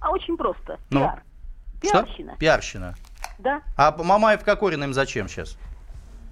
А 0.00 0.10
очень 0.10 0.36
просто. 0.38 0.78
Ну? 0.90 1.00
Пиар. 1.00 1.22
Что? 1.82 2.02
Пиарщина. 2.02 2.36
Пиарщина. 2.38 2.94
Да. 3.38 3.60
А 3.76 3.94
Мамаев 4.02 4.42
Кокорин 4.42 4.82
им 4.84 4.94
зачем 4.94 5.28
сейчас? 5.28 5.58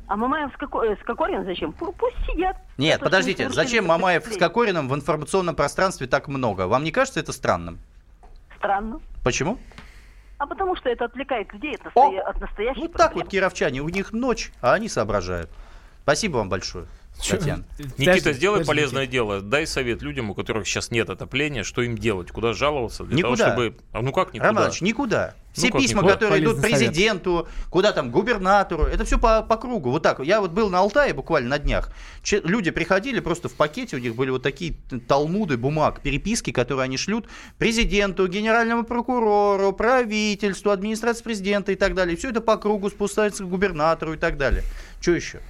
А 0.06 0.16
Мамаев 0.16 0.52
с, 0.54 0.56
Коко- 0.58 0.84
э, 0.84 0.96
с 1.00 1.04
Кокорин 1.04 1.44
зачем? 1.44 1.70
Пу- 1.70 1.94
Пусть 1.98 2.16
сидят. 2.26 2.56
Нет, 2.76 2.96
что 2.96 3.04
подождите, 3.06 3.48
зачем 3.48 3.86
Мамаев 3.86 4.24
с. 4.26 4.36
Кокориным 4.36 4.88
в 4.88 4.94
информационном 4.94 5.54
пространстве 5.56 6.06
так 6.06 6.28
много? 6.28 6.66
Вам 6.66 6.84
не 6.84 6.90
кажется 6.92 7.20
это 7.20 7.32
странным? 7.32 7.78
Странно. 8.58 9.00
Почему? 9.22 9.58
А 10.38 10.46
потому 10.46 10.76
что 10.76 10.90
это 10.90 11.06
отвлекает 11.06 11.52
людей 11.54 11.74
от, 11.76 11.84
настоя- 11.84 12.20
от 12.22 12.40
настоящей 12.40 12.80
Вот 12.80 12.92
так 12.92 13.14
вот 13.14 13.28
кировчане, 13.28 13.80
у 13.80 13.88
них 13.88 14.12
ночь, 14.12 14.52
а 14.60 14.74
они 14.74 14.88
соображают. 14.88 15.48
Спасибо 16.02 16.36
вам 16.38 16.48
большое, 16.50 16.86
Татьяна. 17.28 17.64
Никита, 17.96 18.32
сделай 18.32 18.64
полезное 18.64 19.06
дело. 19.06 19.40
Дай 19.40 19.66
совет 19.66 20.02
людям, 20.02 20.30
у 20.30 20.34
которых 20.34 20.66
сейчас 20.66 20.90
нет 20.90 21.08
отопления, 21.08 21.62
что 21.62 21.80
им 21.82 21.96
делать, 21.96 22.30
куда 22.30 22.52
жаловаться, 22.52 23.04
для 23.04 23.16
Никуда. 23.18 23.36
того, 23.50 23.62
чтобы... 23.62 23.76
А 23.92 24.02
ну 24.02 24.12
как 24.12 24.34
никуда? 24.34 24.48
Роман 24.48 24.62
Иванович, 24.64 24.80
никуда. 24.82 25.34
Все 25.52 25.68
Ну 25.72 25.78
письма, 25.78 26.00
никуда? 26.00 26.14
которые 26.14 26.42
идут 26.42 26.56
Полезный 26.60 26.70
совет. 26.78 26.88
президенту, 26.92 27.48
куда 27.70 27.92
там, 27.92 28.10
губернатору, 28.10 28.82
это 28.84 29.04
все 29.04 29.18
по, 29.18 29.42
по 29.42 29.56
кругу. 29.56 29.90
Вот 29.90 30.02
так. 30.02 30.18
Я 30.20 30.40
вот 30.40 30.50
был 30.50 30.68
на 30.68 30.80
Алтае 30.80 31.14
буквально 31.14 31.50
на 31.50 31.58
днях. 31.60 31.92
Че- 32.22 32.40
люди 32.44 32.72
приходили, 32.72 33.20
просто 33.20 33.48
в 33.48 33.54
пакете 33.54 33.96
у 33.96 34.00
них 34.00 34.16
были 34.16 34.30
вот 34.30 34.42
такие 34.42 34.74
талмуды 35.08 35.56
бумаг, 35.56 36.00
переписки, 36.02 36.50
которые 36.50 36.84
они 36.84 36.96
шлют 36.96 37.26
президенту, 37.58 38.26
генеральному 38.26 38.82
прокурору, 38.84 39.72
правительству, 39.72 40.72
администрации 40.72 41.22
президента 41.22 41.70
и 41.72 41.76
так 41.76 41.94
далее. 41.94 42.16
Все 42.16 42.30
это 42.30 42.40
по 42.40 42.56
кругу 42.56 42.90
спускается 42.90 43.44
к 43.44 43.48
губернатору 43.48 44.14
и 44.14 44.16
так 44.16 44.36
далее. 44.36 44.64
Что 45.00 45.12
еще? 45.12 45.40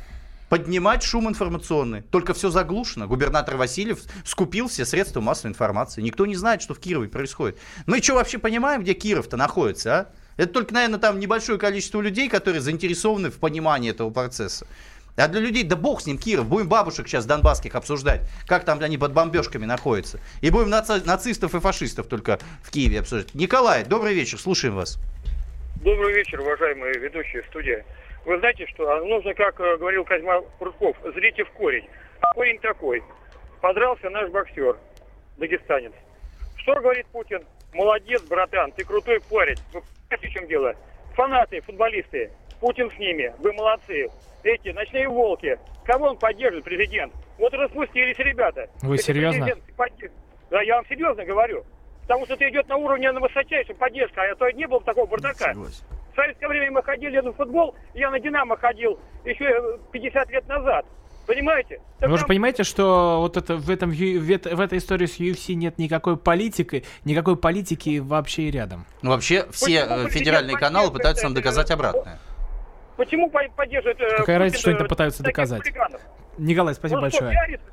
Поднимать 0.49 1.03
шум 1.03 1.29
информационный. 1.29 2.03
Только 2.03 2.35
все 2.35 2.51
заглушено. 2.51 3.07
Губернатор 3.07 3.57
Васильев 3.57 4.01
скупил 4.25 4.69
все 4.69 4.85
средства 4.85 5.21
массовой 5.21 5.51
информации. 5.51 6.03
Никто 6.03 6.27
не 6.27 6.37
знает, 6.37 6.63
что 6.63 6.75
в 6.75 6.79
Кирове 6.79 7.09
происходит. 7.09 7.59
Мы 7.87 8.03
что 8.03 8.15
вообще 8.15 8.39
понимаем, 8.39 8.83
где 8.83 8.95
Киров-то 8.95 9.37
находится, 9.37 9.95
а? 9.97 10.07
Это 10.37 10.53
только, 10.53 10.75
наверное, 10.75 10.99
там 10.99 11.21
небольшое 11.21 11.59
количество 11.59 12.01
людей, 12.01 12.29
которые 12.29 12.61
заинтересованы 12.61 13.31
в 13.31 13.39
понимании 13.39 13.91
этого 13.91 14.11
процесса. 14.11 14.67
А 15.17 15.29
для 15.29 15.41
людей, 15.41 15.63
да 15.63 15.77
бог 15.77 16.01
с 16.01 16.07
ним, 16.07 16.19
Киров, 16.19 16.47
будем 16.47 16.69
бабушек 16.69 17.07
сейчас 17.07 17.25
донбасских 17.25 17.77
обсуждать, 17.77 18.23
как 18.49 18.65
там 18.65 18.81
они 18.83 18.99
под 18.99 19.13
бомбежками 19.13 19.65
находятся. 19.65 20.19
И 20.41 20.51
будем 20.51 20.71
наци- 20.71 21.07
нацистов 21.07 21.55
и 21.55 21.61
фашистов 21.61 22.09
только 22.09 22.41
в 22.63 22.71
Киеве 22.73 23.01
обсуждать. 23.01 23.33
Николай, 23.33 23.85
добрый 23.85 24.13
вечер, 24.13 24.41
слушаем 24.41 24.75
вас. 24.75 24.99
Добрый 25.85 26.15
вечер, 26.15 26.41
уважаемые 26.41 26.99
ведущие 26.99 27.45
студии. 27.45 27.85
Вы 28.25 28.39
знаете, 28.39 28.67
что 28.69 28.91
а, 28.91 29.01
нужно, 29.05 29.35
как 29.35 29.61
э, 29.61 29.77
говорил 29.77 30.05
Козьма 30.05 30.41
Прутков, 30.59 30.97
зрите 31.15 31.45
в 31.45 31.51
корень. 31.53 31.87
А 32.21 32.35
корень 32.35 32.59
такой. 32.61 33.03
Подрался 33.61 34.09
наш 34.11 34.31
боксер, 34.31 34.77
дагестанец. 35.37 35.93
Что 36.57 36.75
говорит 36.77 37.07
Путин? 37.09 37.45
Молодец, 37.75 38.23
братан, 38.23 38.73
ты 38.73 38.85
крутой 38.85 39.21
парень. 39.31 39.57
Вы 39.73 39.83
понимаете, 40.09 40.29
в 40.29 40.33
чем 40.33 40.47
дело? 40.49 40.75
Фанаты, 41.15 41.61
футболисты, 41.61 42.31
Путин 42.61 42.91
с 42.91 42.99
ними, 42.99 43.35
вы 43.41 43.53
молодцы. 43.53 44.09
Эти 44.43 44.71
ночные 44.71 45.09
волки. 45.09 45.59
Кого 45.85 46.09
он 46.09 46.19
поддерживает, 46.19 46.65
президент? 46.65 47.13
Вот 47.39 47.53
распустились 47.53 48.19
ребята. 48.19 48.69
Вы 48.83 48.99
серьезно? 48.99 49.47
поддерж- 49.77 50.13
Да, 50.51 50.63
я 50.63 50.77
вам 50.77 50.87
серьезно 50.87 51.25
говорю. 51.25 51.65
Потому 52.03 52.25
что 52.27 52.35
это 52.35 52.49
идет 52.51 52.69
на 52.69 52.77
уровне 52.77 53.11
на 53.13 53.21
высочайшем 53.21 53.77
поддержка, 53.77 54.23
а 54.23 54.35
то 54.35 54.51
не 54.51 54.67
было 54.67 54.79
бы 54.79 54.85
такого 54.85 55.07
бардака. 55.07 55.55
В 56.15 56.17
советское 56.17 56.47
время 56.47 56.71
мы 56.71 56.83
ходили 56.85 57.19
на 57.19 57.33
футбол, 57.33 57.75
я 57.93 58.09
на 58.11 58.21
«Динамо» 58.21 58.57
ходил 58.57 59.01
еще 59.25 59.79
50 59.91 60.31
лет 60.31 60.47
назад. 60.47 60.87
Понимаете? 61.27 61.81
Так 61.99 62.09
Вы 62.11 62.17
же 62.19 62.23
там- 62.23 62.29
понимаете, 62.29 62.63
что 62.65 63.19
вот 63.21 63.37
это 63.37 63.57
в 63.57 63.69
этом 63.69 63.91
в, 63.91 64.31
это- 64.31 64.55
в 64.55 64.61
этой 64.61 64.79
истории 64.79 65.07
с 65.07 65.19
UFC 65.19 65.55
нет 65.55 65.77
никакой 65.79 66.17
политики, 66.17 66.85
никакой 67.05 67.37
политики 67.37 67.99
вообще 67.99 68.43
и 68.43 68.51
рядом. 68.53 68.85
Ну, 69.03 69.11
Вообще 69.11 69.47
все 69.51 69.81
Почему 69.87 70.07
э, 70.07 70.11
федеральные 70.11 70.57
каналы 70.57 70.93
пытаются 70.93 71.25
нам 71.25 71.33
это? 71.33 71.41
доказать 71.41 71.71
обратное. 71.73 72.19
Почему 72.97 73.29
по- 73.31 73.43
поддерживает... 73.57 73.99
э, 74.01 74.19
Какая 74.19 74.39
разница, 74.39 74.61
что 74.61 74.71
они 74.71 74.77
э, 74.77 74.79
там 74.81 74.89
пытаются 74.89 75.23
доказать? 75.25 75.63
хулиганов? 75.63 76.01
Николай, 76.39 76.75
спасибо 76.75 76.99
Он 76.99 77.11
что, 77.11 77.23
большое. 77.23 77.33
пиарится? 77.33 77.67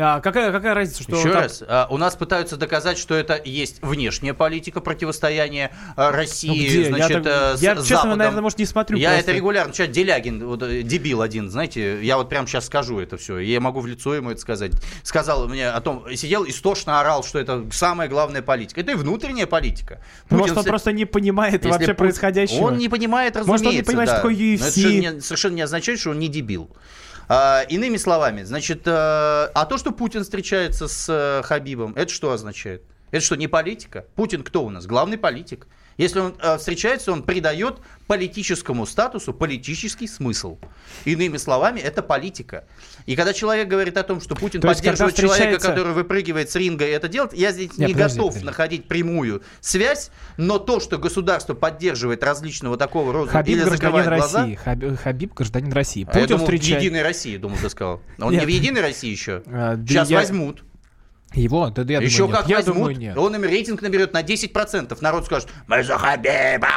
А, 0.00 0.20
какая, 0.20 0.52
какая 0.52 0.74
разница, 0.74 1.02
что 1.02 1.16
Еще 1.18 1.30
там- 1.32 1.42
раз, 1.42 1.60
а, 1.66 1.88
у 1.90 1.96
нас 1.96 2.14
пытаются 2.14 2.56
доказать, 2.56 2.98
что 2.98 3.16
это 3.16 3.40
есть 3.44 3.82
внешняя 3.82 4.32
политика 4.32 4.80
противостояния 4.80 5.72
а, 5.96 6.12
Ну, 6.12 6.16
России, 6.16 6.68
где? 6.68 6.84
значит, 6.84 7.10
я, 7.10 7.20
так- 7.20 7.26
э, 7.54 7.56
с 7.56 7.60
я, 7.62 7.70
честно, 7.74 7.96
Западом. 7.96 8.18
наверное, 8.18 8.42
может, 8.42 8.58
не 8.60 8.64
смотрю. 8.66 8.96
Я 8.96 9.08
просто. 9.10 9.30
это 9.30 9.36
регулярно, 9.36 9.72
сейчас 9.74 9.88
Делягин, 9.88 10.46
вот, 10.46 10.62
э, 10.62 10.82
дебил 10.82 11.20
один, 11.20 11.50
знаете, 11.50 12.04
я 12.04 12.16
вот 12.16 12.28
прямо 12.28 12.46
сейчас 12.46 12.66
скажу 12.66 13.00
это 13.00 13.16
все, 13.16 13.38
я 13.38 13.58
могу 13.60 13.80
в 13.80 13.88
лицо 13.88 14.14
ему 14.14 14.30
это 14.30 14.40
сказать. 14.40 14.70
Сказал 15.02 15.48
мне 15.48 15.68
о 15.68 15.80
том, 15.80 16.04
сидел 16.14 16.46
истошно 16.46 17.00
орал, 17.00 17.24
что 17.24 17.40
это 17.40 17.64
самая 17.72 18.08
главная 18.08 18.40
политика. 18.42 18.80
Это 18.80 18.92
и 18.92 18.94
внутренняя 18.94 19.48
политика. 19.48 20.00
Ну, 20.30 20.38
может, 20.38 20.54
Путин 20.54 20.58
он 20.58 20.62
все- 20.62 20.70
просто 20.70 20.92
не 20.92 21.06
понимает 21.06 21.54
Если 21.54 21.70
вообще 21.70 21.90
Пу- 21.90 21.96
происходящего. 21.96 22.62
Он 22.66 22.78
не 22.78 22.88
понимает, 22.88 23.34
Может, 23.34 23.48
он 23.48 23.56
не 23.56 23.80
разумеется. 23.80 23.86
понимает, 23.90 24.08
да. 24.10 24.14
что 24.14 24.22
такое 24.22 24.36
Но 24.36 24.54
это 24.54 24.64
UFC. 24.64 24.70
совершенно 24.70 25.14
не, 25.16 25.20
совершенно 25.20 25.54
не 25.54 25.62
означает, 25.62 25.98
что 25.98 26.10
он 26.10 26.18
не 26.20 26.28
дебил. 26.28 26.70
А, 27.28 27.62
иными 27.68 27.98
словами, 27.98 28.42
значит, 28.42 28.86
э, 28.86 28.90
а 28.90 29.66
то, 29.66 29.76
что 29.76 29.92
Путин 29.92 30.22
встречается 30.22 30.88
с 30.88 31.06
э, 31.08 31.42
Хабибом, 31.44 31.92
это 31.94 32.10
что 32.10 32.32
означает? 32.32 32.82
Это 33.10 33.22
что, 33.22 33.36
не 33.36 33.48
политика? 33.48 34.06
Путин 34.14 34.42
кто 34.42 34.64
у 34.64 34.70
нас? 34.70 34.86
Главный 34.86 35.18
политик. 35.18 35.66
Если 35.98 36.20
он 36.20 36.34
э, 36.40 36.56
встречается, 36.58 37.12
он 37.12 37.22
придает 37.24 37.78
политическому 38.06 38.86
статусу 38.86 39.34
политический 39.34 40.06
смысл. 40.06 40.58
Иными 41.04 41.36
словами, 41.36 41.80
это 41.80 42.02
политика. 42.02 42.64
И 43.04 43.16
когда 43.16 43.32
человек 43.34 43.68
говорит 43.68 43.96
о 43.98 44.02
том, 44.04 44.20
что 44.20 44.34
Путин 44.34 44.60
То 44.60 44.68
есть, 44.68 44.80
поддерживает 44.80 45.16
человека, 45.16 45.58
который 45.60 45.92
выпрыгивает 45.92 46.50
с 46.50 46.54
ринга 46.56 46.86
и 46.86 46.90
это 46.90 47.08
делает, 47.08 47.34
я 47.34 47.52
здесь 47.52 47.76
Нет, 47.76 47.88
не 47.88 47.94
подожди, 47.94 48.16
готов 48.18 48.30
подожди. 48.32 48.46
находить 48.46 48.88
прямую 48.88 49.42
связь, 49.60 50.10
но 50.36 50.58
то, 50.58 50.80
что 50.80 50.98
государство 50.98 51.54
поддерживает 51.54 52.22
различного 52.22 52.76
такого 52.78 53.12
рода 53.12 53.30
Хабиб 53.32 53.56
или 53.56 53.60
гражданин 53.64 53.76
закрывает 53.82 54.06
глаза, 54.08 54.38
России. 54.42 54.54
Хаби- 54.64 54.96
Хабиб 54.96 55.34
гражданин 55.34 55.72
России. 55.72 56.04
а 56.08 56.14
я 56.16 56.22
Путин 56.22 56.28
думал, 56.28 56.46
в 56.46 56.48
встречает 56.48 56.82
Единой 56.82 57.02
России, 57.02 57.36
думал, 57.36 57.56
ты 57.60 57.68
сказал. 57.68 58.00
Он 58.20 58.32
Нет. 58.32 58.40
не 58.42 58.46
в 58.46 58.48
Единой 58.48 58.80
России 58.80 59.10
еще. 59.10 59.42
А, 59.46 59.76
Сейчас 59.76 60.08
я- 60.08 60.18
возьмут. 60.18 60.62
Его. 61.34 61.68
Да, 61.70 61.84
да, 61.84 61.92
я 61.94 62.00
еще 62.00 62.18
думаю, 62.26 62.30
нет. 62.32 62.40
как 62.40 62.48
я 62.48 62.56
возьмут, 62.56 62.76
думаю, 62.76 62.96
нет. 62.98 63.16
он 63.18 63.34
им 63.34 63.44
рейтинг 63.44 63.82
наберет 63.82 64.12
на 64.12 64.22
10%. 64.22 64.96
Народ 65.00 65.26
скажет, 65.26 65.48
мы 65.66 65.82
за 65.82 65.98
Хабиба! 65.98 66.68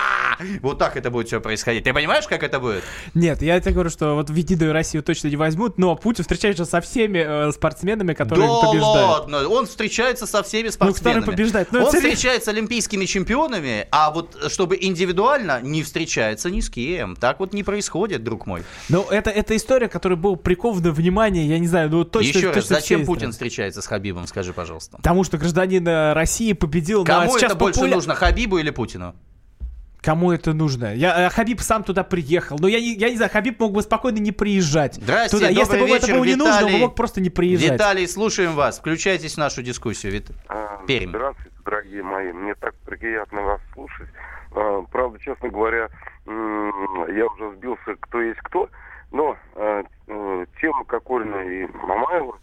Вот 0.61 0.79
так 0.79 0.97
это 0.97 1.09
будет 1.11 1.27
все 1.27 1.39
происходить. 1.39 1.83
Ты 1.83 1.93
понимаешь, 1.93 2.25
как 2.27 2.41
это 2.43 2.59
будет? 2.59 2.83
Нет, 3.13 3.41
я 3.41 3.59
тебе 3.59 3.73
говорю, 3.73 3.89
что 3.89 4.15
вот 4.15 4.29
в 4.29 4.35
Единую 4.35 4.73
Россию 4.73 5.03
точно 5.03 5.27
не 5.27 5.35
возьмут, 5.35 5.77
но 5.77 5.95
Путин 5.95 6.23
встречается 6.23 6.65
со 6.65 6.81
всеми 6.81 7.19
э, 7.19 7.51
спортсменами, 7.51 8.13
которые 8.13 8.47
да 8.47 8.67
побеждают. 8.67 9.09
ладно, 9.31 9.47
он 9.47 9.67
встречается 9.67 10.25
со 10.25 10.41
всеми 10.43 10.65
Ну, 10.67 10.71
спортсменами. 10.71 11.25
Ну, 11.25 11.31
он 11.31 11.33
это 11.33 11.71
серьезно. 11.71 11.91
встречается 11.99 12.45
с 12.45 12.47
олимпийскими 12.47 13.05
чемпионами, 13.05 13.87
а 13.91 14.09
вот 14.11 14.35
э, 14.43 14.49
чтобы 14.49 14.77
индивидуально 14.81 15.61
не 15.61 15.83
встречается 15.83 16.49
ни 16.49 16.59
с 16.59 16.69
кем. 16.69 17.15
Так 17.15 17.39
вот 17.39 17.53
не 17.53 17.63
происходит, 17.63 18.23
друг 18.23 18.47
мой. 18.47 18.63
Но 18.89 19.05
это, 19.11 19.29
это 19.29 19.55
история, 19.55 19.87
которая 19.89 20.17
была 20.17 20.35
прикована 20.35 20.91
внимание, 20.91 21.47
я 21.47 21.59
не 21.59 21.67
знаю, 21.67 21.89
ну 21.91 22.03
точно 22.03 22.37
Еще 22.39 22.47
раз, 22.47 22.55
точно 22.55 22.75
зачем 22.77 22.99
всей 23.01 23.05
Путин 23.05 23.19
страны. 23.19 23.31
встречается 23.33 23.81
с 23.83 23.87
Хабибом, 23.87 24.25
скажи, 24.25 24.40
пожалуйста. 24.53 24.97
Потому 24.97 25.23
что 25.23 25.37
гражданин 25.37 25.87
э, 25.87 26.13
России 26.13 26.53
победил 26.53 27.01
на 27.03 27.05
Кому 27.05 27.37
это 27.37 27.55
больше 27.55 27.79
популя- 27.81 27.91
нужно, 27.95 28.15
Хабибу 28.15 28.57
или 28.57 28.69
Путину? 28.71 29.15
Кому 30.01 30.31
это 30.31 30.53
нужно? 30.53 30.95
Я, 30.95 31.27
э, 31.27 31.29
Хабиб 31.29 31.61
сам 31.61 31.83
туда 31.83 32.03
приехал. 32.03 32.57
Но 32.59 32.67
я 32.67 32.79
не, 32.79 32.95
я 32.95 33.09
не 33.11 33.17
знаю, 33.17 33.31
Хабиб 33.31 33.59
мог 33.59 33.71
бы 33.71 33.81
спокойно 33.83 34.17
не 34.17 34.31
приезжать. 34.31 34.95
Здрасте, 34.95 35.37
туда. 35.37 35.49
Если 35.49 35.77
бы 35.77 35.85
ему 35.85 35.95
это 35.95 36.07
вечер, 36.07 36.17
было 36.17 36.25
не 36.25 36.35
нужно, 36.35 36.53
он 36.55 36.65
Виталий. 36.65 36.79
мог 36.79 36.95
просто 36.95 37.21
не 37.21 37.29
приезжать. 37.29 37.73
Виталий, 37.73 38.07
слушаем 38.07 38.53
вас. 38.53 38.79
Включайтесь 38.79 39.35
в 39.35 39.37
нашу 39.37 39.61
дискуссию. 39.61 40.11
Вит... 40.11 40.31
Пермь. 40.87 41.09
Здравствуйте, 41.09 41.51
дорогие 41.63 42.01
мои. 42.01 42.31
Мне 42.33 42.55
так 42.55 42.73
приятно 42.79 43.41
вас 43.43 43.61
слушать. 43.73 44.09
А, 44.55 44.81
Правда, 44.91 45.19
честно 45.19 45.49
говоря, 45.49 45.89
я 46.25 47.25
уже 47.27 47.55
сбился, 47.57 47.95
кто 47.99 48.21
есть 48.21 48.39
кто. 48.39 48.69
Но 49.11 49.35
э, 49.55 49.83
э, 50.07 50.45
тема 50.61 50.85
Кокорина 50.85 51.41
и 51.41 51.67
Мамаева, 51.85 52.37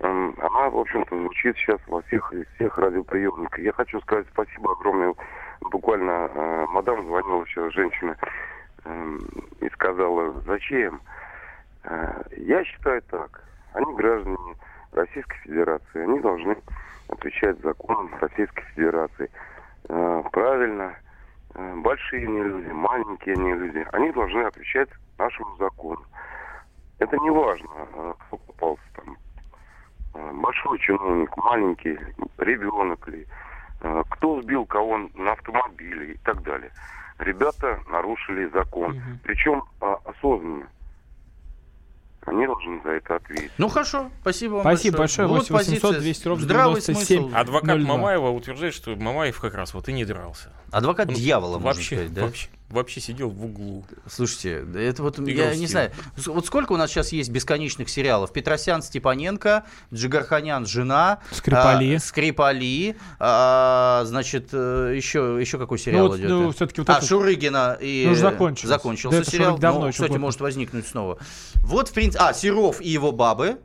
она, 0.00 0.70
в 0.70 0.78
общем-то, 0.78 1.16
звучит 1.16 1.56
сейчас 1.56 1.80
во 1.88 2.02
всех, 2.02 2.32
всех 2.54 2.78
радиоприемниках. 2.78 3.58
Я 3.58 3.72
хочу 3.72 4.00
сказать 4.00 4.26
спасибо 4.32 4.72
огромное. 4.72 5.14
Буквально 5.60 6.30
э, 6.32 6.66
мадам 6.68 7.04
звонила 7.06 7.44
сейчас, 7.46 7.72
женщина, 7.72 8.16
м, 8.84 9.18
и 9.60 9.68
сказала, 9.70 10.32
зачем? 10.46 11.00
Э, 11.84 12.22
Я 12.36 12.62
считаю 12.64 13.02
так. 13.02 13.42
Они 13.72 13.92
граждане 13.94 14.36
Российской 14.92 15.36
Федерации. 15.38 16.02
Они 16.02 16.20
должны 16.20 16.56
отвечать 17.08 17.60
законам 17.60 18.10
Российской 18.20 18.62
Федерации. 18.74 19.30
Э, 19.88 20.22
Правильно. 20.32 20.94
Э, 21.54 21.74
Большие 21.76 22.26
они 22.26 22.40
люди, 22.42 22.70
маленькие 22.70 23.34
они 23.34 23.52
люди. 23.54 23.86
Они 23.92 24.12
должны 24.12 24.42
отвечать 24.42 24.88
нашему 25.18 25.56
закону. 25.56 26.02
Это 27.00 27.16
не 27.18 27.30
важно, 27.30 27.68
э, 27.94 28.14
кто 28.28 28.36
попался 28.36 28.82
там. 28.94 29.16
Э, 30.18 30.32
Большой 30.34 30.78
чиновник, 30.80 31.36
маленький, 31.36 31.96
ребенок 32.38 33.06
ли. 33.08 33.26
э, 33.80 34.02
Кто 34.10 34.42
сбил 34.42 34.66
кого 34.66 34.98
на 35.14 35.32
автомобиле 35.32 36.14
и 36.14 36.18
так 36.18 36.42
далее. 36.42 36.72
Ребята 37.18 37.80
нарушили 37.88 38.48
закон. 38.52 39.00
Причем 39.22 39.62
э, 39.80 39.94
осознанно. 40.04 40.66
Они 42.26 42.46
должны 42.46 42.80
за 42.82 42.90
это 42.90 43.16
ответить. 43.16 43.52
Ну 43.56 43.68
хорошо, 43.68 44.10
спасибо 44.20 44.54
вам 44.54 44.62
Спасибо 44.62 44.98
большое. 44.98 45.28
большое. 45.28 45.58
800 45.60 45.80
позиция. 45.80 46.00
200 46.00 46.28
ровно 46.28 46.44
Здравый 46.44 46.80
97. 46.82 47.18
смысл. 47.20 47.36
Адвокат 47.36 47.78
02. 47.78 47.88
Мамаева 47.88 48.28
утверждает, 48.30 48.74
что 48.74 48.94
Мамаев 48.96 49.40
как 49.40 49.54
раз 49.54 49.72
вот 49.72 49.88
и 49.88 49.92
не 49.94 50.04
дрался. 50.04 50.52
Адвокат 50.70 51.08
Он 51.08 51.14
дьявола, 51.14 51.58
можно 51.58 51.66
вообще, 51.80 51.96
сказать, 51.96 52.12
да? 52.14 52.22
Вообще, 52.22 52.48
вообще 52.68 53.00
сидел 53.00 53.30
в 53.30 53.42
углу. 53.44 53.84
Слушайте, 54.06 54.64
это 54.76 55.02
вот, 55.02 55.18
И 55.20 55.32
я 55.32 55.54
не 55.56 55.66
знаю, 55.66 55.92
вот 56.26 56.44
сколько 56.46 56.72
у 56.72 56.76
нас 56.76 56.90
сейчас 56.90 57.10
есть 57.12 57.30
бесконечных 57.30 57.88
сериалов? 57.88 58.32
Петросян, 58.32 58.82
Степаненко, 58.82 59.64
Джигарханян, 59.94 60.66
жена. 60.66 61.20
Скрипали. 61.30 61.94
а, 61.94 61.98
Скрипали. 62.00 62.96
а, 63.18 64.02
значит, 64.04 64.50
э, 64.52 64.92
еще, 64.94 65.38
еще 65.40 65.56
какой 65.58 65.78
сериал 65.78 66.04
Ну, 66.04 66.08
вот, 66.10 66.18
идет? 66.18 66.28
ну, 66.30 66.52
всё-таки 66.52 66.80
вот 66.82 66.90
а, 66.90 66.98
это- 66.98 67.06
Шурыгина 67.06 67.78
и... 67.80 68.04
Ну, 68.08 68.14
закончился. 68.14 68.68
Закончился 68.68 69.18
Да 69.18 69.24
сериал. 69.24 69.58
Давно 69.58 69.80
Ну, 69.80 69.86
еще 69.86 69.94
кстати, 69.94 70.10
год. 70.12 70.20
может 70.20 70.40
возникнуть 70.40 70.86
снова. 70.86 71.18
Вот, 71.62 71.88
в 71.88 71.92
принципе... 71.94 72.22
А, 72.22 72.34
Серов 72.34 72.80
и 72.82 72.88
его 72.90 73.12
бабы. 73.12 73.58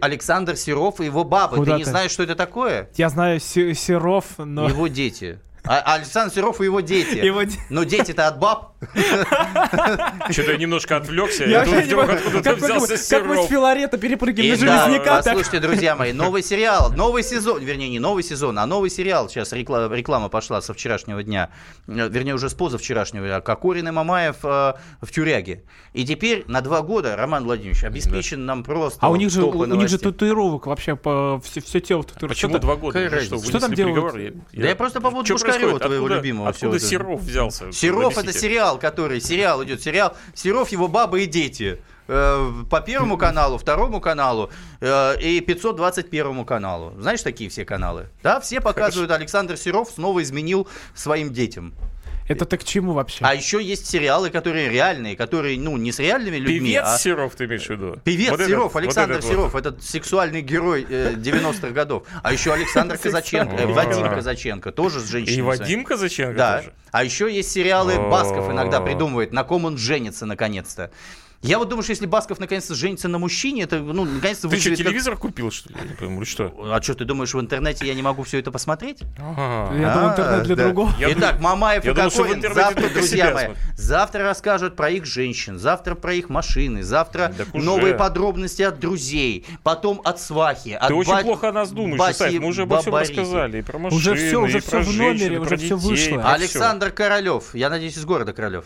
Александр 0.00 0.56
Серов 0.56 1.00
и 1.00 1.04
его 1.04 1.24
бабы. 1.24 1.56
Куда 1.56 1.72
ты 1.72 1.78
не 1.78 1.84
ты? 1.84 1.90
знаешь, 1.90 2.12
что 2.12 2.22
это 2.22 2.34
такое? 2.36 2.88
Я 2.94 3.08
знаю 3.08 3.40
Се- 3.40 3.74
Серов, 3.74 4.24
но... 4.38 4.68
Его 4.68 4.86
дети. 4.86 5.40
А, 5.66 5.94
Александр 5.94 6.32
Серов 6.32 6.60
и 6.60 6.64
его 6.64 6.80
дети. 6.80 7.16
Его 7.24 7.42
Но 7.70 7.84
дети-то 7.84 8.26
от 8.28 8.38
баб. 8.38 8.73
Что-то 10.30 10.52
я 10.52 10.56
немножко 10.58 10.96
отвлекся. 10.96 11.44
Я 11.44 11.64
думал, 11.64 11.80
понимаю, 11.82 12.12
откуда-то 12.14 12.54
взялся 12.54 13.10
как 13.10 13.26
мы 13.26 13.36
с. 13.42 13.46
Филарета 13.46 13.98
перепрыгиваем 13.98 14.50
на 14.52 14.56
железняка. 14.56 15.22
послушайте, 15.22 15.60
друзья 15.60 15.96
мои, 15.96 16.12
новый 16.12 16.42
сериал, 16.42 16.92
новый 16.92 17.22
сезон, 17.22 17.62
вернее, 17.62 17.88
не 17.88 17.98
новый 17.98 18.22
сезон, 18.22 18.58
а 18.58 18.66
новый 18.66 18.90
сериал. 18.90 19.28
Сейчас 19.28 19.52
реклама, 19.52 20.28
пошла 20.28 20.60
со 20.60 20.74
вчерашнего 20.74 21.22
дня, 21.22 21.50
э, 21.86 22.08
вернее, 22.08 22.34
уже 22.34 22.48
с 22.48 22.54
позавчерашнего. 22.54 23.40
Кокорин 23.40 23.88
и 23.88 23.90
Мамаев 23.90 24.36
э, 24.42 24.74
в 25.00 25.10
тюряге. 25.10 25.64
И 25.92 26.04
теперь 26.04 26.44
на 26.46 26.60
два 26.60 26.82
года, 26.82 27.16
Роман 27.16 27.44
Владимирович, 27.44 27.84
обеспечен 27.84 28.44
нам 28.46 28.64
просто... 28.64 28.98
А 29.00 29.10
у 29.10 29.16
них 29.16 29.30
же, 29.30 29.42
у 29.42 29.64
них 29.64 29.88
же 29.88 29.98
татуировок 29.98 30.66
вообще 30.66 30.96
по 30.96 31.40
все, 31.44 31.60
все 31.60 31.80
тело 31.80 32.04
татуировок. 32.04 32.36
Почему 32.36 32.58
два 32.58 32.76
года? 32.76 33.20
Что, 33.20 33.60
там 33.60 33.74
делают? 33.74 34.34
Да 34.52 34.68
я 34.68 34.76
просто 34.76 35.00
по 35.00 35.10
поводу 35.10 35.32
Пушкарева, 35.32 35.78
твоего 35.78 36.08
любимого. 36.08 36.48
Откуда. 36.48 36.78
Серов 36.78 37.20
взялся? 37.20 37.72
Серов 37.72 38.12
это 38.12 38.20
Объясните. 38.20 38.38
Сериал, 38.74 38.78
который, 38.78 39.20
сериал 39.20 39.64
идет, 39.64 39.82
сериал. 39.82 40.16
Серов, 40.34 40.70
его 40.70 40.88
баба 40.88 41.18
и 41.20 41.26
дети. 41.26 41.80
Э, 42.06 42.52
По 42.70 42.80
первому 42.80 43.16
каналу, 43.16 43.58
второму 43.58 44.00
каналу 44.00 44.50
э, 44.80 45.20
и 45.20 45.40
521 45.40 46.44
каналу. 46.44 46.92
Знаешь 46.98 47.22
такие 47.22 47.48
все 47.48 47.64
каналы? 47.64 48.08
Да, 48.22 48.40
все 48.40 48.60
показывают, 48.60 49.10
Александр 49.10 49.56
Серов 49.56 49.90
снова 49.90 50.22
изменил 50.22 50.66
своим 50.94 51.32
детям. 51.32 51.74
Это 52.26 52.46
ты 52.46 52.56
к 52.56 52.64
чему 52.64 52.92
вообще? 52.92 53.18
А 53.24 53.34
еще 53.34 53.62
есть 53.62 53.86
сериалы, 53.86 54.30
которые 54.30 54.68
реальные, 54.70 55.14
которые, 55.16 55.58
ну, 55.58 55.76
не 55.76 55.92
с 55.92 55.98
реальными 55.98 56.36
людьми, 56.36 56.70
Певец 56.70 56.82
а... 56.86 56.98
Серов, 56.98 57.34
ты 57.34 57.44
имеешь 57.44 57.66
в 57.66 57.70
виду? 57.70 57.98
Певец 58.02 58.30
Вот 58.30 58.40
этот- 58.40 58.48
Серов, 58.48 58.74
вот 58.74 58.82
Александр 58.82 59.12
этот 59.14 59.24
вот. 59.24 59.30
Серов, 59.30 59.54
этот 59.54 59.82
сексуальный 59.82 60.40
герой 60.40 60.86
э, 60.88 61.14
90-х 61.16 61.70
годов. 61.70 62.06
А 62.22 62.32
еще 62.32 62.52
Александр 62.54 62.96
Казаченко, 63.02 63.54
э. 63.56 63.66
Вадим 63.66 64.08
Казаченко, 64.08 64.72
тоже 64.72 65.00
с 65.00 65.08
женщиной. 65.08 65.38
И 65.38 65.42
Вадим 65.42 65.84
Казаченко 65.84 66.36
Да. 66.36 66.56
тоже? 66.58 66.72
А 66.92 67.04
еще 67.04 67.30
есть 67.32 67.50
сериалы. 67.50 67.96
Басков 67.98 68.50
иногда 68.50 68.80
придумывает, 68.80 69.32
на 69.32 69.44
ком 69.44 69.64
он 69.66 69.76
женится 69.76 70.26
наконец-то. 70.26 70.90
Я 71.44 71.58
вот 71.58 71.68
думаю, 71.68 71.82
что 71.82 71.90
если 71.90 72.06
Басков 72.06 72.40
наконец-то 72.40 72.74
женится 72.74 73.06
на 73.08 73.18
мужчине, 73.18 73.64
это, 73.64 73.78
ну, 73.78 74.04
наконец-то 74.06 74.48
Ты 74.48 74.56
что, 74.56 74.70
вызовет 74.70 74.78
как- 74.78 74.86
телевизор 74.86 75.16
купил, 75.18 75.50
что 75.50 75.68
ли? 75.68 75.76
Я 75.78 75.84
не 75.88 75.94
пойму, 75.94 76.24
что? 76.24 76.54
А 76.72 76.80
что, 76.80 76.94
ты 76.94 77.04
думаешь, 77.04 77.34
в 77.34 77.40
интернете 77.40 77.86
я 77.86 77.92
не 77.92 78.00
могу 78.00 78.22
все 78.22 78.38
это 78.38 78.50
посмотреть? 78.50 79.00
Я 79.18 79.92
думал, 79.94 80.10
интернет 80.10 80.42
для 80.44 80.56
да. 80.56 80.64
другого. 80.64 80.92
Я 80.98 81.12
Итак, 81.12 81.40
Мамаев 81.40 81.84
я 81.84 81.90
и 81.90 81.94
думал, 81.94 82.10
Кокорин 82.10 82.54
завтра, 82.54 82.88
друзья 82.88 83.34
мои, 83.34 83.48
завтра 83.76 84.22
расскажут 84.22 84.74
про 84.74 84.88
их 84.88 85.04
женщин, 85.04 85.58
завтра 85.58 85.94
про 85.94 86.14
их 86.14 86.30
машины, 86.30 86.82
завтра 86.82 87.34
Так 87.36 87.54
уже. 87.54 87.62
новые 87.64 87.94
подробности 87.94 88.62
от 88.62 88.80
друзей, 88.80 89.44
потом 89.62 90.00
от 90.02 90.20
свахи, 90.20 90.70
от 90.70 90.88
Ты 90.88 90.94
очень 90.94 91.18
плохо 91.18 91.50
о 91.50 91.52
нас 91.52 91.70
думаешь, 91.70 91.98
Баси. 91.98 92.38
Мы 92.38 92.48
уже 92.48 92.62
обо 92.62 92.80
всем 92.80 92.94
рассказали. 92.94 93.58
И 93.58 93.62
про 93.62 93.78
машины, 93.78 93.98
Уже 94.00 94.14
всё, 94.14 94.42
уже 94.42 94.58
и 94.58 94.60
про 94.62 94.80
в 94.80 94.96
номере, 94.96 95.40
уже 95.40 95.56
детей, 95.58 95.74
вышло. 95.74 96.32
Александр 96.32 96.90
Королев, 96.90 97.54
я 97.54 97.68
надеюсь, 97.68 97.98
из 97.98 98.04
города 98.06 98.32
Королев. 98.32 98.64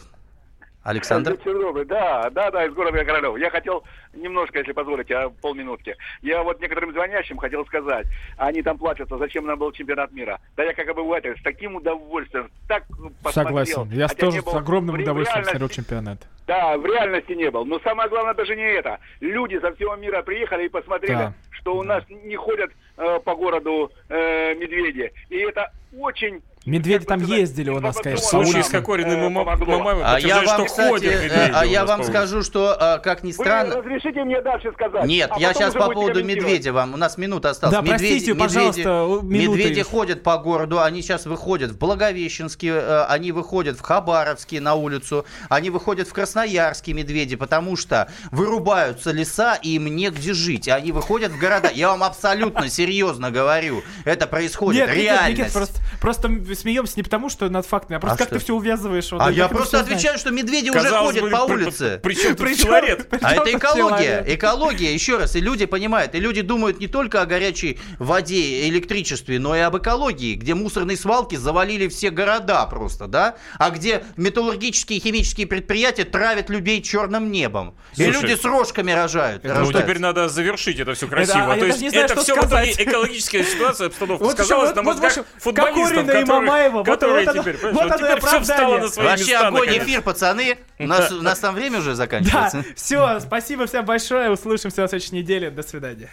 Александр? 0.89 1.37
Добрый. 1.45 1.85
Да, 1.85 2.31
да, 2.31 2.51
да, 2.51 2.65
из 2.67 2.73
города 2.73 3.05
Королев. 3.05 3.37
Я 3.37 3.51
хотел 3.51 3.85
немножко, 4.15 4.59
если 4.59 4.73
позволите, 4.73 5.15
а, 5.15 5.29
полминутки. 5.29 5.95
Я 6.23 6.43
вот 6.43 6.61
некоторым 6.61 6.93
звонящим 6.93 7.37
хотел 7.37 7.67
сказать, 7.67 8.07
они 8.39 8.63
там 8.63 8.79
плачутся, 8.79 9.19
зачем 9.19 9.45
нам 9.47 9.59
был 9.59 9.71
чемпионат 9.73 10.13
мира. 10.13 10.41
Да 10.57 10.65
я 10.65 10.73
как 10.73 10.89
обыватель 10.89 11.37
с 11.39 11.43
таким 11.43 11.77
удовольствием, 11.77 12.51
так 12.69 12.85
посмотрел. 13.23 13.65
Согласен. 13.65 13.91
Я 13.93 14.09
Хотя 14.09 14.27
тоже 14.27 14.41
с 14.41 14.55
огромным 14.55 14.97
в 14.97 15.01
удовольствием 15.01 15.45
реальности- 15.45 15.51
смотрел 15.51 15.69
чемпионат. 15.69 16.19
Да, 16.47 16.79
в 16.79 16.87
реальности 16.87 17.33
не 17.33 17.51
был. 17.51 17.67
Но 17.67 17.79
самое 17.81 18.09
главное 18.09 18.33
даже 18.33 18.57
не 18.57 18.63
это. 18.63 18.99
Люди 19.21 19.59
со 19.61 19.75
всего 19.75 19.95
мира 19.97 20.23
приехали 20.23 20.65
и 20.65 20.69
посмотрели, 20.71 21.13
Да. 21.13 21.33
что 21.51 21.77
у 21.77 21.83
нас 21.83 22.03
не 22.09 22.37
ходят 22.37 22.71
э, 22.97 23.21
по 23.23 23.35
городу 23.35 23.93
э, 24.09 24.55
медведи. 24.55 25.13
И 25.29 25.37
это 25.37 25.71
очень... 25.99 26.41
Медведи 26.69 27.05
там 27.05 27.25
ездили 27.25 27.71
у 27.71 27.81
нас, 27.81 27.97
конечно. 27.97 28.25
по 28.25 28.45
Слушай, 28.45 28.63
с. 28.63 28.69
Кокориным 28.69 29.27
и. 29.27 29.29
Мамаевым 29.29 30.03
А 30.05 30.19
я 30.21 30.43
вам, 30.43 30.67
кстати, 30.67 31.05
э, 31.07 31.51
а 31.53 31.65
я 31.65 31.85
вам 31.85 32.03
скажу, 32.05 32.43
что, 32.43 32.77
э, 32.79 32.99
как 33.03 33.23
ни 33.23 33.33
странно... 33.33 33.77
разрешите 33.77 34.25
мне 34.25 34.41
дальше 34.43 34.73
сказать? 34.73 35.05
Нет, 35.07 35.31
а 35.33 35.41
я 35.41 35.55
сейчас 35.55 35.75
по 35.75 35.91
поводу 35.91 36.23
медведя 36.23 36.73
вам. 36.73 36.95
У 36.95 36.97
нас 36.97 37.17
минута 37.19 37.51
осталась. 37.51 37.75
Да, 37.75 37.83
простите, 37.83 38.35
пожалуйста, 38.35 39.21
медведи 39.23 39.83
ходят 39.83 40.23
по 40.23 40.39
городу, 40.39 40.81
они 40.81 41.03
сейчас 41.03 41.27
выходят 41.27 41.71
в 41.71 41.79
Благовещенске, 41.79 42.69
э, 42.69 43.05
они 43.09 43.33
выходят 43.33 43.79
в 43.79 43.83
Хабаровске 43.83 44.61
на 44.61 44.75
улицу, 44.75 45.25
они 45.49 45.71
выходят 45.71 46.09
в 46.09 46.13
Красноярске 46.13 46.93
медведи, 46.93 47.37
потому 47.37 47.77
что 47.77 48.11
вырубаются 48.31 49.11
леса 49.11 49.59
и 49.63 49.77
им 49.77 49.87
негде 49.95 50.35
жить. 50.35 50.69
Они 50.69 50.93
выходят 50.93 51.33
в 51.33 51.39
города. 51.39 51.71
Я 51.73 51.89
вам 51.89 52.03
абсолютно 52.03 52.69
серьезно 52.69 53.31
говорю. 53.31 53.83
Это 54.05 54.27
происходит. 54.27 54.87
Нет, 54.87 54.91
Никит, 54.91 55.03
Реальность. 55.03 55.39
Никит, 55.39 55.53
просто, 55.53 55.81
просто 56.01 56.29
смеемся 56.59 56.95
не 56.97 57.03
потому, 57.03 57.29
что 57.31 57.49
над 57.49 57.67
фактами, 57.67 57.97
а 57.97 58.01
просто 58.01 58.15
А 58.15 58.19
как 58.19 58.29
что? 58.29 58.39
ты 58.39 58.45
все 58.45 58.55
увязываешь. 58.55 59.11
вот 59.13 59.23
А 59.23 59.31
я 59.31 59.49
просто 59.49 59.81
отвечаю, 59.81 60.19
что 60.19 60.31
медведи 60.31 60.71
уже 60.71 60.89
ходят 60.91 61.23
бы, 61.23 61.31
по 61.31 61.39
улице. 61.45 61.99
при- 62.03 62.15
Причем 62.15 62.35
тут 62.37 62.47
причем 62.47 62.69
А 63.23 63.35
это 63.35 63.51
экология. 63.57 63.99
человек? 63.99 64.29
Экология, 64.29 64.93
еще 64.95 65.17
раз. 65.19 65.37
И 65.37 65.41
люди 65.41 65.67
понимают. 65.67 66.15
И 66.15 66.21
люди 66.21 66.43
думают 66.43 66.81
не 66.81 66.87
только 66.89 67.23
о 67.23 67.27
горячей 67.27 67.79
воде 67.99 68.37
и 68.41 68.69
электричестве, 68.69 69.39
но 69.39 69.57
и 69.57 69.61
об 69.61 69.77
экологии, 69.77 70.35
где 70.35 70.55
мусорные 70.55 70.97
свалки 70.97 71.37
завалили 71.37 71.89
все 71.89 72.11
города 72.11 72.65
просто, 72.67 73.07
да? 73.07 73.37
А 73.59 73.71
где 73.71 74.05
металлургические 74.17 74.99
и 74.99 75.03
химические 75.03 75.47
предприятия 75.47 76.05
травят 76.05 76.51
людей 76.51 76.83
черным 76.83 77.31
небом. 77.31 77.75
и 77.97 78.05
Слушай, 78.05 78.23
люди 78.23 78.35
с 78.41 78.45
рожками 78.45 78.93
рожают. 78.93 79.45
Ну, 79.45 79.51
рождаются. 79.51 79.83
теперь 79.83 79.99
надо 80.01 80.29
завершить 80.29 80.79
это 80.81 80.95
все 80.95 81.07
красиво. 81.07 81.39
а 81.39 81.41
я 81.41 81.55
То 81.55 81.61
даже 81.61 81.67
есть 81.73 81.81
не 81.83 81.91
знаю, 81.91 82.05
это 82.07 82.15
что 82.15 82.23
все 82.23 82.35
в 82.35 82.39
итоге 82.39 82.73
сказать. 82.73 82.81
экологическая 82.81 83.45
ситуация, 83.45 83.87
обстановка 83.89 84.25
Вот 84.25 84.33
сказалась 84.33 84.71
еще, 84.71 84.77
на 84.77 84.83
вот- 84.83 84.95
мозгах 85.01 85.17
вот, 85.17 85.27
футболистов, 85.39 85.93
и 85.93 85.95
которые, 86.07 86.27
Мамаева, 86.41 86.79
вот- 86.79 86.87
которые 86.87 87.27
вот 87.27 87.37
теперь, 87.39 87.57
вот 87.73 87.87
и 87.87 87.99
теперь 87.99 88.21
все 88.21 88.41
встало 88.41 88.79
на 88.79 88.89
свои 88.89 89.07
Вообще 89.07 89.33
места. 89.33 89.49
огонь 89.49 89.61
наконец. 89.67 89.83
эфир, 89.85 90.03
пацаны. 90.03 90.59
У 90.79 90.87
нас, 90.87 91.13
у 91.13 91.23
нас 91.23 91.39
там 91.39 91.55
время 91.55 91.79
уже 91.79 91.91
Да, 91.91 91.95
заканчивается. 91.97 92.65
все, 92.77 93.21
спасибо 93.21 93.67
всем 93.67 93.85
большое, 93.85 94.31
услышимся 94.31 94.83
на 94.83 94.89
следующей 94.89 95.15
неделе, 95.17 95.51
до 95.51 95.63
свидания. 95.63 96.11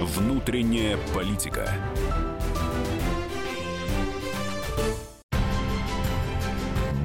Внутренняя 0.00 0.96
политика. 1.14 1.70